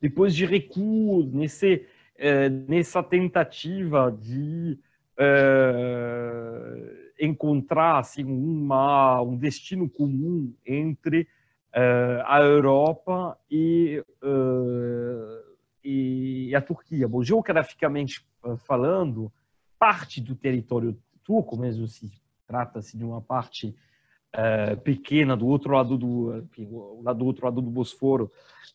depois 0.00 0.34
de 0.34 0.44
recuos 0.44 1.32
nesse, 1.32 1.86
eh, 2.16 2.48
nessa 2.48 3.02
tentativa 3.02 4.10
de 4.10 4.78
é, 5.18 7.10
encontrar 7.20 7.98
assim, 7.98 8.24
uma, 8.24 9.20
um 9.22 9.36
destino 9.36 9.88
comum 9.88 10.52
entre 10.66 11.28
é, 11.72 12.22
a 12.26 12.40
Europa 12.40 13.38
e, 13.50 14.02
é, 14.22 15.42
e 15.84 16.54
a 16.54 16.60
Turquia. 16.60 17.08
Bom, 17.08 17.22
geograficamente 17.22 18.26
falando, 18.66 19.32
parte 19.78 20.20
do 20.20 20.34
território 20.34 20.96
turco, 21.24 21.56
mesmo 21.56 21.86
se 21.86 22.10
trata-se 22.46 22.96
de 22.96 23.04
uma 23.04 23.20
parte 23.20 23.74
é, 24.32 24.76
pequena 24.76 25.36
do 25.36 25.46
outro 25.46 25.72
lado 25.72 25.98
do, 25.98 26.48
lá 27.02 27.12
do 27.12 27.24
outro 27.26 27.44
lado 27.44 27.60
do 27.60 27.70
Bosforo, 27.70 28.30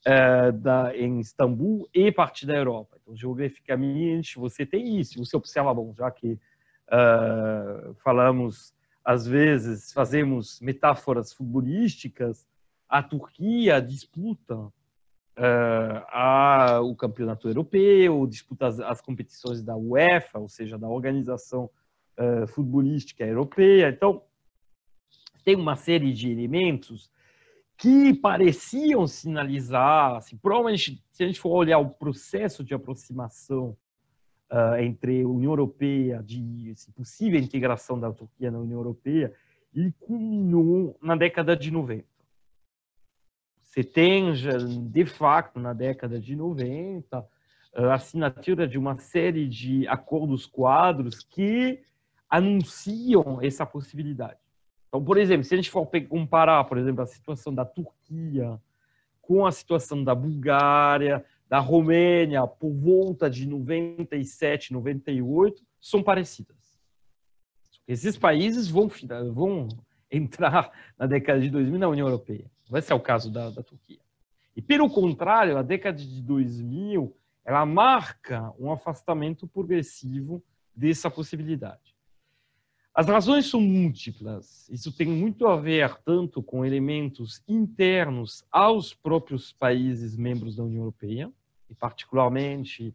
é, 0.05 0.51
da, 0.51 0.95
em 0.95 1.19
Istambul 1.19 1.89
e 1.93 2.11
parte 2.11 2.45
da 2.45 2.55
Europa. 2.55 2.97
Então, 3.01 3.15
geograficamente, 3.15 4.37
você 4.37 4.65
tem 4.65 4.99
isso. 4.99 5.17
Você 5.23 5.35
observa, 5.35 5.73
bom, 5.73 5.93
já 5.97 6.11
que 6.11 6.39
uh, 6.87 7.93
falamos, 8.03 8.73
às 9.03 9.25
vezes, 9.25 9.91
fazemos 9.91 10.59
metáforas 10.61 11.33
futebolísticas, 11.33 12.47
a 12.87 13.01
Turquia 13.03 13.81
disputa 13.81 14.55
uh, 14.55 14.71
a, 16.09 16.79
o 16.81 16.95
campeonato 16.95 17.47
europeu, 17.47 18.25
disputa 18.27 18.67
as, 18.67 18.79
as, 18.79 19.01
competições 19.01 19.61
da 19.61 19.75
UEFA, 19.75 20.39
ou 20.39 20.47
seja, 20.47 20.77
da 20.77 20.87
Organização 20.87 21.69
uh, 22.17 22.47
Futebolística 22.47 23.25
Europeia. 23.25 23.89
Então, 23.89 24.23
tem 25.47 25.55
uma 25.55 25.77
série 25.77 26.11
de 26.11 26.29
elementos 26.29 27.09
que 27.77 28.13
pareciam 28.13 29.07
sinalizar, 29.07 30.17
assim, 30.17 30.35
provavelmente, 30.35 31.01
se 31.09 31.23
a 31.23 31.25
gente 31.25 31.39
for 31.39 31.51
olhar 31.51 31.77
o 31.77 31.89
processo 31.89 32.65
de 32.65 32.73
aproximação 32.73 33.77
uh, 34.51 34.75
entre 34.81 35.21
a 35.21 35.25
União 35.25 35.53
Europeia, 35.53 36.21
de 36.21 36.71
assim, 36.71 36.91
possível 36.91 37.39
integração 37.39 37.97
da 37.97 38.11
Turquia 38.11 38.51
na 38.51 38.59
União 38.59 38.77
Europeia, 38.77 39.33
ele 39.73 39.93
culminou 39.93 40.97
na 41.01 41.15
década 41.15 41.55
de 41.55 41.71
90. 41.71 42.05
Você 43.61 43.85
tem, 43.85 44.33
de 44.91 45.05
fato, 45.05 45.61
na 45.61 45.71
década 45.71 46.19
de 46.19 46.35
90, 46.35 47.25
a 47.73 47.93
assinatura 47.93 48.67
de 48.67 48.77
uma 48.77 48.97
série 48.97 49.47
de 49.47 49.87
acordos 49.87 50.45
quadros 50.45 51.23
que 51.23 51.81
anunciam 52.29 53.41
essa 53.41 53.65
possibilidade. 53.65 54.45
Então, 54.87 55.03
por 55.03 55.17
exemplo, 55.17 55.43
se 55.43 55.53
a 55.53 55.57
gente 55.57 55.69
for 55.69 55.89
comparar, 56.07 56.63
por 56.63 56.77
exemplo, 56.77 57.01
a 57.01 57.07
situação 57.07 57.53
da 57.53 57.65
Turquia 57.65 58.59
com 59.21 59.45
a 59.45 59.51
situação 59.51 60.03
da 60.03 60.15
Bulgária, 60.15 61.25
da 61.49 61.59
Romênia, 61.59 62.47
por 62.47 62.71
volta 62.73 63.29
de 63.29 63.45
97, 63.45 64.71
98, 64.71 65.61
são 65.81 66.01
parecidas. 66.01 66.55
Esses 67.85 68.17
países 68.17 68.69
vão, 68.69 68.89
vão 69.33 69.67
entrar 70.09 70.71
na 70.97 71.05
década 71.05 71.41
de 71.41 71.49
2000 71.49 71.79
na 71.79 71.89
União 71.89 72.07
Europeia. 72.07 72.49
Esse 72.73 72.91
é 72.91 72.95
o 72.95 72.99
caso 72.99 73.29
da, 73.29 73.49
da 73.49 73.61
Turquia. 73.61 73.99
E, 74.55 74.61
pelo 74.61 74.89
contrário, 74.89 75.57
a 75.57 75.61
década 75.61 75.97
de 75.97 76.21
2000 76.21 77.15
ela 77.45 77.65
marca 77.65 78.53
um 78.59 78.69
afastamento 78.71 79.47
progressivo 79.47 80.43
dessa 80.75 81.09
possibilidade. 81.09 81.96
As 82.97 83.05
razões 83.05 83.45
são 83.47 83.61
múltiplas. 83.61 84.67
Isso 84.71 84.91
tem 84.91 85.05
muito 85.07 85.45
a 85.45 85.55
ver 85.55 85.93
tanto 85.97 86.41
com 86.41 86.65
elementos 86.65 87.43
internos 87.47 88.43
aos 88.51 88.91
próprios 88.91 89.53
países 89.53 90.17
membros 90.17 90.55
da 90.55 90.63
União 90.63 90.81
Europeia, 90.81 91.31
e 91.69 91.75
particularmente 91.75 92.87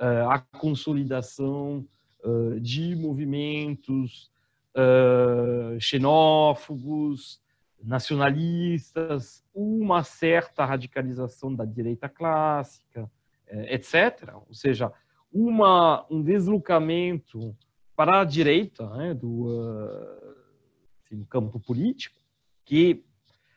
uh, 0.00 0.28
a 0.28 0.40
consolidação 0.40 1.86
uh, 2.24 2.58
de 2.58 2.96
movimentos 2.96 4.28
uh, 4.74 5.80
xenófobos, 5.80 7.40
nacionalistas, 7.80 9.44
uma 9.54 10.02
certa 10.02 10.64
radicalização 10.64 11.54
da 11.54 11.64
direita 11.64 12.08
clássica, 12.08 13.08
etc. 13.68 14.34
Ou 14.48 14.52
seja, 14.52 14.92
uma, 15.32 16.04
um 16.10 16.20
deslocamento 16.20 17.56
para 17.96 18.20
a 18.20 18.24
direita 18.24 18.88
né, 18.96 19.14
do, 19.14 19.48
assim, 21.04 21.18
do 21.18 21.26
campo 21.26 21.60
político, 21.60 22.20
que 22.64 23.04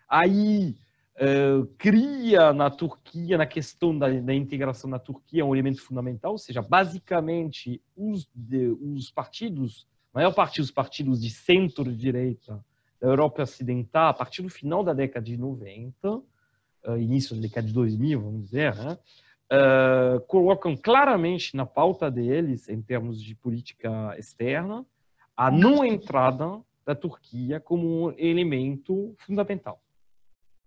aí 0.07 0.75
uh, 1.17 1.65
cria 1.77 2.53
na 2.53 2.69
Turquia, 2.69 3.37
na 3.37 3.45
questão 3.45 3.97
da, 3.97 4.07
da, 4.09 4.33
integração 4.33 4.89
na 4.89 4.99
Turquia, 4.99 5.45
um 5.45 5.53
elemento 5.53 5.81
fundamental, 5.81 6.33
ou 6.33 6.37
seja, 6.37 6.61
basicamente 6.61 7.81
os, 7.95 8.27
de, 8.33 8.67
os 8.69 9.11
partidos, 9.11 9.87
a 10.13 10.19
maior 10.19 10.33
parte 10.33 10.61
dos 10.61 10.71
partidos 10.71 11.21
de 11.21 11.29
centro-direita 11.29 12.63
da 12.99 13.07
Europa 13.07 13.43
Ocidental, 13.43 14.09
a 14.09 14.13
partir 14.13 14.41
do 14.41 14.49
final 14.49 14.83
da 14.83 14.93
década 14.93 15.25
de 15.25 15.37
90, 15.37 16.09
uh, 16.09 16.23
início 16.97 17.35
da 17.35 17.41
década 17.41 17.67
de 17.67 17.73
2000, 17.73 18.21
vamos 18.21 18.43
dizer, 18.45 18.75
né, 18.75 18.97
uh, 19.51 20.19
colocam 20.27 20.75
claramente 20.75 21.55
na 21.55 21.65
pauta 21.65 22.09
deles, 22.09 22.67
em 22.69 22.81
termos 22.81 23.21
de 23.21 23.35
política 23.35 24.15
externa, 24.17 24.85
a 25.35 25.51
não 25.51 25.85
entrada 25.85 26.61
da 26.85 26.95
Turquia 26.95 27.59
como 27.59 28.07
um 28.07 28.13
elemento 28.17 29.13
fundamental. 29.17 29.81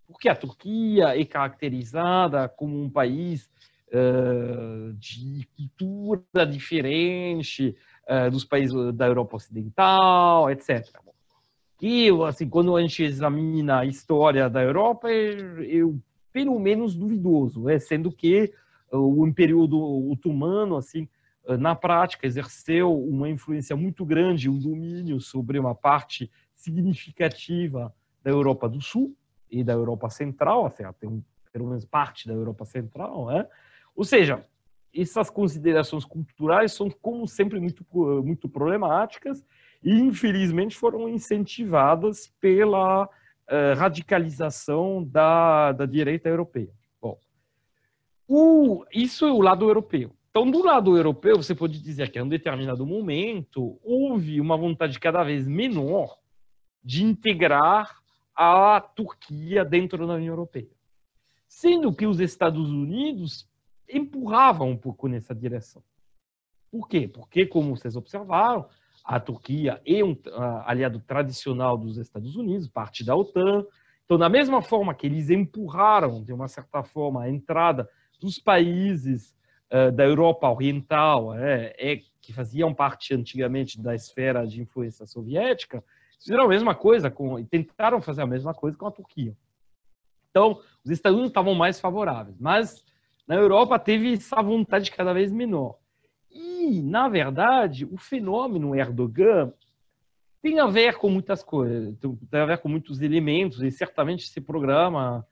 Porque 0.07 0.29
a 0.29 0.35
Turquia 0.35 1.19
é 1.19 1.25
caracterizada 1.25 2.49
como 2.49 2.81
um 2.81 2.91
país 2.91 3.51
uh, 3.89 4.93
de 4.95 5.47
cultura 5.57 6.47
diferente 6.47 7.77
uh, 8.09 8.31
dos 8.31 8.45
países 8.45 8.93
da 8.95 9.07
Europa 9.07 9.37
Ocidental, 9.37 10.51
etc. 10.51 10.87
Que, 11.79 12.11
assim, 12.27 12.49
quando 12.49 12.77
a 12.77 12.83
gente 12.83 13.03
examina 13.03 13.81
a 13.81 13.87
história 13.87 14.51
da 14.51 14.63
Europa, 14.63 15.11
é, 15.11 15.31
é 15.33 15.83
pelo 16.33 16.59
menos 16.59 16.95
duvidoso, 16.95 17.69
é, 17.69 17.79
sendo 17.79 18.13
que 18.13 18.53
o 18.93 19.27
Império 19.27 19.61
Otomano, 19.61 20.77
assim, 20.77 21.09
na 21.59 21.75
prática, 21.75 22.27
exerceu 22.27 22.93
uma 22.93 23.29
influência 23.29 23.77
muito 23.77 24.05
grande, 24.05 24.49
um 24.49 24.59
domínio 24.59 25.21
sobre 25.21 25.59
uma 25.59 25.75
parte 25.75 26.31
significativa 26.55 27.95
da 28.23 28.31
Europa 28.31 28.69
do 28.69 28.81
Sul 28.81 29.17
e 29.51 29.65
da 29.65 29.73
Europa 29.73 30.11
Central, 30.11 30.67
assim, 30.67 30.85
tem 30.99 31.25
pelo 31.53 31.67
menos 31.67 31.85
parte 31.85 32.29
da 32.29 32.35
Europa 32.35 32.65
Central, 32.65 33.27
né? 33.27 33.47
Ou 33.97 34.05
seja, 34.05 34.45
essas 34.95 35.31
considerações 35.31 36.05
culturais 36.05 36.73
são, 36.73 36.91
como 36.91 37.27
sempre, 37.27 37.61
muito, 37.61 37.85
muito 38.25 38.49
problemáticas 38.49 39.45
e, 39.83 39.93
infelizmente, 39.93 40.77
foram 40.77 41.09
incentivadas 41.09 42.29
pela 42.41 43.05
uh, 43.05 43.77
radicalização 43.77 45.05
da, 45.05 45.73
da 45.73 45.87
direita 45.87 46.29
europeia. 46.29 46.73
O, 48.33 48.85
isso 48.95 49.27
é 49.27 49.33
o 49.33 49.41
lado 49.41 49.69
europeu. 49.69 50.13
Então, 50.31 50.49
do 50.49 50.65
lado 50.65 50.97
europeu, 50.97 51.37
você 51.37 51.53
pode 51.53 51.83
dizer 51.83 52.13
que, 52.13 52.19
em 52.21 52.23
um 52.23 52.29
determinado 52.29 52.87
momento, 52.87 53.77
houve 53.83 54.41
uma 54.41 54.57
vontade 54.57 55.01
cada 55.01 55.25
vez 55.25 55.49
menor 55.49 56.17
de 56.81 57.03
integrar 57.03 58.01
a 58.33 58.81
Turquia 58.81 59.65
dentro 59.65 60.07
da 60.07 60.15
União 60.15 60.33
Europeia. 60.33 60.71
Sendo 61.49 61.93
que 61.93 62.07
os 62.07 62.21
Estados 62.21 62.71
Unidos 62.71 63.49
empurravam 63.89 64.71
um 64.71 64.77
pouco 64.77 65.09
nessa 65.09 65.35
direção. 65.35 65.83
Por 66.71 66.87
quê? 66.87 67.09
Porque, 67.09 67.45
como 67.47 67.77
vocês 67.77 67.97
observaram, 67.97 68.65
a 69.05 69.19
Turquia 69.19 69.83
é 69.85 70.05
um 70.05 70.17
aliado 70.65 71.01
tradicional 71.01 71.77
dos 71.77 71.99
Estados 71.99 72.37
Unidos, 72.37 72.69
parte 72.69 73.05
da 73.05 73.17
OTAN. 73.17 73.67
Então, 74.05 74.17
da 74.17 74.29
mesma 74.29 74.63
forma 74.63 74.95
que 74.95 75.09
eles 75.09 75.31
empurraram, 75.31 76.23
de 76.23 76.33
uma 76.33 76.47
certa 76.47 76.85
forma, 76.85 77.25
a 77.25 77.29
entrada 77.29 77.91
dos 78.21 78.39
países 78.39 79.35
uh, 79.73 79.91
da 79.91 80.05
Europa 80.05 80.49
Oriental, 80.51 81.35
é, 81.35 81.75
é, 81.79 82.01
que 82.21 82.33
faziam 82.33 82.75
parte 82.75 83.15
antigamente 83.15 83.81
da 83.81 83.95
esfera 83.95 84.47
de 84.47 84.61
influência 84.61 85.07
soviética, 85.07 85.83
fizeram 86.19 86.45
a 86.45 86.49
mesma 86.49 86.75
coisa 86.75 87.11
com, 87.11 87.43
tentaram 87.45 88.01
fazer 88.03 88.23
a 88.23 88.27
mesma 88.27 88.53
coisa 88.53 88.77
com 88.77 88.87
a 88.87 88.91
Turquia. 88.91 89.35
Então, 90.31 90.61
os 90.85 90.91
Estados 90.91 91.17
Unidos 91.17 91.31
estavam 91.31 91.55
mais 91.55 91.81
favoráveis, 91.81 92.37
mas 92.39 92.85
na 93.27 93.35
Europa 93.35 93.79
teve 93.79 94.13
essa 94.13 94.41
vontade 94.43 94.91
cada 94.91 95.13
vez 95.13 95.33
menor. 95.33 95.77
E, 96.31 96.81
na 96.83 97.09
verdade, 97.09 97.85
o 97.87 97.97
fenômeno 97.97 98.75
Erdogan 98.77 99.53
tem 100.43 100.61
a 100.61 100.67
ver 100.67 100.97
com 100.97 101.11
muitas 101.11 101.43
coisas, 101.43 101.97
tem 101.99 102.41
a 102.41 102.47
ver 102.47 102.59
com 102.59 102.69
muitos 102.69 103.01
elementos, 103.01 103.63
e 103.63 103.71
certamente 103.71 104.27
esse 104.27 104.41
programa 104.41 105.27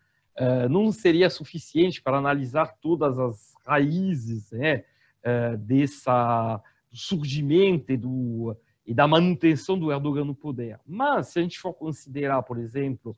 não 0.69 0.93
seria 0.93 1.29
suficiente 1.29 2.01
para 2.01 2.19
analisar 2.19 2.77
todas 2.81 3.19
as 3.19 3.55
raízes 3.67 4.51
né, 4.53 4.85
uh, 5.25 5.57
dessa 5.59 6.63
surgimento 6.91 7.93
e, 7.93 7.97
do, 7.97 8.57
e 8.87 8.95
da 8.95 9.07
manutenção 9.07 9.79
do 9.79 9.93
Erdogan 9.93 10.25
no 10.25 10.35
poder. 10.35 10.81
Mas, 10.87 11.29
se 11.29 11.39
a 11.39 11.43
gente 11.43 11.59
for 11.59 11.75
considerar, 11.75 12.43
por 12.43 12.59
exemplo, 12.59 13.17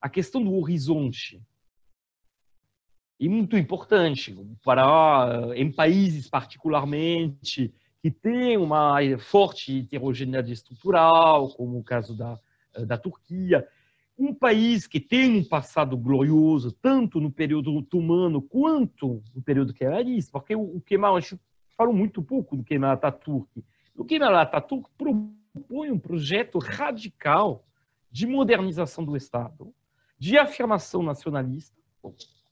a 0.00 0.08
questão 0.08 0.42
do 0.42 0.54
horizonte, 0.54 1.40
é 3.20 3.28
muito 3.28 3.56
importante 3.56 4.36
para 4.64 5.52
em 5.54 5.70
países 5.70 6.28
particularmente 6.28 7.72
que 8.02 8.10
têm 8.10 8.56
uma 8.56 8.96
forte 9.20 9.78
heterogeneidade 9.78 10.52
estrutural, 10.52 11.50
como 11.50 11.78
o 11.78 11.84
caso 11.84 12.16
da, 12.16 12.36
da 12.84 12.98
Turquia, 12.98 13.66
um 14.22 14.32
país 14.32 14.86
que 14.86 15.00
tem 15.00 15.38
um 15.38 15.44
passado 15.44 15.96
glorioso, 15.96 16.70
tanto 16.70 17.20
no 17.20 17.30
período 17.30 17.74
otomano 17.74 18.40
quanto 18.40 19.22
no 19.34 19.42
período 19.42 19.74
kemalista, 19.74 20.30
porque 20.32 20.54
o 20.54 20.80
Kemal, 20.80 21.16
a 21.16 21.20
gente 21.20 21.40
falou 21.76 21.92
muito 21.92 22.22
pouco 22.22 22.56
do 22.56 22.62
Kemal 22.62 22.92
Atatürk. 22.92 23.64
O 23.96 24.04
Kemal 24.04 24.36
Atatürk 24.36 24.88
propõe 24.96 25.90
um 25.90 25.98
projeto 25.98 26.58
radical 26.58 27.64
de 28.10 28.26
modernização 28.26 29.04
do 29.04 29.16
Estado, 29.16 29.74
de 30.18 30.38
afirmação 30.38 31.02
nacionalista, 31.02 31.76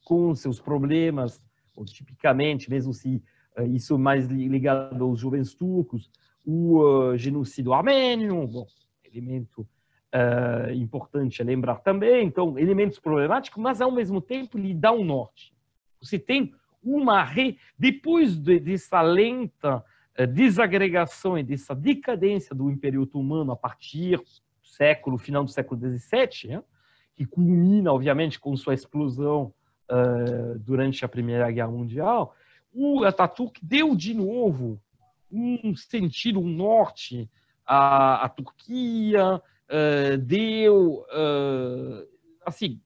com 0.04 0.34
seus 0.34 0.60
problemas, 0.60 1.40
tipicamente, 1.86 2.68
mesmo 2.68 2.92
se 2.92 3.22
uh, 3.56 3.66
isso 3.66 3.98
mais 3.98 4.26
ligado 4.26 5.04
aos 5.04 5.20
jovens 5.20 5.54
turcos, 5.54 6.10
o 6.44 6.80
uh, 6.80 7.16
genocídio 7.16 7.72
armênio, 7.72 8.46
bom, 8.46 8.66
elemento 9.04 9.66
uh, 10.14 10.72
importante 10.72 11.42
lembrar 11.42 11.80
também. 11.80 12.26
Então, 12.26 12.58
elementos 12.58 12.98
problemáticos, 12.98 13.62
mas 13.62 13.80
ao 13.80 13.90
mesmo 13.90 14.20
tempo 14.20 14.58
lhe 14.58 14.74
dá 14.74 14.92
um 14.92 15.04
norte. 15.04 15.54
Você 16.00 16.18
tem 16.18 16.52
uma 16.82 17.22
re... 17.22 17.58
depois 17.78 18.36
de, 18.36 18.58
dessa 18.58 19.00
lenta 19.02 19.84
uh, 20.18 20.26
desagregação 20.26 21.38
e 21.38 21.42
dessa 21.42 21.74
decadência 21.74 22.54
do 22.54 22.70
Império 22.70 23.02
Otomano 23.02 23.52
a 23.52 23.56
partir 23.56 24.16
do 24.18 24.24
século 24.62 25.18
final 25.18 25.44
do 25.44 25.50
século 25.50 25.80
XVII, 25.80 26.50
né? 26.50 26.62
que 27.16 27.26
culmina, 27.26 27.92
obviamente, 27.92 28.40
com 28.40 28.56
sua 28.56 28.74
explosão 28.74 29.52
uh, 29.90 30.58
durante 30.58 31.04
a 31.04 31.08
Primeira 31.08 31.50
Guerra 31.50 31.70
Mundial, 31.70 32.34
o 32.72 33.04
Ataturk 33.04 33.60
deu 33.62 33.94
de 33.94 34.14
novo 34.14 34.80
um 35.30 35.74
sentido, 35.76 36.40
um 36.40 36.48
norte 36.48 37.28
à, 37.66 38.24
à 38.24 38.28
Turquia, 38.28 39.40
uh, 39.70 40.18
deu, 40.18 41.04
uh, 41.10 42.06
assim, 42.44 42.80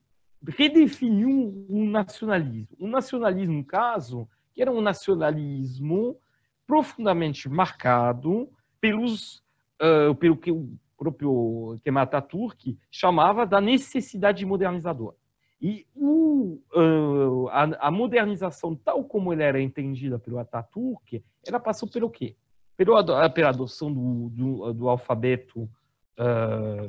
redefiniu 0.47 1.67
um 1.69 1.89
nacionalismo. 1.89 2.77
Um 2.79 2.89
nacionalismo, 2.89 3.55
no 3.55 3.65
caso, 3.65 4.29
que 4.53 4.63
era 4.63 4.71
um 4.71 4.81
nacionalismo 4.81 6.17
profundamente 6.67 7.49
marcado 7.49 8.49
pelos, 8.81 9.43
uh, 9.83 10.15
pelo 10.15 10.37
que 10.37 10.53
o 10.53 10.69
próprio 10.97 11.79
Kemal 11.83 12.05
Atatürk 12.05 12.79
chamava 12.91 13.45
da 13.45 13.61
necessidade 13.61 14.45
modernizadora. 14.47 15.17
E 15.61 15.87
o, 15.95 16.61
uh, 16.75 17.49
a, 17.49 17.89
a, 17.89 17.91
modernização, 17.91 18.77
tal 18.77 19.05
como 19.05 19.33
ela 19.33 19.43
era 19.43 19.61
entendida 19.61 20.19
pelo 20.19 20.39
Atatürk, 20.39 21.25
ela 21.47 21.59
passou 21.59 21.89
pelo 21.89 22.11
quê? 22.11 22.37
pela, 22.77 23.31
pela 23.31 23.49
adoção 23.49 23.93
do, 23.93 24.31
do, 24.31 24.73
do 24.73 24.89
alfabeto 24.89 25.69
uh, 26.19 26.89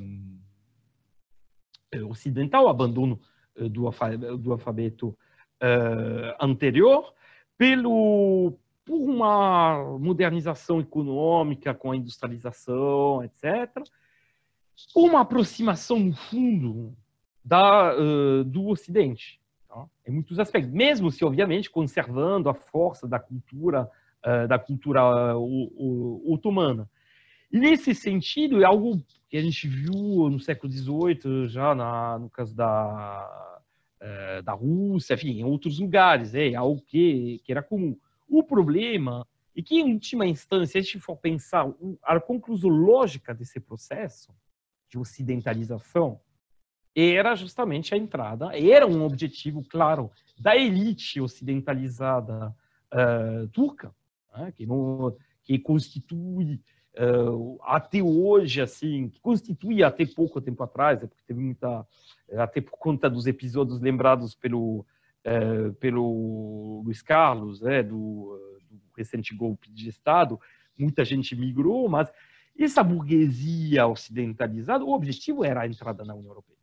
ocidental, 2.09 2.67
abandono 2.67 3.19
do, 3.55 3.91
do 4.37 4.51
alfabeto 4.51 5.09
uh, 5.09 6.35
anterior, 6.39 7.13
pelo, 7.57 8.57
por 8.83 8.97
uma 8.97 9.97
modernização 9.99 10.79
econômica 10.79 11.73
com 11.73 11.91
a 11.91 11.95
industrialização, 11.95 13.23
etc., 13.23 13.83
uma 14.93 15.21
aproximação, 15.21 15.99
no 15.99 16.13
fundo, 16.13 16.93
da, 17.43 17.95
uh, 17.95 18.43
do 18.43 18.67
Ocidente, 18.67 19.39
tá? 19.69 19.85
em 20.05 20.11
muitos 20.11 20.39
aspectos, 20.39 20.73
mesmo 20.73 21.11
se, 21.11 21.23
obviamente, 21.23 21.69
conservando 21.69 22.49
a 22.49 22.53
força 22.53 23.07
da 23.07 23.19
cultura, 23.19 23.89
uh, 24.25 24.47
da 24.47 24.59
cultura 24.59 25.37
uh, 25.37 26.33
otomana. 26.33 26.89
E, 27.51 27.59
nesse 27.59 27.93
sentido, 27.95 28.61
é 28.61 28.65
algo 28.65 29.01
que 29.29 29.37
a 29.37 29.41
gente 29.41 29.67
viu 29.67 30.29
no 30.29 30.39
século 30.39 30.71
XVIII, 30.71 31.47
já 31.47 31.73
na, 31.73 32.19
no 32.19 32.29
caso 32.29 32.55
da, 32.55 33.61
da 34.43 34.53
Rússia, 34.53 35.15
enfim, 35.15 35.39
em 35.39 35.43
outros 35.43 35.79
lugares, 35.79 36.35
é 36.35 36.53
algo 36.53 36.81
que, 36.81 37.41
que 37.43 37.51
era 37.51 37.63
comum. 37.63 37.97
O 38.27 38.43
problema 38.43 39.25
é 39.55 39.61
que, 39.61 39.75
em 39.75 39.93
última 39.93 40.25
instância, 40.25 40.79
a 40.79 40.83
gente 40.83 40.99
for 40.99 41.15
pensar 41.15 41.65
a 42.03 42.19
conclusão 42.19 42.69
lógica 42.69 43.33
desse 43.33 43.59
processo 43.59 44.33
de 44.89 44.97
ocidentalização, 44.97 46.19
era 46.95 47.35
justamente 47.35 47.93
a 47.93 47.97
entrada, 47.97 48.57
era 48.57 48.87
um 48.87 49.03
objetivo, 49.03 49.63
claro, 49.63 50.09
da 50.39 50.55
elite 50.55 51.19
ocidentalizada 51.19 52.55
uh, 52.93 53.47
turca, 53.49 53.93
né, 54.35 54.53
que, 54.55 54.65
não, 54.65 55.15
que 55.43 55.59
constitui 55.59 56.61
até 57.63 58.01
hoje, 58.01 58.61
assim, 58.61 59.09
que 59.09 59.19
constitui 59.19 59.83
até 59.83 60.05
pouco 60.05 60.39
tempo 60.39 60.63
atrás, 60.63 61.03
é 61.03 61.07
porque 61.07 61.23
teve 61.27 61.39
muita, 61.39 61.85
até 62.37 62.61
por 62.61 62.77
conta 62.77 63.09
dos 63.09 63.27
episódios 63.27 63.81
lembrados 63.81 64.33
pelo 64.33 64.85
é, 65.25 65.71
pelo 65.79 66.83
Luiz 66.85 67.01
Carlos, 67.01 67.59
né, 67.59 67.81
do, 67.81 68.39
do, 68.69 68.79
recente 68.95 69.35
golpe 69.35 69.71
de 69.71 69.89
Estado, 69.89 70.39
muita 70.77 71.03
gente 71.03 71.35
migrou, 71.35 71.89
mas 71.89 72.13
essa 72.57 72.83
burguesia 72.83 73.87
ocidentalizada, 73.87 74.85
o 74.85 74.93
objetivo 74.93 75.43
era 75.43 75.61
a 75.61 75.67
entrada 75.67 76.05
na 76.05 76.13
União 76.13 76.29
Europeia. 76.29 76.55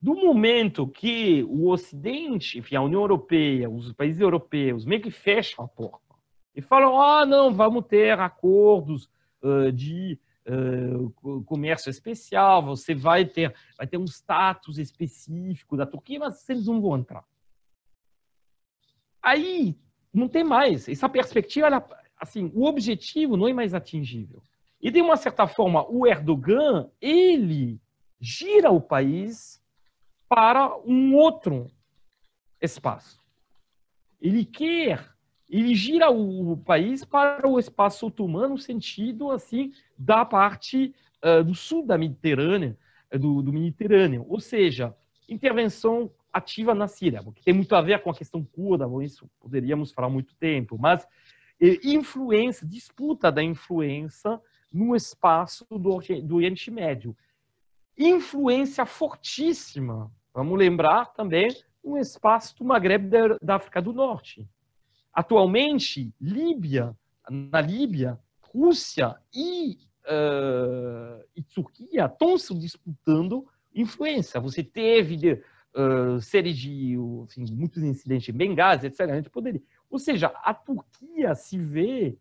Do 0.00 0.14
momento 0.14 0.88
que 0.88 1.44
o 1.44 1.68
Ocidente, 1.68 2.58
enfim, 2.58 2.76
a 2.76 2.82
União 2.82 3.02
Europeia, 3.02 3.68
os 3.68 3.92
países 3.92 4.20
europeus, 4.20 4.86
meio 4.86 5.02
que 5.02 5.10
fecham 5.10 5.62
a 5.62 5.68
porta 5.68 6.14
e 6.54 6.62
falam: 6.62 6.98
ah, 6.98 7.26
não, 7.26 7.52
vamos 7.52 7.84
ter 7.84 8.18
acordos 8.18 9.10
de 9.74 10.18
comércio 11.46 11.90
especial, 11.90 12.62
você 12.62 12.94
vai 12.94 13.24
ter, 13.24 13.54
vai 13.76 13.86
ter 13.86 13.96
um 13.96 14.04
status 14.04 14.78
específico 14.78 15.76
da 15.76 15.86
Turquia, 15.86 16.18
mas 16.18 16.48
eles 16.48 16.66
não 16.66 16.80
vão 16.80 16.98
entrar. 16.98 17.24
Aí 19.22 19.78
não 20.12 20.28
tem 20.28 20.42
mais. 20.42 20.88
Essa 20.88 21.08
perspectiva, 21.08 21.66
ela, 21.66 21.88
assim, 22.18 22.50
o 22.54 22.64
objetivo 22.64 23.36
não 23.36 23.46
é 23.46 23.52
mais 23.52 23.74
atingível. 23.74 24.42
E 24.80 24.90
de 24.90 25.00
uma 25.00 25.16
certa 25.16 25.46
forma, 25.46 25.86
o 25.88 26.06
Erdogan, 26.06 26.90
ele 27.00 27.80
gira 28.18 28.70
o 28.70 28.80
país 28.80 29.62
para 30.28 30.76
um 30.86 31.14
outro 31.14 31.70
espaço. 32.60 33.22
Ele 34.20 34.44
quer, 34.44 35.14
ele 35.50 35.74
gira 35.74 36.10
o 36.10 36.56
país 36.56 37.04
para 37.04 37.46
o 37.48 37.58
espaço 37.58 38.06
otomano 38.06 38.50
no 38.50 38.58
sentido 38.58 39.30
assim 39.30 39.72
da 39.98 40.24
parte 40.24 40.94
uh, 41.24 41.42
do 41.42 41.54
sul 41.54 41.84
da 41.84 41.98
Mediterrânea, 41.98 42.78
do, 43.12 43.42
do 43.42 43.52
Mediterrâneo, 43.52 44.24
ou 44.28 44.38
seja, 44.38 44.94
intervenção 45.28 46.10
ativa 46.32 46.74
na 46.74 46.86
Síria, 46.86 47.22
porque 47.22 47.42
tem 47.42 47.52
muito 47.52 47.74
a 47.74 47.82
ver 47.82 48.00
com 48.00 48.10
a 48.10 48.14
questão 48.14 48.44
curda, 48.44 48.86
isso 49.02 49.28
poderíamos 49.40 49.90
falar 49.90 50.08
muito 50.08 50.32
tempo, 50.36 50.78
mas 50.78 51.06
influência, 51.82 52.66
disputa 52.66 53.30
da 53.30 53.42
influência 53.42 54.40
no 54.72 54.94
espaço 54.94 55.66
do, 55.68 55.78
do 56.22 56.36
Oriente 56.36 56.70
Médio. 56.70 57.16
Influência 57.98 58.86
fortíssima, 58.86 60.10
vamos 60.32 60.58
lembrar 60.58 61.06
também, 61.06 61.48
no 61.84 61.98
espaço 61.98 62.56
do 62.56 62.64
Maghreb 62.64 63.10
da 63.42 63.56
África 63.56 63.82
do 63.82 63.92
Norte. 63.92 64.48
Atualmente, 65.12 66.14
Líbia, 66.20 66.96
na 67.28 67.60
Líbia, 67.60 68.18
Rússia 68.40 69.16
e, 69.34 69.78
uh, 70.06 71.24
e 71.36 71.42
Turquia 71.42 72.06
estão 72.06 72.36
se 72.38 72.54
disputando 72.54 73.46
influência. 73.74 74.40
Você 74.40 74.62
teve 74.62 75.42
uh, 75.74 76.20
série 76.20 76.52
de 76.52 76.96
assim, 77.24 77.44
muitos 77.54 77.82
incidentes 77.82 78.28
em 78.28 78.36
Benghazi, 78.36 78.86
etc. 78.86 79.00
A 79.00 79.16
gente 79.16 79.30
poderia. 79.30 79.62
Ou 79.88 79.98
seja, 79.98 80.28
a 80.28 80.54
Turquia 80.54 81.34
se 81.34 81.58
vê, 81.58 82.16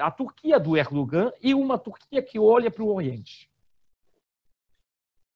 a 0.00 0.10
Turquia 0.10 0.58
do 0.60 0.76
Erdogan 0.76 1.32
e 1.42 1.54
uma 1.54 1.78
Turquia 1.78 2.22
que 2.22 2.38
olha 2.38 2.70
para 2.70 2.84
o 2.84 2.94
Oriente. 2.94 3.50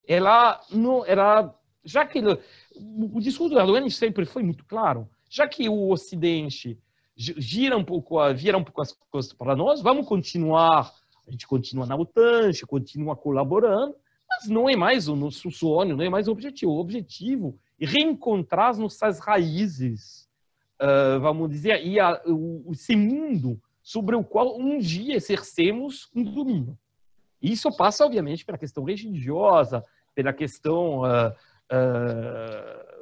Ela 0.06 0.60
não, 0.70 1.04
ela, 1.04 1.54
já 1.84 2.06
que 2.06 2.18
ele, 2.18 2.40
o 2.76 3.20
discurso 3.20 3.54
do 3.54 3.60
Erdogan 3.60 3.88
sempre 3.90 4.24
foi 4.24 4.42
muito 4.42 4.64
claro, 4.64 5.08
já 5.28 5.46
que 5.46 5.68
o 5.68 5.90
Ocidente 5.90 6.78
gira 7.16 7.76
um 7.76 7.84
pouco, 7.84 8.16
vira 8.34 8.56
um 8.56 8.64
pouco 8.64 8.80
as 8.80 8.92
coisas 9.10 9.32
para 9.32 9.56
nós, 9.56 9.82
vamos 9.82 10.06
continuar, 10.06 10.92
a 11.26 11.30
gente 11.30 11.46
continua 11.46 11.84
na 11.84 11.96
OTAN, 11.96 12.46
a 12.48 12.52
gente 12.52 12.66
continua 12.66 13.16
colaborando, 13.16 13.94
mas 14.28 14.48
não 14.48 14.68
é 14.68 14.76
mais 14.76 15.08
o 15.08 15.16
nosso 15.16 15.50
sonho, 15.50 15.96
não 15.96 16.04
é 16.04 16.08
mais 16.08 16.28
o 16.28 16.32
objetivo. 16.32 16.72
O 16.72 16.80
objetivo 16.80 17.58
é 17.80 17.86
reencontrar 17.86 18.70
as 18.70 18.78
nossas 18.78 19.18
raízes, 19.18 20.28
uh, 20.80 21.18
vamos 21.20 21.50
dizer, 21.50 21.84
e 21.84 21.98
a, 21.98 22.20
o, 22.26 22.70
esse 22.72 22.94
mundo 22.94 23.60
sobre 23.82 24.14
o 24.14 24.22
qual 24.22 24.58
um 24.58 24.78
dia 24.78 25.16
exercemos 25.16 26.10
um 26.14 26.22
domínio. 26.22 26.78
Isso 27.40 27.74
passa, 27.76 28.04
obviamente, 28.04 28.44
pela 28.44 28.58
questão 28.58 28.84
religiosa, 28.84 29.84
pela 30.14 30.32
questão, 30.32 31.02
uh, 31.02 31.30
uh, 31.72 32.97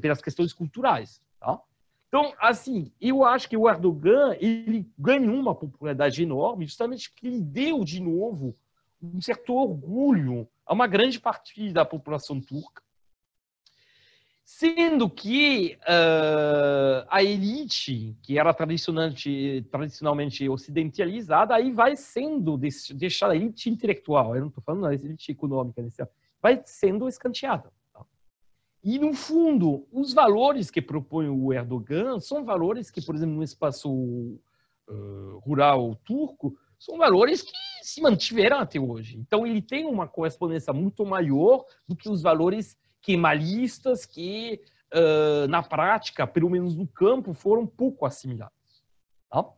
pelas 0.00 0.20
questões 0.20 0.52
culturais. 0.52 1.20
Tá? 1.40 1.60
Então, 2.08 2.34
assim, 2.38 2.92
eu 3.00 3.24
acho 3.24 3.48
que 3.48 3.56
o 3.56 3.68
Erdogan 3.68 4.36
ele 4.38 4.86
ganhou 4.98 5.34
uma 5.34 5.54
popularidade 5.54 6.22
enorme, 6.22 6.66
justamente 6.66 7.10
porque 7.10 7.26
ele 7.26 7.40
deu 7.40 7.84
de 7.84 8.00
novo 8.00 8.54
um 9.02 9.20
certo 9.20 9.54
orgulho 9.54 10.46
a 10.66 10.74
uma 10.74 10.86
grande 10.86 11.18
parte 11.18 11.72
da 11.72 11.84
população 11.84 12.40
turca, 12.40 12.82
sendo 14.44 15.08
que 15.08 15.78
uh, 15.82 17.06
a 17.08 17.22
elite, 17.22 18.14
que 18.22 18.38
era 18.38 18.52
tradicionalmente, 18.52 19.66
tradicionalmente 19.70 20.48
ocidentalizada, 20.48 21.54
aí 21.54 21.72
vai 21.72 21.96
sendo 21.96 22.58
deixada, 22.58 23.32
a 23.32 23.36
elite 23.36 23.70
intelectual, 23.70 24.34
eu 24.34 24.42
não 24.42 24.48
estou 24.48 24.62
falando 24.62 24.82
da 24.82 24.94
elite 24.94 25.32
econômica, 25.32 25.82
vai 26.40 26.60
sendo 26.66 27.08
escanteada. 27.08 27.72
E, 28.82 28.98
no 28.98 29.14
fundo, 29.14 29.86
os 29.92 30.12
valores 30.12 30.70
que 30.70 30.82
propõe 30.82 31.28
o 31.28 31.52
Erdogan 31.52 32.18
são 32.18 32.44
valores 32.44 32.90
que, 32.90 33.00
por 33.00 33.14
exemplo, 33.14 33.36
no 33.36 33.42
espaço 33.42 33.90
uh, 33.90 35.38
rural 35.44 35.94
turco, 36.04 36.56
são 36.78 36.98
valores 36.98 37.42
que 37.42 37.52
se 37.82 38.00
mantiveram 38.00 38.58
até 38.58 38.80
hoje. 38.80 39.16
Então, 39.16 39.46
ele 39.46 39.62
tem 39.62 39.84
uma 39.84 40.08
correspondência 40.08 40.72
muito 40.72 41.06
maior 41.06 41.64
do 41.86 41.94
que 41.94 42.10
os 42.10 42.22
valores 42.22 42.76
kemalistas 43.00 44.04
que, 44.04 44.60
uh, 44.92 45.46
na 45.48 45.62
prática, 45.62 46.26
pelo 46.26 46.50
menos 46.50 46.74
no 46.74 46.86
campo, 46.86 47.32
foram 47.34 47.64
pouco 47.64 48.04
assimilados. 48.04 48.52
Tá? 49.30 49.48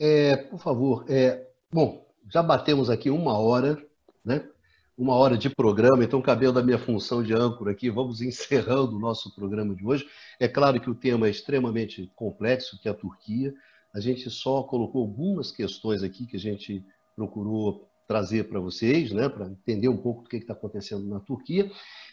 É, 0.00 0.36
por 0.36 0.58
favor, 0.58 1.04
é, 1.08 1.48
bom, 1.70 2.04
já 2.28 2.42
batemos 2.42 2.90
aqui 2.90 3.08
uma 3.10 3.38
hora, 3.38 3.80
né? 4.24 4.48
Uma 4.96 5.14
hora 5.14 5.38
de 5.38 5.48
programa, 5.48 6.04
então, 6.04 6.20
cabelo 6.20 6.52
da 6.52 6.62
minha 6.62 6.78
função 6.78 7.22
de 7.22 7.32
âncora 7.32 7.72
aqui, 7.72 7.88
vamos 7.88 8.20
encerrando 8.20 8.96
o 8.96 9.00
nosso 9.00 9.34
programa 9.34 9.74
de 9.74 9.84
hoje. 9.84 10.06
É 10.38 10.46
claro 10.46 10.78
que 10.80 10.90
o 10.90 10.94
tema 10.94 11.26
é 11.26 11.30
extremamente 11.30 12.10
complexo, 12.14 12.78
que 12.80 12.88
é 12.88 12.90
a 12.90 12.94
Turquia. 12.94 13.54
A 13.94 14.00
gente 14.00 14.28
só 14.30 14.62
colocou 14.62 15.02
algumas 15.02 15.50
questões 15.50 16.02
aqui 16.02 16.26
que 16.26 16.36
a 16.36 16.40
gente 16.40 16.84
procurou 17.16 17.88
trazer 18.06 18.44
para 18.48 18.60
vocês, 18.60 19.12
né, 19.12 19.28
para 19.28 19.46
entender 19.46 19.88
um 19.88 19.96
pouco 19.96 20.22
do 20.22 20.28
que 20.28 20.36
está 20.36 20.52
acontecendo 20.52 21.06
na 21.06 21.20
Turquia, 21.20 21.70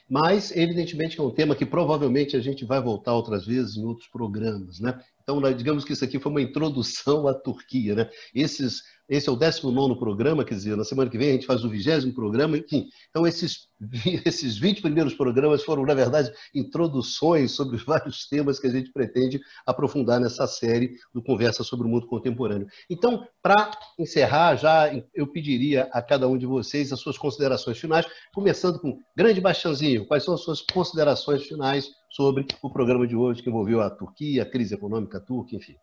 mas 0.09 0.55
evidentemente 0.55 1.19
é 1.19 1.23
um 1.23 1.31
tema 1.31 1.55
que 1.55 1.65
provavelmente 1.65 2.37
a 2.37 2.39
gente 2.39 2.63
vai 2.63 2.81
voltar 2.81 3.13
outras 3.13 3.45
vezes 3.45 3.75
em 3.75 3.83
outros 3.83 4.07
programas, 4.07 4.79
né? 4.79 4.97
Então, 5.37 5.53
digamos 5.53 5.85
que 5.85 5.93
isso 5.93 6.03
aqui 6.03 6.19
foi 6.19 6.31
uma 6.31 6.41
introdução 6.41 7.27
à 7.27 7.33
Turquia. 7.33 7.93
Né? 7.95 8.09
Esses 8.33 8.81
esse 9.09 9.27
é 9.27 9.31
o 9.31 9.35
19 9.35 9.97
programa, 9.97 10.45
quer 10.45 10.53
dizer, 10.53 10.77
na 10.77 10.83
semana 10.83 11.09
que 11.09 11.17
vem 11.17 11.29
a 11.29 11.33
gente 11.33 11.47
faz 11.47 11.63
o 11.63 11.69
20 11.69 12.13
programa, 12.13 12.55
enfim. 12.55 12.87
Então, 13.09 13.25
esses, 13.25 13.67
esses 14.23 14.55
20 14.55 14.83
primeiros 14.83 15.15
programas 15.15 15.63
foram, 15.63 15.83
na 15.83 15.95
verdade, 15.95 16.31
introduções 16.53 17.51
sobre 17.51 17.77
vários 17.83 18.27
temas 18.27 18.59
que 18.59 18.67
a 18.67 18.69
gente 18.69 18.91
pretende 18.91 19.41
aprofundar 19.65 20.19
nessa 20.19 20.45
série 20.45 20.93
do 21.11 21.23
Conversa 21.23 21.63
sobre 21.63 21.87
o 21.87 21.89
Mundo 21.89 22.05
Contemporâneo. 22.05 22.67
Então, 22.87 23.27
para 23.41 23.71
encerrar, 23.97 24.55
já 24.57 24.91
eu 25.15 25.25
pediria 25.25 25.89
a 25.91 26.03
cada 26.03 26.27
um 26.27 26.37
de 26.37 26.45
vocês 26.45 26.93
as 26.93 26.99
suas 26.99 27.17
considerações 27.17 27.79
finais, 27.79 28.05
começando 28.31 28.79
com 28.79 28.99
Grande 29.17 29.41
Bastianzinho. 29.41 30.05
Quais 30.05 30.23
são 30.23 30.35
as 30.35 30.41
suas 30.41 30.61
considerações 30.61 31.41
finais 31.47 31.89
sobre 32.09 32.45
o 32.61 32.69
programa 32.69 33.07
de 33.07 33.15
hoje 33.15 33.41
que 33.41 33.49
envolveu 33.49 33.81
a 33.81 33.89
Turquia, 33.89 34.43
a 34.43 34.49
crise 34.49 34.73
econômica 34.73 35.19
turca, 35.19 35.55
enfim? 35.55 35.75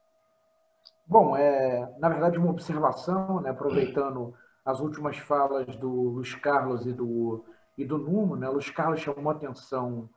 Bom, 1.06 1.36
é, 1.36 1.88
na 1.98 2.08
verdade, 2.08 2.36
uma 2.36 2.50
observação, 2.50 3.40
né, 3.40 3.50
aproveitando 3.50 4.34
as 4.64 4.80
últimas 4.80 5.16
falas 5.18 5.76
do 5.76 5.88
Luiz 5.88 6.34
Carlos 6.34 6.84
e 6.84 6.92
do, 6.92 7.44
e 7.78 7.84
do 7.84 7.96
Nuno, 7.96 8.34
né, 8.34 8.48
Luiz 8.48 8.68
Carlos 8.70 9.00
chamou 9.00 9.30
atenção 9.30 10.10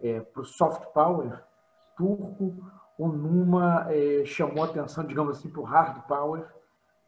é, 0.00 0.20
para 0.20 0.42
o 0.42 0.44
soft 0.44 0.84
power 0.92 1.42
turco, 1.96 2.54
o 2.98 3.08
Numa 3.08 3.86
é, 3.90 4.24
chamou 4.24 4.64
atenção, 4.64 5.04
digamos 5.04 5.38
assim, 5.38 5.50
para 5.50 5.60
o 5.60 5.64
hard 5.64 6.02
power 6.06 6.46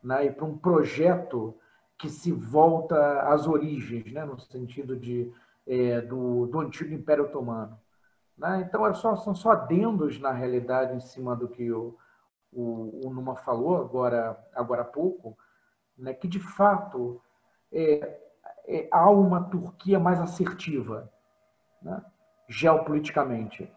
né, 0.02 0.26
e 0.26 0.32
para 0.32 0.44
um 0.44 0.58
projeto 0.58 1.54
que 1.98 2.08
se 2.08 2.32
volta 2.32 3.22
às 3.22 3.46
origens, 3.46 4.12
né, 4.12 4.24
no 4.24 4.38
sentido 4.38 4.96
de, 4.96 5.32
é, 5.66 6.00
do, 6.00 6.46
do 6.46 6.60
antigo 6.60 6.92
Império 6.92 7.24
Otomano. 7.24 7.78
Né? 8.38 8.64
Então, 8.66 8.86
é 8.86 8.94
só, 8.94 9.16
são 9.16 9.34
só 9.34 9.50
adendos, 9.50 10.18
na 10.20 10.32
realidade, 10.32 10.94
em 10.94 11.00
cima 11.00 11.34
do 11.36 11.48
que 11.48 11.70
o 11.70 11.98
o, 12.52 13.06
o 13.06 13.10
Numa 13.10 13.36
falou 13.36 13.80
agora, 13.80 14.38
agora 14.54 14.82
há 14.82 14.84
pouco, 14.84 15.36
né, 15.96 16.12
que 16.12 16.28
de 16.28 16.38
fato 16.38 17.20
é, 17.72 18.18
é, 18.66 18.88
há 18.90 19.10
uma 19.10 19.44
Turquia 19.44 19.98
mais 19.98 20.20
assertiva 20.20 21.10
né, 21.82 22.02
geopoliticamente 22.48 23.70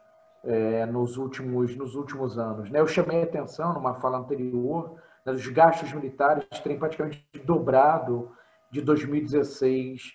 é, 0.44 0.86
nos, 0.86 1.18
últimos, 1.18 1.76
nos 1.76 1.96
últimos 1.96 2.38
anos. 2.38 2.70
Né? 2.70 2.80
Eu 2.80 2.88
chamei 2.88 3.22
a 3.22 3.26
atenção 3.26 3.74
numa 3.74 3.96
fala 3.96 4.18
anterior 4.18 4.98
né, 5.26 5.34
dos 5.34 5.48
gastos 5.48 5.92
militares 5.94 6.46
terem 6.62 6.80
praticamente 6.80 7.26
dobrado 7.44 8.32
de 8.70 8.82
2016 8.82 10.14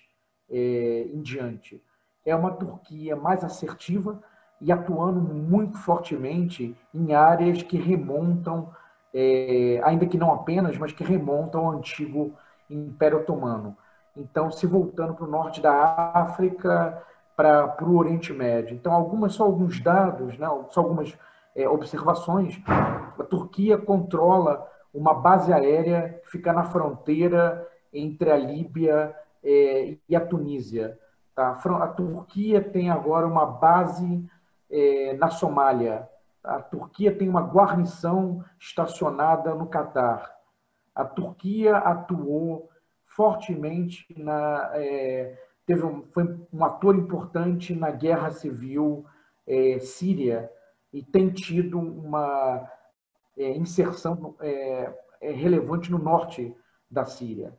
é, 0.49 1.01
em 1.13 1.21
diante. 1.21 1.83
É 2.25 2.35
uma 2.35 2.51
Turquia 2.51 3.15
mais 3.15 3.43
assertiva, 3.43 4.21
e 4.59 4.71
atuando 4.71 5.19
muito 5.19 5.77
fortemente 5.77 6.75
em 6.93 7.13
áreas 7.13 7.61
que 7.61 7.77
remontam, 7.77 8.69
é, 9.13 9.79
ainda 9.83 10.05
que 10.05 10.17
não 10.17 10.31
apenas, 10.31 10.77
mas 10.77 10.91
que 10.91 11.03
remontam 11.03 11.65
ao 11.65 11.77
antigo 11.77 12.33
Império 12.69 13.19
Otomano. 13.19 13.77
Então, 14.15 14.51
se 14.51 14.65
voltando 14.65 15.13
para 15.13 15.25
o 15.25 15.29
norte 15.29 15.61
da 15.61 16.11
África, 16.13 17.03
para, 17.35 17.75
o 17.81 17.95
Oriente 17.95 18.33
Médio. 18.33 18.75
Então, 18.75 18.91
algumas, 18.91 19.33
só 19.33 19.43
alguns 19.43 19.79
dados, 19.79 20.37
né, 20.39 20.47
só 20.71 20.81
algumas 20.81 21.15
é, 21.55 21.69
observações. 21.69 22.59
A 22.67 23.23
Turquia 23.23 23.77
controla 23.77 24.67
uma 24.91 25.13
base 25.13 25.53
aérea 25.53 26.19
que 26.23 26.31
fica 26.31 26.51
na 26.51 26.63
fronteira 26.63 27.67
entre 27.93 28.31
a 28.31 28.37
Líbia 28.37 29.15
é, 29.43 29.97
e 30.09 30.15
a 30.15 30.19
Tunísia. 30.19 30.97
Tá? 31.35 31.51
A 31.51 31.87
Turquia 31.87 32.59
tem 32.59 32.89
agora 32.89 33.27
uma 33.27 33.45
base 33.45 34.27
é, 34.69 35.13
na 35.13 35.29
Somália. 35.29 36.07
A 36.43 36.61
Turquia 36.61 37.15
tem 37.15 37.27
uma 37.27 37.41
guarnição 37.41 38.43
estacionada 38.59 39.53
no 39.53 39.67
Catar. 39.67 40.33
A 40.95 41.03
Turquia 41.03 41.77
atuou 41.77 42.69
fortemente 43.05 44.05
na 44.17 44.71
é, 44.73 45.37
teve 45.65 45.85
um, 45.85 46.03
foi 46.13 46.23
um 46.51 46.63
ator 46.63 46.95
importante 46.95 47.75
na 47.75 47.91
guerra 47.91 48.31
civil 48.31 49.05
é, 49.45 49.77
síria 49.79 50.49
e 50.93 51.03
tem 51.03 51.29
tido 51.29 51.77
uma 51.77 52.69
é, 53.37 53.55
inserção 53.55 54.35
é, 54.39 54.93
é, 55.21 55.31
relevante 55.31 55.91
no 55.91 55.99
norte 55.99 56.55
da 56.89 57.05
Síria. 57.05 57.53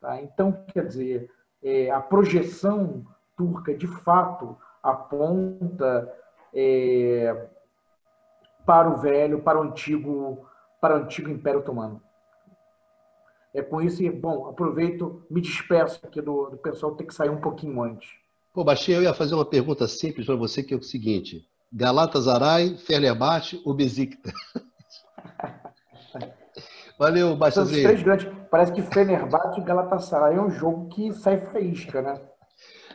Tá? 0.00 0.20
Então, 0.22 0.64
quer 0.72 0.86
dizer, 0.86 1.30
a 1.92 2.00
projeção 2.00 3.04
turca 3.36 3.74
de 3.74 3.86
fato 3.86 4.56
aponta 4.82 6.10
é, 6.54 7.48
para 8.66 8.88
o 8.88 8.96
velho, 8.96 9.40
para 9.40 9.58
o 9.58 9.62
antigo, 9.62 10.46
para 10.80 10.96
o 10.96 11.02
antigo 11.02 11.28
Império 11.28 11.60
Otomano. 11.60 12.02
É 13.52 13.62
com 13.62 13.80
isso, 13.80 14.00
bom, 14.12 14.48
aproveito, 14.48 15.24
me 15.28 15.40
despeço 15.40 16.00
aqui 16.04 16.20
do, 16.20 16.50
do 16.50 16.56
pessoal 16.56 16.94
ter 16.94 17.04
que 17.04 17.14
sair 17.14 17.30
um 17.30 17.40
pouquinho 17.40 17.82
antes. 17.82 18.08
Pô, 18.54 18.62
Baixinho, 18.62 18.98
eu 18.98 19.02
ia 19.02 19.14
fazer 19.14 19.34
uma 19.34 19.44
pergunta 19.44 19.88
simples 19.88 20.26
para 20.26 20.36
você, 20.36 20.62
que 20.62 20.72
é 20.72 20.76
o 20.76 20.82
seguinte: 20.82 21.44
Galatasaray, 21.72 22.76
Fenerbahçe 22.76 23.60
ou 23.64 23.74
Besiktas? 23.74 24.32
Valeu, 26.98 27.36
Baixinho. 27.36 27.66
três 27.66 28.02
grandes. 28.02 28.28
Parece 28.50 28.72
que 28.72 28.82
Fenerbahçe 28.82 29.60
e 29.60 29.64
Galatasaray 29.64 30.36
é 30.36 30.40
um 30.40 30.50
jogo 30.50 30.88
que 30.88 31.12
sai 31.12 31.38
faísca, 31.38 32.02
né? 32.02 32.20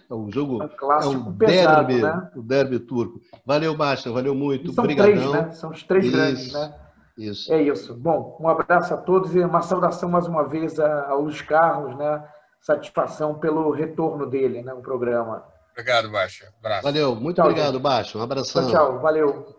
É 0.10 0.14
um 0.14 0.32
jogo. 0.32 0.62
É 0.62 0.66
um 0.66 0.70
clássico 0.70 1.14
é 1.14 1.18
um 1.18 1.38
pesado, 1.38 1.88
derby, 1.88 2.01
né? 2.01 2.32
O 2.36 2.41
derby 2.41 2.80
turco. 2.80 3.22
Valeu, 3.45 3.76
Basta, 3.76 4.12
valeu 4.12 4.36
muito. 4.36 4.72
são 4.72 4.84
Obrigadão. 4.84 5.14
três, 5.14 5.32
né? 5.32 5.51
São 5.51 5.72
os 5.72 5.84
três 5.84 6.06
isso, 6.06 6.16
grandes, 6.16 6.53
né? 6.53 6.76
Isso. 7.18 7.53
É 7.53 7.62
isso. 7.62 7.95
Bom, 7.95 8.38
um 8.39 8.47
abraço 8.47 8.93
a 8.93 8.97
todos 8.97 9.34
e 9.36 9.39
uma 9.39 9.62
saudação 9.62 10.10
mais 10.10 10.28
uma 10.28 10.47
vez 10.47 10.80
ao 10.80 11.22
Luiz 11.22 11.41
Carlos, 11.41 11.97
né? 11.97 12.24
Satisfação 12.60 13.36
pelo 13.36 13.72
retorno 13.72 14.26
dele, 14.26 14.62
né? 14.62 14.74
No 14.74 14.82
programa. 14.82 15.43
Obrigado, 15.72 16.10
Baixa. 16.12 16.53
Abraço. 16.60 16.84
Valeu, 16.84 17.16
muito 17.16 17.38
tchau, 17.38 17.45
obrigado, 17.45 17.80
Baixa. 17.80 18.18
Um 18.18 18.22
abração. 18.22 18.70
Tchau, 18.70 18.91
tchau. 18.91 18.99
Valeu. 18.99 19.56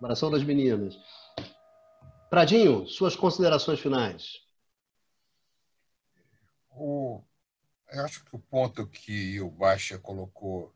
abração 0.00 0.30
das 0.30 0.42
meninas. 0.42 0.96
Pradinho, 2.28 2.86
suas 2.86 3.16
considerações 3.16 3.80
finais. 3.80 4.40
O 6.70 7.22
eu 7.92 8.04
acho 8.04 8.24
que 8.24 8.36
o 8.36 8.38
ponto 8.38 8.86
que 8.86 9.40
o 9.40 9.50
Baixa 9.50 9.98
colocou 9.98 10.74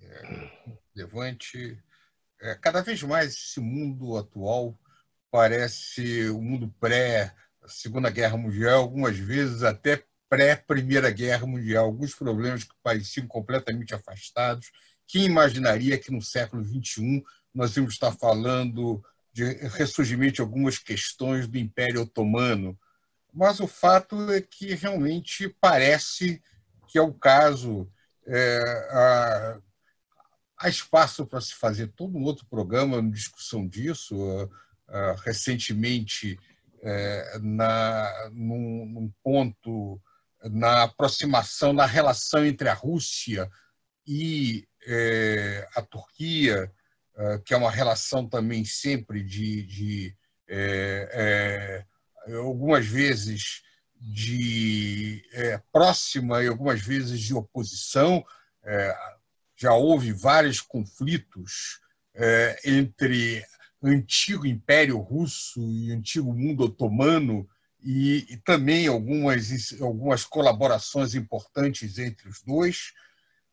é, 0.00 0.50
levante 0.94 1.82
é, 2.40 2.54
cada 2.54 2.82
vez 2.82 3.02
mais 3.02 3.34
esse 3.34 3.60
mundo 3.60 4.16
atual 4.16 4.78
parece 5.30 6.28
o 6.28 6.38
um 6.38 6.42
mundo 6.42 6.74
pré 6.80 7.34
Segunda 7.66 8.10
Guerra 8.10 8.36
Mundial, 8.36 8.80
algumas 8.80 9.16
vezes 9.16 9.62
até 9.62 10.02
pré 10.28 10.56
Primeira 10.56 11.10
Guerra 11.10 11.46
Mundial, 11.46 11.84
alguns 11.84 12.14
problemas 12.14 12.64
que 12.64 12.74
pareciam 12.82 13.26
completamente 13.26 13.94
afastados. 13.94 14.70
Quem 15.06 15.24
imaginaria 15.24 15.98
que 15.98 16.10
no 16.10 16.22
século 16.22 16.64
XXI 16.64 17.22
nós 17.54 17.76
íamos 17.76 17.94
estar 17.94 18.12
falando 18.12 19.04
de 19.32 19.44
ressurgimento 19.44 20.34
de 20.34 20.40
algumas 20.40 20.78
questões 20.78 21.46
do 21.46 21.58
Império 21.58 22.02
Otomano, 22.02 22.78
mas 23.32 23.60
o 23.60 23.66
fato 23.66 24.30
é 24.30 24.40
que 24.40 24.74
realmente 24.74 25.48
parece 25.60 26.42
que 26.88 26.98
é 26.98 27.02
o 27.02 27.12
caso. 27.12 27.90
É, 28.26 28.88
há, 28.90 29.60
há, 30.58 30.68
espaço 30.68 31.26
para 31.26 31.40
se 31.40 31.54
fazer 31.54 31.88
todo 31.88 32.16
um 32.16 32.22
outro 32.22 32.46
programa 32.46 33.02
de 33.02 33.10
discussão 33.10 33.66
disso. 33.66 34.16
recentemente, 35.24 36.38
é, 36.82 37.38
na, 37.40 38.30
num, 38.32 38.86
num, 38.86 39.12
ponto 39.22 40.00
na 40.44 40.84
aproximação 40.84 41.72
na 41.72 41.86
relação 41.86 42.44
entre 42.44 42.68
a 42.68 42.74
Rússia 42.74 43.50
e 44.06 44.66
é, 44.86 45.68
a 45.74 45.82
Turquia, 45.82 46.72
é, 47.16 47.38
que 47.38 47.52
é 47.54 47.56
uma 47.56 47.70
relação 47.70 48.26
também 48.28 48.64
sempre 48.64 49.22
de, 49.22 49.62
de 49.64 50.16
algumas 52.36 52.86
vezes 52.86 53.62
de 54.00 55.22
é, 55.32 55.60
próxima 55.72 56.42
e 56.42 56.48
algumas 56.48 56.80
vezes 56.80 57.20
de 57.20 57.34
oposição. 57.34 58.24
É, 58.62 58.96
já 59.56 59.74
houve 59.74 60.12
vários 60.12 60.60
conflitos 60.60 61.80
é, 62.14 62.60
entre 62.64 63.44
antigo 63.82 64.46
Império 64.46 64.98
Russo 64.98 65.60
e 65.60 65.92
antigo 65.92 66.32
mundo 66.32 66.64
otomano 66.64 67.48
e, 67.82 68.26
e, 68.30 68.36
também 68.38 68.86
algumas, 68.86 69.74
algumas 69.80 70.24
colaborações 70.24 71.14
importantes 71.14 71.98
entre 71.98 72.28
os 72.28 72.42
dois. 72.42 72.92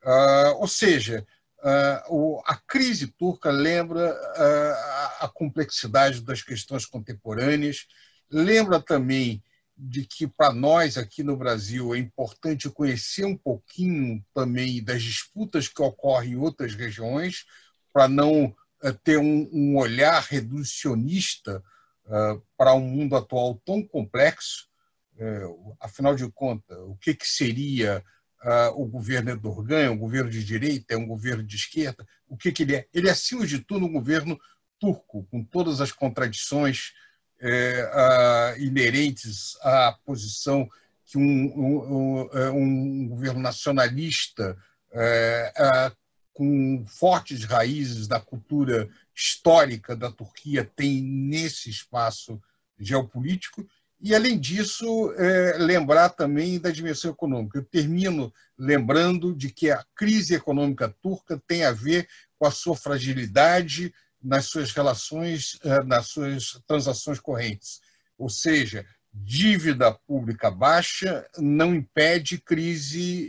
Uh, 0.04 0.56
ou 0.60 0.68
seja, 0.68 1.26
uh, 1.60 2.14
o, 2.14 2.42
a 2.46 2.56
crise 2.56 3.08
turca 3.08 3.50
lembra 3.50 4.14
uh, 4.14 5.22
a, 5.22 5.26
a 5.26 5.30
complexidade 5.30 6.22
das 6.22 6.42
questões 6.42 6.86
contemporâneas 6.86 7.88
Lembra 8.30 8.80
também 8.80 9.44
de 9.78 10.06
que 10.06 10.28
para 10.28 10.52
nós 10.52 10.98
aqui 10.98 11.22
no 11.22 11.38
Brasil 11.38 11.94
é 11.94 12.00
importante 12.00 12.70
conhecer 12.70 13.26
um 13.26 13.38
pouquinho 13.38 14.26
também 14.34 14.84
das 14.84 15.04
disputas 15.04 15.68
que 15.68 15.82
ocorrem 15.82 16.32
em 16.32 16.36
outras 16.38 16.74
regiões, 16.74 17.46
para 17.94 18.08
não 18.08 18.56
ter 19.04 19.18
um, 19.18 19.78
olhar 19.78 20.22
reducionista 20.22 21.64
uh, 22.06 22.42
para 22.56 22.74
um 22.74 22.82
mundo 22.82 23.16
atual 23.16 23.62
tão 23.66 23.84
complexo. 23.84 24.68
Uh, 25.16 25.76
afinal 25.80 26.16
de 26.16 26.30
contas, 26.32 26.78
o 26.80 26.96
que, 26.96 27.14
que 27.14 27.28
seria 27.28 28.04
uh, 28.44 28.82
o 28.82 28.86
governo 28.86 29.32
Erdogan? 29.32 29.80
É 29.80 29.90
um 29.90 29.98
governo 29.98 30.30
de 30.30 30.44
direita? 30.44 30.94
É 30.94 30.98
um 30.98 31.08
governo 31.08 31.44
de 31.44 31.56
esquerda? 31.56 32.06
O 32.28 32.38
que, 32.38 32.52
que 32.52 32.64
ele 32.64 32.76
é? 32.76 32.88
Ele 32.94 33.08
é, 33.08 33.12
acima 33.12 33.46
de 33.46 33.60
tudo, 33.60 33.86
um 33.86 33.94
governo 33.94 34.40
turco, 34.80 35.28
com 35.32 35.44
todas 35.44 35.82
as 35.82 35.92
contradições 35.92 36.94
é, 37.40 38.56
inerentes 38.60 39.58
à 39.62 39.96
posição 40.06 40.68
que 41.06 41.18
um, 41.18 41.22
um, 41.22 42.30
um 42.54 43.08
governo 43.08 43.40
nacionalista 43.40 44.58
é, 44.92 45.92
com 46.34 46.86
fortes 46.86 47.44
raízes 47.46 48.08
da 48.08 48.20
cultura 48.20 48.88
histórica 49.16 49.96
da 49.96 50.12
Turquia 50.12 50.64
tem 50.76 51.02
nesse 51.02 51.70
espaço 51.70 52.40
geopolítico. 52.80 53.68
E, 54.00 54.14
além 54.14 54.38
disso, 54.38 55.12
é, 55.18 55.58
lembrar 55.58 56.10
também 56.10 56.60
da 56.60 56.70
dimensão 56.70 57.10
econômica. 57.10 57.58
Eu 57.58 57.64
termino 57.64 58.32
lembrando 58.56 59.36
de 59.36 59.50
que 59.50 59.72
a 59.72 59.84
crise 59.96 60.36
econômica 60.36 60.94
turca 61.02 61.42
tem 61.48 61.66
a 61.66 61.72
ver 61.72 62.08
com 62.38 62.46
a 62.46 62.52
sua 62.52 62.76
fragilidade 62.76 63.92
nas 64.22 64.46
suas 64.46 64.72
relações, 64.72 65.58
é, 65.64 65.84
nas 65.84 66.08
suas 66.08 66.62
transações 66.68 67.20
correntes. 67.20 67.82
Ou 68.18 68.30
seja, 68.30 68.86
dívida 69.14 69.94
pública 70.08 70.52
baixa 70.52 71.26
não 71.38 71.76
impede 71.76 72.38
crise 72.40 73.22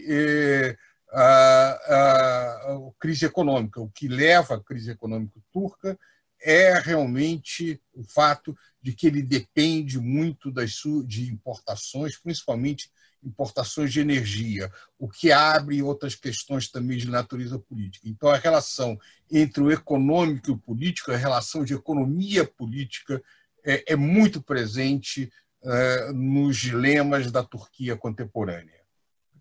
a, 1.11 1.23
a, 1.23 2.75
a 2.75 2.91
crise 2.99 3.27
econômica. 3.27 3.81
O 3.81 3.91
que 3.91 4.09
leva 4.09 4.57
à 4.57 4.63
crise 4.63 4.91
econômica 4.91 5.41
turca 5.53 5.99
é 6.41 6.79
realmente 6.79 7.81
o 7.93 8.05
fato 8.05 8.57
de 8.81 8.93
que 8.93 9.07
ele 9.07 9.23
depende 9.23 9.99
muito 9.99 10.53
das 10.53 10.75
de 11.07 11.33
importações, 11.33 12.17
principalmente 12.17 12.91
importações 13.23 13.93
de 13.93 14.01
energia, 14.01 14.71
o 14.99 15.09
que 15.09 15.33
abre 15.33 15.83
outras 15.83 16.15
questões 16.15 16.71
também 16.71 16.99
de 16.99 17.11
natureza 17.11 17.59
política. 17.59 18.09
Então, 18.09 18.29
a 18.29 18.37
relação 18.37 18.99
entre 19.31 19.63
o 19.63 19.71
econômico 19.71 20.51
e 20.51 20.53
o 20.53 20.59
político, 20.59 21.13
a 21.13 21.17
relação 21.17 21.65
de 21.65 21.75
economia 21.75 22.45
política, 22.45 23.23
é, 23.65 23.93
é 23.93 23.97
muito 23.97 24.43
presente 24.43 25.31
é, 25.63 26.13
nos 26.13 26.57
dilemas 26.57 27.31
da 27.31 27.43
Turquia 27.43 27.97
contemporânea. 27.97 28.79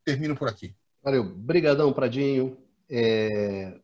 Termino 0.04 0.36
por 0.36 0.48
aqui. 0.48 0.76
Valeu. 1.04 1.24
Brigadão, 1.24 1.94
Pradinho. 1.94 2.58
É... 2.90 3.80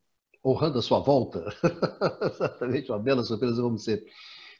Honrando 0.45 0.79
a 0.79 0.81
sua 0.81 0.99
volta. 0.99 1.45
Exatamente, 2.33 2.91
uma 2.91 2.99
bela 2.99 3.23
surpresa, 3.23 3.61
vamos 3.61 3.85
ser. 3.85 4.03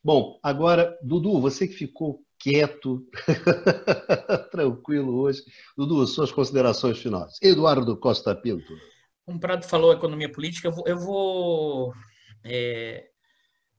Bom, 0.02 0.40
agora, 0.42 0.98
Dudu, 1.04 1.42
você 1.42 1.68
que 1.68 1.74
ficou 1.74 2.23
quieto, 2.44 3.08
tranquilo 4.52 5.22
hoje. 5.22 5.42
Dudu, 5.78 6.06
suas 6.06 6.32
considerações 6.32 7.00
finais. 7.00 7.38
Eduardo 7.42 7.98
Costa 7.98 8.36
Pinto. 8.36 8.74
Um 9.26 9.40
Prado 9.40 9.66
falou 9.66 9.94
economia 9.94 10.30
política, 10.30 10.68
eu 10.68 10.74
vou, 10.74 10.84
eu 10.86 11.00
vou 11.00 11.94
é, 12.44 13.08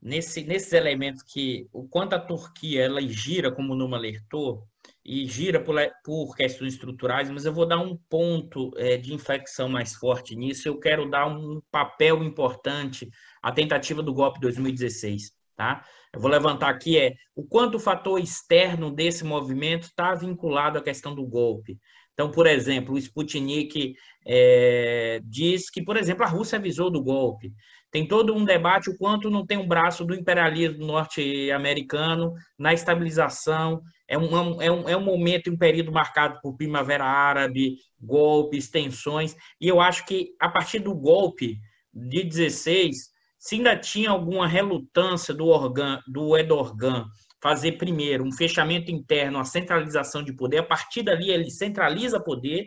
nesse, 0.01 0.43
nesses 0.43 0.73
elementos 0.73 1.21
que 1.21 1.67
o 1.71 1.87
quanto 1.87 2.13
a 2.13 2.19
Turquia 2.19 2.81
ela 2.81 3.01
gira, 3.01 3.51
como 3.51 3.73
o 3.73 3.75
Numa 3.75 3.97
alertou, 3.97 4.67
e 5.03 5.27
gira 5.27 5.59
por, 5.59 5.75
por 6.03 6.35
questões 6.35 6.73
estruturais, 6.73 7.29
mas 7.29 7.45
eu 7.45 7.53
vou 7.53 7.67
dar 7.67 7.77
um 7.77 7.95
ponto 8.09 8.71
é, 8.75 8.97
de 8.97 9.13
inflexão 9.13 9.69
mais 9.69 9.93
forte 9.93 10.35
nisso. 10.35 10.67
Eu 10.67 10.79
quero 10.79 11.07
dar 11.07 11.27
um 11.27 11.61
papel 11.69 12.23
importante 12.23 13.07
à 13.41 13.51
tentativa 13.51 14.01
do 14.01 14.13
golpe 14.13 14.39
de 14.39 14.47
2016. 14.47 15.31
Tá? 15.55 15.85
Eu 16.13 16.19
vou 16.19 16.29
levantar 16.29 16.69
aqui 16.69 16.97
é 16.97 17.13
o 17.33 17.43
quanto 17.43 17.75
o 17.75 17.79
fator 17.79 18.19
externo 18.19 18.91
desse 18.91 19.23
movimento 19.23 19.83
está 19.83 20.13
vinculado 20.13 20.77
à 20.77 20.81
questão 20.81 21.15
do 21.15 21.25
golpe. 21.25 21.79
Então, 22.13 22.29
por 22.29 22.45
exemplo, 22.45 22.95
o 22.95 22.97
Sputnik 22.97 23.95
é, 24.25 25.21
diz 25.23 25.69
que, 25.69 25.81
por 25.81 25.97
exemplo, 25.97 26.23
a 26.23 26.27
Rússia 26.27 26.57
avisou 26.57 26.89
do 26.89 27.01
golpe. 27.01 27.53
Tem 27.91 28.05
todo 28.05 28.33
um 28.33 28.43
debate 28.43 28.89
o 28.89 28.97
quanto 28.97 29.29
não 29.29 29.45
tem 29.45 29.57
um 29.57 29.67
braço 29.67 30.03
do 30.03 30.13
imperialismo 30.13 30.85
norte-americano 30.85 32.33
na 32.59 32.73
estabilização 32.73 33.81
é 34.07 34.17
um, 34.17 34.61
é, 34.61 34.71
um, 34.71 34.89
é 34.89 34.97
um 34.97 35.03
momento, 35.03 35.51
um 35.51 35.57
período 35.57 35.91
marcado 35.91 36.39
por 36.41 36.55
primavera 36.55 37.05
árabe, 37.05 37.77
golpes, 37.99 38.69
tensões, 38.69 39.35
e 39.59 39.67
eu 39.67 39.81
acho 39.81 40.05
que 40.05 40.35
a 40.39 40.49
partir 40.49 40.79
do 40.79 40.93
golpe 40.93 41.59
de 41.93 42.23
16, 42.23 43.09
se 43.45 43.57
ainda 43.57 43.77
tinha 43.77 44.09
alguma 44.09 44.47
relutância 44.47 45.31
do, 45.31 45.45
organ, 45.45 46.01
do 46.07 46.35
Edorgan 46.35 47.05
fazer 47.39 47.73
primeiro 47.73 48.23
um 48.23 48.31
fechamento 48.31 48.89
interno, 48.89 49.37
a 49.37 49.43
centralização 49.43 50.23
de 50.23 50.35
poder, 50.35 50.57
a 50.57 50.63
partir 50.63 51.03
dali 51.03 51.29
ele 51.29 51.51
centraliza 51.51 52.19
poder, 52.19 52.65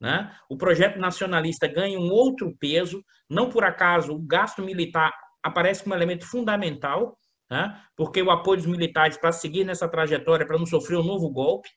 né? 0.00 0.32
o 0.48 0.56
projeto 0.56 1.00
nacionalista 1.00 1.66
ganha 1.66 1.98
um 1.98 2.08
outro 2.12 2.56
peso, 2.60 3.02
não 3.28 3.48
por 3.48 3.64
acaso 3.64 4.12
o 4.12 4.24
gasto 4.24 4.62
militar 4.62 5.12
aparece 5.42 5.82
como 5.82 5.96
elemento 5.96 6.24
fundamental, 6.24 7.18
né? 7.50 7.76
porque 7.96 8.22
o 8.22 8.30
apoio 8.30 8.58
dos 8.58 8.66
militares 8.66 9.16
para 9.16 9.32
seguir 9.32 9.64
nessa 9.64 9.88
trajetória, 9.88 10.46
para 10.46 10.58
não 10.58 10.64
sofrer 10.64 10.96
um 10.96 11.04
novo 11.04 11.28
golpe. 11.28 11.68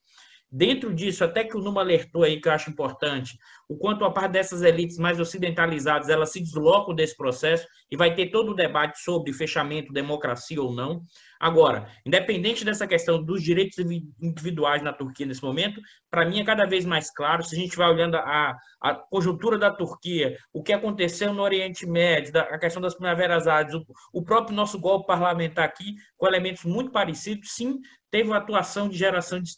Dentro 0.51 0.93
disso, 0.93 1.23
até 1.23 1.43
que 1.43 1.57
o 1.57 1.59
Numa 1.59 1.81
alertou 1.81 2.21
aí, 2.21 2.39
que 2.39 2.47
eu 2.47 2.53
acho 2.53 2.69
importante, 2.69 3.35
o 3.67 3.77
quanto 3.77 4.05
a 4.05 4.11
parte 4.11 4.33
dessas 4.33 4.61
elites 4.61 4.97
mais 4.97 5.19
ocidentalizadas, 5.19 6.09
elas 6.09 6.31
se 6.31 6.39
deslocam 6.39 6.93
desse 6.93 7.15
processo 7.15 7.67
e 7.89 7.97
vai 7.97 8.13
ter 8.13 8.31
todo 8.31 8.51
o 8.51 8.55
debate 8.55 8.99
sobre 8.99 9.33
fechamento, 9.33 9.93
democracia 9.93 10.61
ou 10.61 10.73
não. 10.73 11.01
Agora, 11.39 11.87
independente 12.05 12.63
dessa 12.63 12.87
questão 12.87 13.21
dos 13.21 13.43
direitos 13.43 13.77
individuais 14.21 14.81
na 14.81 14.93
Turquia 14.93 15.25
nesse 15.25 15.43
momento, 15.43 15.81
para 16.09 16.25
mim 16.25 16.39
é 16.39 16.45
cada 16.45 16.65
vez 16.65 16.85
mais 16.85 17.11
claro, 17.11 17.43
se 17.43 17.55
a 17.55 17.59
gente 17.59 17.75
vai 17.75 17.89
olhando 17.89 18.15
a, 18.15 18.55
a 18.81 18.95
conjuntura 18.95 19.57
da 19.57 19.71
Turquia, 19.71 20.37
o 20.53 20.63
que 20.63 20.73
aconteceu 20.73 21.33
no 21.33 21.41
Oriente 21.41 21.85
Médio, 21.85 22.31
da, 22.31 22.41
a 22.43 22.57
questão 22.57 22.81
das 22.81 22.95
primaveras 22.95 23.47
árabes, 23.47 23.75
o, 23.75 23.85
o, 24.13 24.23
próprio 24.23 24.55
nosso 24.55 24.79
golpe 24.79 25.07
parlamentar 25.07 25.65
aqui, 25.65 25.95
com 26.17 26.27
elementos 26.27 26.63
muito 26.63 26.91
parecidos, 26.91 27.51
sim, 27.51 27.79
teve 28.09 28.29
uma 28.29 28.37
atuação 28.37 28.87
de 28.87 28.97
geração 28.97 29.41
de, 29.41 29.51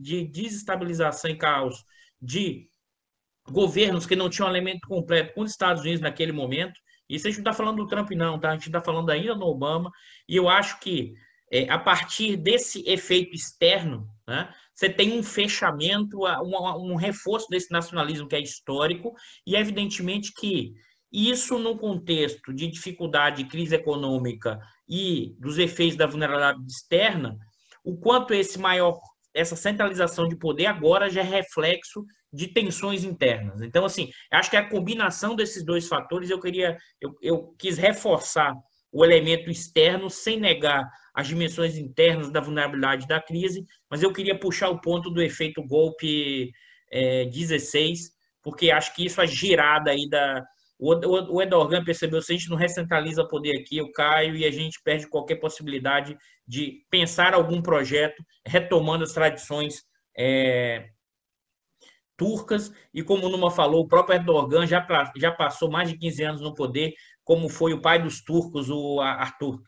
de 0.00 0.24
desestabilização 0.28 1.30
e 1.30 1.36
caos 1.36 1.84
de 2.20 2.68
governos 3.50 4.06
que 4.06 4.16
não 4.16 4.30
tinham 4.30 4.48
elemento 4.48 4.86
completo 4.86 5.34
com 5.34 5.42
os 5.42 5.50
Estados 5.50 5.82
Unidos 5.82 6.00
naquele 6.00 6.32
momento. 6.32 6.78
Isso 7.08 7.26
a 7.26 7.30
gente 7.30 7.42
não 7.42 7.50
está 7.50 7.52
falando 7.52 7.76
do 7.78 7.86
Trump, 7.86 8.10
não, 8.12 8.38
tá? 8.38 8.50
A 8.50 8.52
gente 8.54 8.66
está 8.66 8.80
falando 8.80 9.10
ainda 9.10 9.34
no 9.34 9.46
Obama. 9.46 9.90
E 10.28 10.36
eu 10.36 10.48
acho 10.48 10.78
que 10.80 11.14
é, 11.52 11.68
a 11.70 11.78
partir 11.78 12.36
desse 12.36 12.82
efeito 12.88 13.34
externo, 13.34 14.08
né, 14.26 14.52
você 14.74 14.88
tem 14.88 15.18
um 15.18 15.22
fechamento, 15.22 16.20
um, 16.42 16.92
um 16.92 16.96
reforço 16.96 17.46
desse 17.50 17.70
nacionalismo 17.70 18.26
que 18.26 18.36
é 18.36 18.40
histórico, 18.40 19.12
e 19.46 19.54
evidentemente 19.54 20.32
que 20.32 20.72
isso 21.12 21.58
no 21.58 21.76
contexto 21.76 22.54
de 22.54 22.66
dificuldade, 22.66 23.44
crise 23.44 23.74
econômica 23.74 24.58
e 24.88 25.36
dos 25.38 25.58
efeitos 25.58 25.96
da 25.96 26.06
vulnerabilidade 26.06 26.64
externa, 26.66 27.36
o 27.84 27.98
quanto 27.98 28.32
esse 28.32 28.58
maior, 28.58 28.98
essa 29.34 29.54
centralização 29.54 30.26
de 30.26 30.36
poder 30.36 30.66
agora 30.66 31.10
já 31.10 31.20
é 31.20 31.24
reflexo 31.24 32.02
de 32.32 32.48
tensões 32.48 33.04
internas. 33.04 33.60
Então, 33.60 33.84
assim, 33.84 34.10
acho 34.30 34.50
que 34.50 34.56
a 34.56 34.68
combinação 34.68 35.36
desses 35.36 35.64
dois 35.64 35.86
fatores, 35.86 36.30
eu 36.30 36.40
queria, 36.40 36.76
eu, 37.00 37.14
eu 37.20 37.54
quis 37.58 37.76
reforçar 37.76 38.54
o 38.90 39.04
elemento 39.04 39.50
externo 39.50 40.10
sem 40.10 40.38
negar 40.38 40.88
as 41.14 41.28
dimensões 41.28 41.76
internas 41.76 42.30
da 42.30 42.40
vulnerabilidade 42.40 43.06
da 43.06 43.20
crise, 43.20 43.64
mas 43.90 44.02
eu 44.02 44.12
queria 44.12 44.38
puxar 44.38 44.68
o 44.70 44.80
ponto 44.80 45.10
do 45.10 45.22
efeito 45.22 45.62
golpe 45.62 46.50
é, 46.90 47.26
16, 47.26 48.10
porque 48.42 48.70
acho 48.70 48.94
que 48.94 49.04
isso 49.04 49.20
a 49.20 49.26
girada 49.26 49.90
aí 49.90 50.08
da. 50.08 50.42
O, 50.78 50.94
o, 50.94 51.36
o 51.36 51.42
Edorgan 51.42 51.84
percebeu, 51.84 52.20
se 52.20 52.32
a 52.32 52.36
gente 52.36 52.50
não 52.50 52.56
recentraliza 52.56 53.26
poder 53.26 53.56
aqui, 53.60 53.78
eu 53.78 53.90
caio 53.92 54.34
e 54.34 54.44
a 54.44 54.50
gente 54.50 54.80
perde 54.82 55.08
qualquer 55.08 55.36
possibilidade 55.36 56.16
de 56.46 56.84
pensar 56.90 57.34
algum 57.34 57.62
projeto 57.62 58.22
retomando 58.44 59.04
as 59.04 59.12
tradições 59.12 59.84
é, 60.18 60.88
turcas, 62.22 62.72
e 62.94 63.02
como 63.02 63.28
Numa 63.28 63.50
falou, 63.50 63.82
o 63.82 63.88
próprio 63.88 64.14
Erdogan 64.14 64.64
já, 64.64 64.86
já 65.16 65.32
passou 65.32 65.68
mais 65.68 65.90
de 65.90 65.98
15 65.98 66.22
anos 66.22 66.40
no 66.40 66.54
poder, 66.54 66.94
como 67.24 67.48
foi 67.48 67.72
o 67.72 67.82
pai 67.82 68.00
dos 68.00 68.22
turcos, 68.22 68.70
o 68.70 69.00
Arthur. 69.00 69.60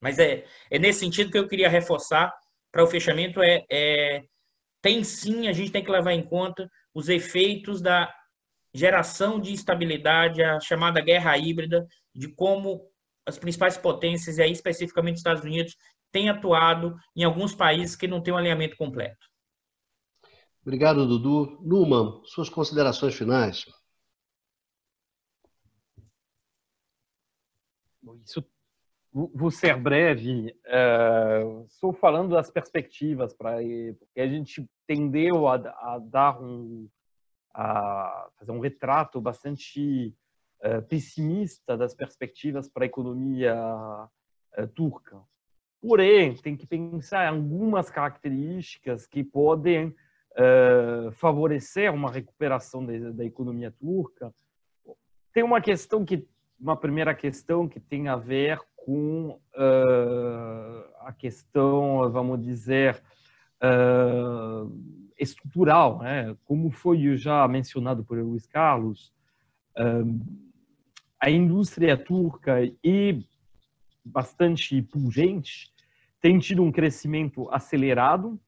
Mas 0.00 0.20
é, 0.20 0.44
é 0.70 0.78
nesse 0.78 1.00
sentido 1.00 1.30
que 1.32 1.38
eu 1.38 1.48
queria 1.48 1.68
reforçar 1.68 2.32
para 2.70 2.84
o 2.84 2.86
fechamento 2.86 3.42
é, 3.42 3.64
é 3.68 4.22
tem 4.80 5.02
sim, 5.02 5.48
a 5.48 5.52
gente 5.52 5.72
tem 5.72 5.84
que 5.84 5.90
levar 5.90 6.12
em 6.12 6.22
conta 6.22 6.70
os 6.94 7.08
efeitos 7.08 7.82
da 7.82 8.10
geração 8.72 9.40
de 9.40 9.52
instabilidade, 9.52 10.42
a 10.42 10.60
chamada 10.60 11.00
guerra 11.00 11.36
híbrida, 11.36 11.84
de 12.14 12.28
como 12.28 12.88
as 13.26 13.38
principais 13.38 13.76
potências, 13.76 14.38
e 14.38 14.42
aí 14.42 14.52
especificamente 14.52 15.16
os 15.16 15.20
Estados 15.20 15.42
Unidos, 15.42 15.76
têm 16.12 16.30
atuado 16.30 16.94
em 17.14 17.24
alguns 17.24 17.54
países 17.54 17.96
que 17.96 18.06
não 18.06 18.22
têm 18.22 18.32
um 18.32 18.36
alinhamento 18.36 18.76
completo. 18.76 19.26
Obrigado, 20.62 21.06
Dudu. 21.06 21.58
Numa, 21.62 22.20
suas 22.24 22.48
considerações 22.48 23.14
finais. 23.14 23.64
Isso 28.24 28.44
vou 29.12 29.50
ser 29.50 29.76
breve, 29.76 30.56
uh, 30.66 31.64
estou 31.66 31.92
falando 31.92 32.30
das 32.30 32.50
perspectivas 32.50 33.34
para 33.34 33.56
porque 33.98 34.20
a 34.20 34.26
gente 34.28 34.68
tendeu 34.86 35.48
a, 35.48 35.54
a, 35.54 35.98
dar 35.98 36.40
um 36.40 36.88
a 37.52 38.28
fazer 38.38 38.52
um 38.52 38.60
retrato 38.60 39.20
bastante 39.20 40.14
uh, 40.64 40.82
pessimista 40.86 41.76
das 41.76 41.92
perspectivas 41.92 42.68
para 42.68 42.84
a 42.84 42.86
economia 42.86 43.56
uh, 44.56 44.68
turca. 44.68 45.20
Porém, 45.80 46.36
tem 46.36 46.56
que 46.56 46.66
pensar 46.66 47.24
em 47.24 47.36
algumas 47.36 47.90
características 47.90 49.06
que 49.06 49.24
podem 49.24 49.94
favorecer 51.12 51.92
uma 51.92 52.10
recuperação 52.10 52.84
da, 52.84 53.10
da 53.10 53.24
economia 53.24 53.70
turca. 53.70 54.32
Tem 55.32 55.42
uma 55.42 55.60
questão 55.60 56.04
que 56.04 56.26
uma 56.60 56.76
primeira 56.76 57.14
questão 57.14 57.66
que 57.66 57.80
tem 57.80 58.08
a 58.08 58.16
ver 58.16 58.60
com 58.76 59.30
uh, 59.30 60.84
a 61.00 61.12
questão, 61.12 62.10
vamos 62.10 62.42
dizer, 62.42 63.02
uh, 63.62 64.70
estrutural, 65.18 65.98
né? 65.98 66.36
como 66.44 66.70
foi 66.70 67.16
já 67.16 67.46
mencionado 67.48 68.04
por 68.04 68.18
Luiz 68.18 68.46
Carlos, 68.46 69.12
a 71.18 71.30
indústria 71.30 71.96
turca 71.96 72.62
é 72.64 73.18
bastante 74.04 74.82
pungente, 74.82 75.72
tem 76.20 76.38
tido 76.38 76.62
um 76.62 76.72
crescimento 76.72 77.48
acelerado, 77.50 78.38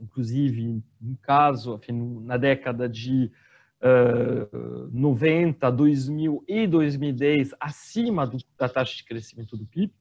inclusive, 0.00 0.82
no 1.00 1.16
caso, 1.16 1.80
na 2.22 2.36
década 2.36 2.88
de 2.88 3.30
uh, 3.82 4.88
90, 4.92 5.70
2000 5.70 6.44
e 6.46 6.66
2010 6.66 7.54
acima 7.60 8.26
do, 8.26 8.38
da 8.56 8.68
taxa 8.68 8.96
de 8.96 9.04
crescimento 9.04 9.56
do 9.56 9.66
PIB, 9.66 9.92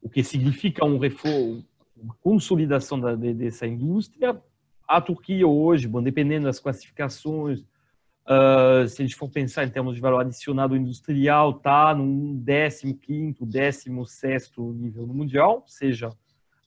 o 0.00 0.08
que 0.08 0.22
significa 0.22 0.84
um 0.84 0.98
reforço, 0.98 1.64
uma 1.96 2.14
consolidação 2.20 2.98
da, 2.98 3.14
de, 3.14 3.34
dessa 3.34 3.66
indústria. 3.66 4.40
A 4.86 5.00
Turquia 5.00 5.46
hoje, 5.46 5.86
bom, 5.86 6.02
dependendo 6.02 6.46
das 6.46 6.60
classificações, 6.60 7.60
uh, 7.60 8.88
se 8.88 9.02
a 9.02 9.04
gente 9.04 9.16
for 9.16 9.28
pensar 9.28 9.64
em 9.64 9.70
termos 9.70 9.94
de 9.94 10.00
valor 10.00 10.20
adicionado 10.20 10.76
industrial, 10.76 11.50
está 11.50 11.94
num 11.94 12.42
15º, 12.42 13.44
16 13.44 14.50
nível 14.74 15.06
no 15.06 15.14
mundial, 15.14 15.62
ou 15.62 15.68
seja, 15.68 16.10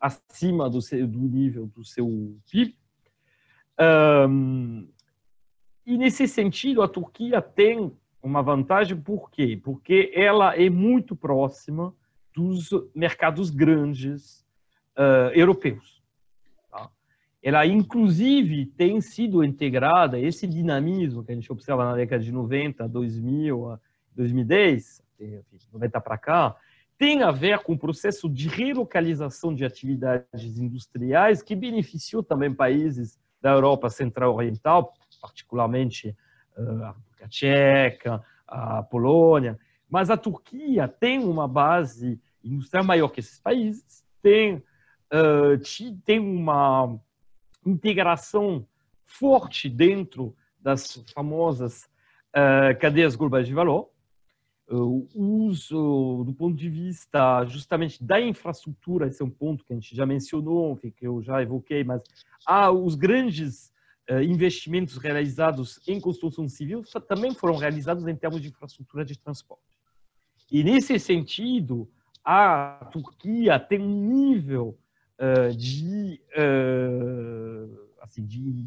acima 0.01 0.67
do, 0.69 0.81
seu, 0.81 1.07
do 1.07 1.19
nível 1.19 1.67
do 1.67 1.85
seu 1.85 2.35
PIB. 2.49 2.75
Um, 4.27 4.87
e 5.85 5.97
nesse 5.97 6.27
sentido, 6.27 6.81
a 6.81 6.87
Turquia 6.87 7.41
tem 7.41 7.91
uma 8.21 8.41
vantagem, 8.41 8.97
por 8.97 9.29
quê? 9.29 9.59
Porque 9.61 10.11
ela 10.15 10.55
é 10.55 10.69
muito 10.69 11.15
próxima 11.15 11.93
dos 12.33 12.69
mercados 12.95 13.49
grandes 13.49 14.45
uh, 14.97 15.31
europeus. 15.33 16.01
Tá? 16.69 16.89
Ela, 17.41 17.65
inclusive, 17.65 18.65
tem 18.65 19.01
sido 19.01 19.43
integrada, 19.43 20.19
esse 20.19 20.47
dinamismo 20.47 21.23
que 21.23 21.31
a 21.31 21.35
gente 21.35 21.51
observa 21.51 21.85
na 21.85 21.95
década 21.95 22.23
de 22.23 22.31
90, 22.31 22.87
2000, 22.87 23.79
2010, 24.15 25.03
90 25.73 26.01
para 26.01 26.17
cá, 26.17 26.55
tem 27.01 27.23
a 27.23 27.31
ver 27.31 27.57
com 27.63 27.73
o 27.73 27.79
processo 27.79 28.29
de 28.29 28.47
relocalização 28.47 29.55
de 29.55 29.65
atividades 29.65 30.59
industriais 30.59 31.41
que 31.41 31.55
beneficiou 31.55 32.21
também 32.21 32.53
países 32.53 33.19
da 33.41 33.49
Europa 33.49 33.89
Central 33.89 34.35
Oriental, 34.35 34.93
particularmente 35.19 36.15
eh, 36.55 36.61
a 36.61 36.87
República 36.89 37.27
Tcheca, 37.27 38.23
a 38.47 38.83
Polônia, 38.83 39.59
mas 39.89 40.11
a 40.11 40.15
Turquia 40.15 40.87
tem 40.87 41.17
uma 41.17 41.47
base 41.47 42.21
industrial 42.43 42.85
maior 42.85 43.07
que 43.07 43.19
esses 43.19 43.39
países, 43.39 44.05
tem, 44.21 44.57
uh, 45.11 45.57
tem 46.05 46.19
uma 46.19 46.99
integração 47.65 48.63
forte 49.07 49.67
dentro 49.67 50.35
das 50.59 51.03
famosas 51.15 51.89
uh, 52.35 52.79
cadeias 52.79 53.15
globais 53.15 53.47
de 53.47 53.55
valor. 53.55 53.90
O 54.73 55.05
uso, 55.13 56.23
do 56.25 56.33
ponto 56.33 56.55
de 56.55 56.69
vista 56.69 57.43
justamente 57.45 58.01
da 58.01 58.21
infraestrutura, 58.21 59.07
esse 59.07 59.21
é 59.21 59.25
um 59.25 59.29
ponto 59.29 59.65
que 59.65 59.73
a 59.73 59.75
gente 59.75 59.93
já 59.93 60.05
mencionou, 60.05 60.77
que 60.77 60.93
eu 61.01 61.21
já 61.21 61.41
evoquei, 61.41 61.83
mas 61.83 62.01
os 62.81 62.95
grandes 62.95 63.73
eh, 64.07 64.23
investimentos 64.23 64.95
realizados 64.95 65.81
em 65.85 65.99
construção 65.99 66.47
civil 66.47 66.83
também 67.05 67.33
foram 67.33 67.57
realizados 67.57 68.07
em 68.07 68.15
termos 68.15 68.41
de 68.41 68.47
infraestrutura 68.47 69.03
de 69.03 69.19
transporte. 69.19 69.77
E, 70.49 70.63
nesse 70.63 70.97
sentido, 70.99 71.89
a 72.23 72.87
Turquia 72.93 73.59
tem 73.59 73.79
um 73.79 74.07
nível 74.07 74.77
uh, 75.19 75.55
de, 75.55 76.21
assim, 78.01 78.25
de 78.25 78.65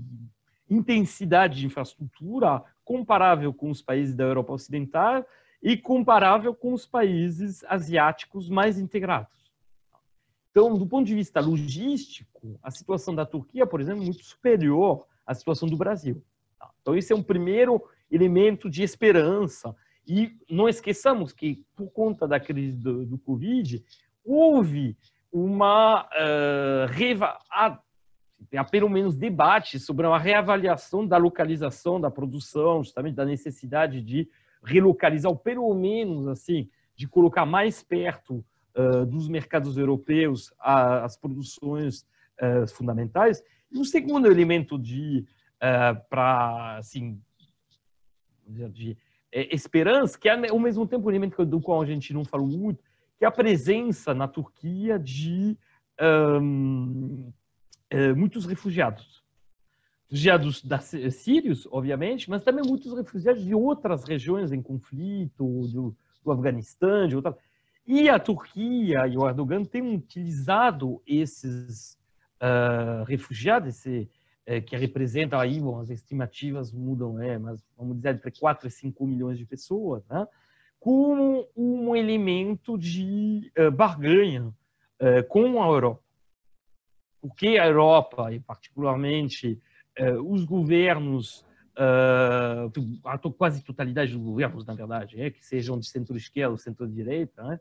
intensidade 0.68 1.60
de 1.60 1.66
infraestrutura 1.66 2.62
comparável 2.84 3.52
com 3.52 3.70
os 3.70 3.80
países 3.80 4.14
da 4.14 4.24
Europa 4.24 4.52
Ocidental 4.52 5.26
e 5.64 5.78
comparável 5.78 6.54
com 6.54 6.74
os 6.74 6.84
países 6.84 7.64
asiáticos 7.64 8.50
mais 8.50 8.78
integrados. 8.78 9.50
Então, 10.50 10.76
do 10.76 10.86
ponto 10.86 11.06
de 11.06 11.14
vista 11.14 11.40
logístico, 11.40 12.60
a 12.62 12.70
situação 12.70 13.14
da 13.14 13.24
Turquia, 13.24 13.66
por 13.66 13.80
exemplo, 13.80 14.02
é 14.02 14.04
muito 14.04 14.22
superior 14.22 15.06
a 15.26 15.32
situação 15.32 15.66
do 15.66 15.76
Brasil. 15.76 16.22
Então, 16.82 16.94
esse 16.94 17.14
é 17.14 17.16
um 17.16 17.22
primeiro 17.22 17.82
elemento 18.10 18.68
de 18.68 18.82
esperança. 18.82 19.74
E 20.06 20.36
não 20.50 20.68
esqueçamos 20.68 21.32
que, 21.32 21.64
por 21.74 21.90
conta 21.90 22.28
da 22.28 22.38
crise 22.38 22.76
do, 22.76 23.06
do 23.06 23.18
Covid, 23.18 23.82
houve 24.22 24.98
uma 25.32 26.04
uh, 26.04 26.86
reva 26.90 27.38
pelo 28.70 28.88
menos 28.88 29.16
debate 29.16 29.80
sobre 29.80 30.06
uma 30.06 30.18
reavaliação 30.18 31.06
da 31.06 31.16
localização 31.16 31.98
da 31.98 32.10
produção, 32.10 32.84
justamente 32.84 33.14
da 33.14 33.24
necessidade 33.24 34.02
de 34.02 34.28
relocalizar, 34.64 35.34
pelo 35.36 35.72
menos 35.74 36.26
assim, 36.26 36.68
de 36.96 37.06
colocar 37.06 37.44
mais 37.44 37.82
perto 37.82 38.44
uh, 38.76 39.04
dos 39.06 39.28
mercados 39.28 39.76
europeus 39.76 40.52
as 40.58 41.16
produções 41.16 42.06
uh, 42.40 42.66
fundamentais. 42.74 43.42
E 43.70 43.78
o 43.78 43.84
segundo 43.84 44.30
elemento 44.30 44.78
de 44.78 45.26
uh, 45.54 45.64
eh, 45.64 45.94
para 46.08 46.76
assim 46.78 47.20
de, 48.46 48.68
de 48.68 48.98
é, 49.32 49.52
esperança, 49.52 50.16
que 50.16 50.28
é 50.28 50.48
ao 50.48 50.58
mesmo 50.60 50.86
tempo 50.86 51.06
um 51.06 51.10
elemento 51.10 51.44
do 51.44 51.60
qual 51.60 51.82
a 51.82 51.86
gente 51.86 52.14
não 52.14 52.24
falou 52.24 52.46
muito, 52.46 52.84
que 53.18 53.24
é 53.24 53.28
a 53.28 53.32
presença 53.32 54.14
na 54.14 54.28
Turquia 54.28 54.96
de 54.96 55.58
um, 56.40 57.32
muitos 58.16 58.44
refugiados. 58.44 59.23
Refugiados 60.10 60.62
da, 60.62 60.78
sírios, 60.78 61.66
obviamente, 61.70 62.28
mas 62.30 62.42
também 62.42 62.64
muitos 62.64 62.94
refugiados 62.94 63.44
de 63.44 63.54
outras 63.54 64.04
regiões 64.04 64.52
em 64.52 64.62
conflito, 64.62 65.66
do, 65.68 65.96
do 66.22 66.32
Afeganistão, 66.32 67.08
de 67.08 67.16
outras. 67.16 67.34
E 67.86 68.08
a 68.08 68.18
Turquia 68.18 69.06
e 69.06 69.16
o 69.16 69.26
Erdogan 69.28 69.62
têm 69.62 69.94
utilizado 69.94 71.02
esses 71.06 71.98
uh, 72.40 73.04
refugiados, 73.04 73.68
esse, 73.68 74.08
uh, 74.48 74.62
que 74.62 74.74
representam 74.74 75.38
aí, 75.38 75.60
bom, 75.60 75.80
as 75.80 75.90
estimativas 75.90 76.72
mudam, 76.72 77.20
é, 77.20 77.36
mas 77.36 77.62
vamos 77.76 77.96
dizer 77.96 78.14
entre 78.14 78.30
4 78.30 78.68
e 78.68 78.70
5 78.70 79.06
milhões 79.06 79.38
de 79.38 79.44
pessoas, 79.44 80.02
né? 80.06 80.26
como 80.80 81.46
um 81.56 81.94
elemento 81.94 82.78
de 82.78 83.50
uh, 83.58 83.70
barganha 83.70 84.52
com 85.28 85.62
a 85.62 85.66
Europa. 85.66 86.00
Porque 87.20 87.58
a 87.58 87.66
Europa, 87.66 88.32
e 88.32 88.40
particularmente 88.40 89.60
os 90.24 90.44
governos 90.44 91.44
a 91.76 93.18
quase 93.36 93.64
totalidade 93.64 94.12
dos 94.12 94.22
governos, 94.22 94.64
na 94.64 94.74
verdade, 94.74 95.20
é, 95.20 95.30
que 95.30 95.44
sejam 95.44 95.78
de 95.78 95.88
centro-esquerda 95.88 96.52
ou 96.52 96.58
centro-direita, 96.58 97.42
né, 97.42 97.60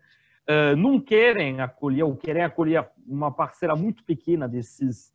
não 0.78 1.00
querem 1.00 1.62
acolher 1.62 2.04
ou 2.04 2.16
querem 2.16 2.44
acolher 2.44 2.88
uma 3.08 3.32
parcela 3.32 3.76
muito 3.76 4.04
pequena 4.04 4.48
desses 4.48 5.14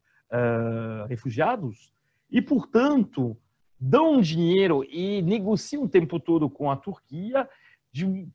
refugiados 1.08 1.92
e, 2.30 2.42
portanto, 2.42 3.36
dão 3.78 4.20
dinheiro 4.20 4.84
e 4.84 5.22
negociam 5.22 5.84
o 5.84 5.88
tempo 5.88 6.18
todo 6.18 6.50
com 6.50 6.70
a 6.70 6.76
Turquia 6.76 7.48
de 7.92 8.28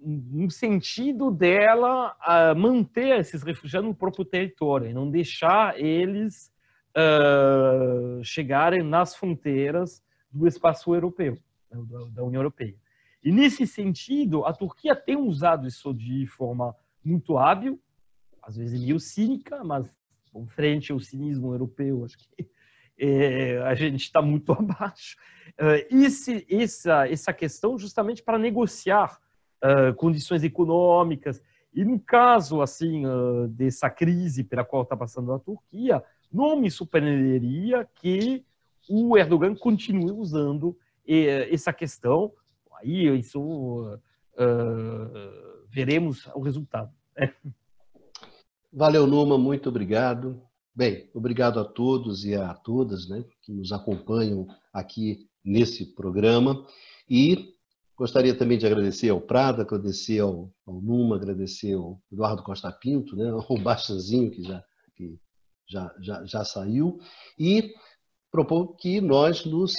um 0.00 0.50
sentido 0.50 1.30
dela 1.30 2.16
manter 2.56 3.18
esses 3.20 3.42
refugiados 3.42 3.88
no 3.88 3.94
próprio 3.94 4.24
território 4.24 4.88
e 4.88 4.94
não 4.94 5.08
deixar 5.08 5.78
eles 5.80 6.52
uh, 6.96 8.22
chegarem 8.24 8.82
nas 8.82 9.14
fronteiras 9.14 10.02
do 10.30 10.46
espaço 10.46 10.94
europeu, 10.94 11.38
né, 11.70 11.78
da 12.10 12.22
União 12.22 12.40
Europeia. 12.40 12.74
E 13.22 13.30
nesse 13.30 13.66
sentido, 13.66 14.44
a 14.44 14.52
Turquia 14.52 14.96
tem 14.96 15.16
usado 15.16 15.66
isso 15.66 15.94
de 15.94 16.26
forma 16.26 16.74
muito 17.04 17.38
hábil, 17.38 17.80
às 18.42 18.56
vezes 18.56 18.80
meio 18.80 18.98
cínica, 18.98 19.62
mas 19.62 19.86
bom, 20.32 20.46
frente 20.46 20.90
ao 20.90 20.98
cinismo 20.98 21.52
europeu, 21.52 22.04
acho 22.04 22.18
que 22.18 22.48
é, 22.98 23.58
a 23.62 23.74
gente 23.74 24.02
está 24.02 24.20
muito 24.20 24.52
abaixo. 24.52 25.16
Uh, 25.60 25.86
esse, 25.90 26.46
essa, 26.48 27.08
essa 27.08 27.32
questão 27.32 27.78
justamente 27.78 28.22
para 28.22 28.38
negociar 28.38 29.18
uh, 29.62 29.94
condições 29.94 30.42
econômicas. 30.42 31.42
E 31.74 31.84
no 31.84 31.98
caso 31.98 32.60
assim 32.60 33.06
uh, 33.06 33.48
dessa 33.48 33.88
crise 33.88 34.44
pela 34.44 34.64
qual 34.64 34.82
está 34.82 34.96
passando 34.96 35.32
a 35.32 35.38
Turquia, 35.38 36.02
não 36.32 36.56
me 36.56 36.70
surpreenderia 36.70 37.88
que 37.94 38.44
o 38.88 39.16
Erdogan 39.16 39.54
continue 39.54 40.10
usando 40.10 40.76
essa 41.06 41.72
questão. 41.72 42.32
Aí 42.80 43.06
isso 43.18 43.40
uh, 43.40 44.00
veremos 45.68 46.26
o 46.34 46.40
resultado. 46.40 46.90
Né? 47.16 47.32
Valeu, 48.72 49.06
Numa, 49.06 49.36
muito 49.36 49.68
obrigado. 49.68 50.42
Bem, 50.74 51.10
obrigado 51.12 51.60
a 51.60 51.64
todos 51.64 52.24
e 52.24 52.34
a 52.34 52.54
todas 52.54 53.06
né, 53.06 53.22
que 53.42 53.52
nos 53.52 53.72
acompanham 53.72 54.46
aqui 54.72 55.28
nesse 55.44 55.94
programa. 55.94 56.66
E 57.08 57.54
gostaria 57.94 58.34
também 58.34 58.56
de 58.56 58.64
agradecer 58.64 59.10
ao 59.10 59.20
Prado, 59.20 59.60
agradecer 59.60 60.20
ao, 60.20 60.50
ao 60.66 60.80
Numa, 60.80 61.16
agradecer 61.16 61.74
ao 61.74 62.00
Eduardo 62.10 62.42
Costa 62.42 62.72
Pinto, 62.72 63.14
né, 63.14 63.28
ao 63.30 63.58
Bastanzinho, 63.58 64.30
que 64.30 64.42
já, 64.42 64.64
que 64.94 65.18
já, 65.72 65.94
já, 66.00 66.24
já 66.24 66.44
saiu, 66.44 67.00
e 67.38 67.72
propor 68.30 68.76
que 68.76 69.00
nós 69.00 69.44
nos. 69.44 69.74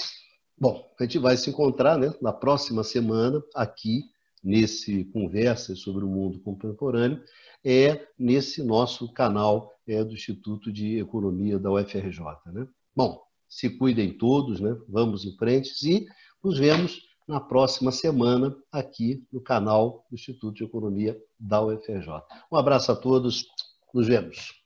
Bom, 0.58 0.92
a 0.98 1.04
gente 1.04 1.18
vai 1.18 1.36
se 1.36 1.50
encontrar 1.50 1.98
né, 1.98 2.12
na 2.20 2.32
próxima 2.32 2.84
semana 2.84 3.42
aqui 3.54 4.02
nesse 4.42 5.04
Conversas 5.06 5.80
sobre 5.80 6.04
o 6.04 6.08
Mundo 6.08 6.38
Contemporâneo, 6.40 7.22
é 7.64 8.06
nesse 8.18 8.62
nosso 8.62 9.10
canal 9.12 9.72
é, 9.86 10.04
do 10.04 10.12
Instituto 10.12 10.70
de 10.70 10.98
Economia 10.98 11.58
da 11.58 11.72
UFRJ. 11.72 12.20
Né? 12.52 12.68
Bom, 12.94 13.22
se 13.48 13.70
cuidem 13.70 14.16
todos, 14.16 14.60
né? 14.60 14.76
vamos 14.86 15.24
em 15.24 15.34
frente 15.36 15.72
e 15.90 16.06
nos 16.42 16.58
vemos 16.58 17.00
na 17.26 17.40
próxima 17.40 17.90
semana 17.90 18.54
aqui 18.70 19.26
no 19.32 19.40
canal 19.40 20.04
do 20.10 20.14
Instituto 20.14 20.54
de 20.54 20.64
Economia 20.64 21.18
da 21.40 21.64
UFRJ. 21.64 22.22
Um 22.52 22.56
abraço 22.56 22.92
a 22.92 22.96
todos, 22.96 23.46
nos 23.94 24.06
vemos. 24.06 24.63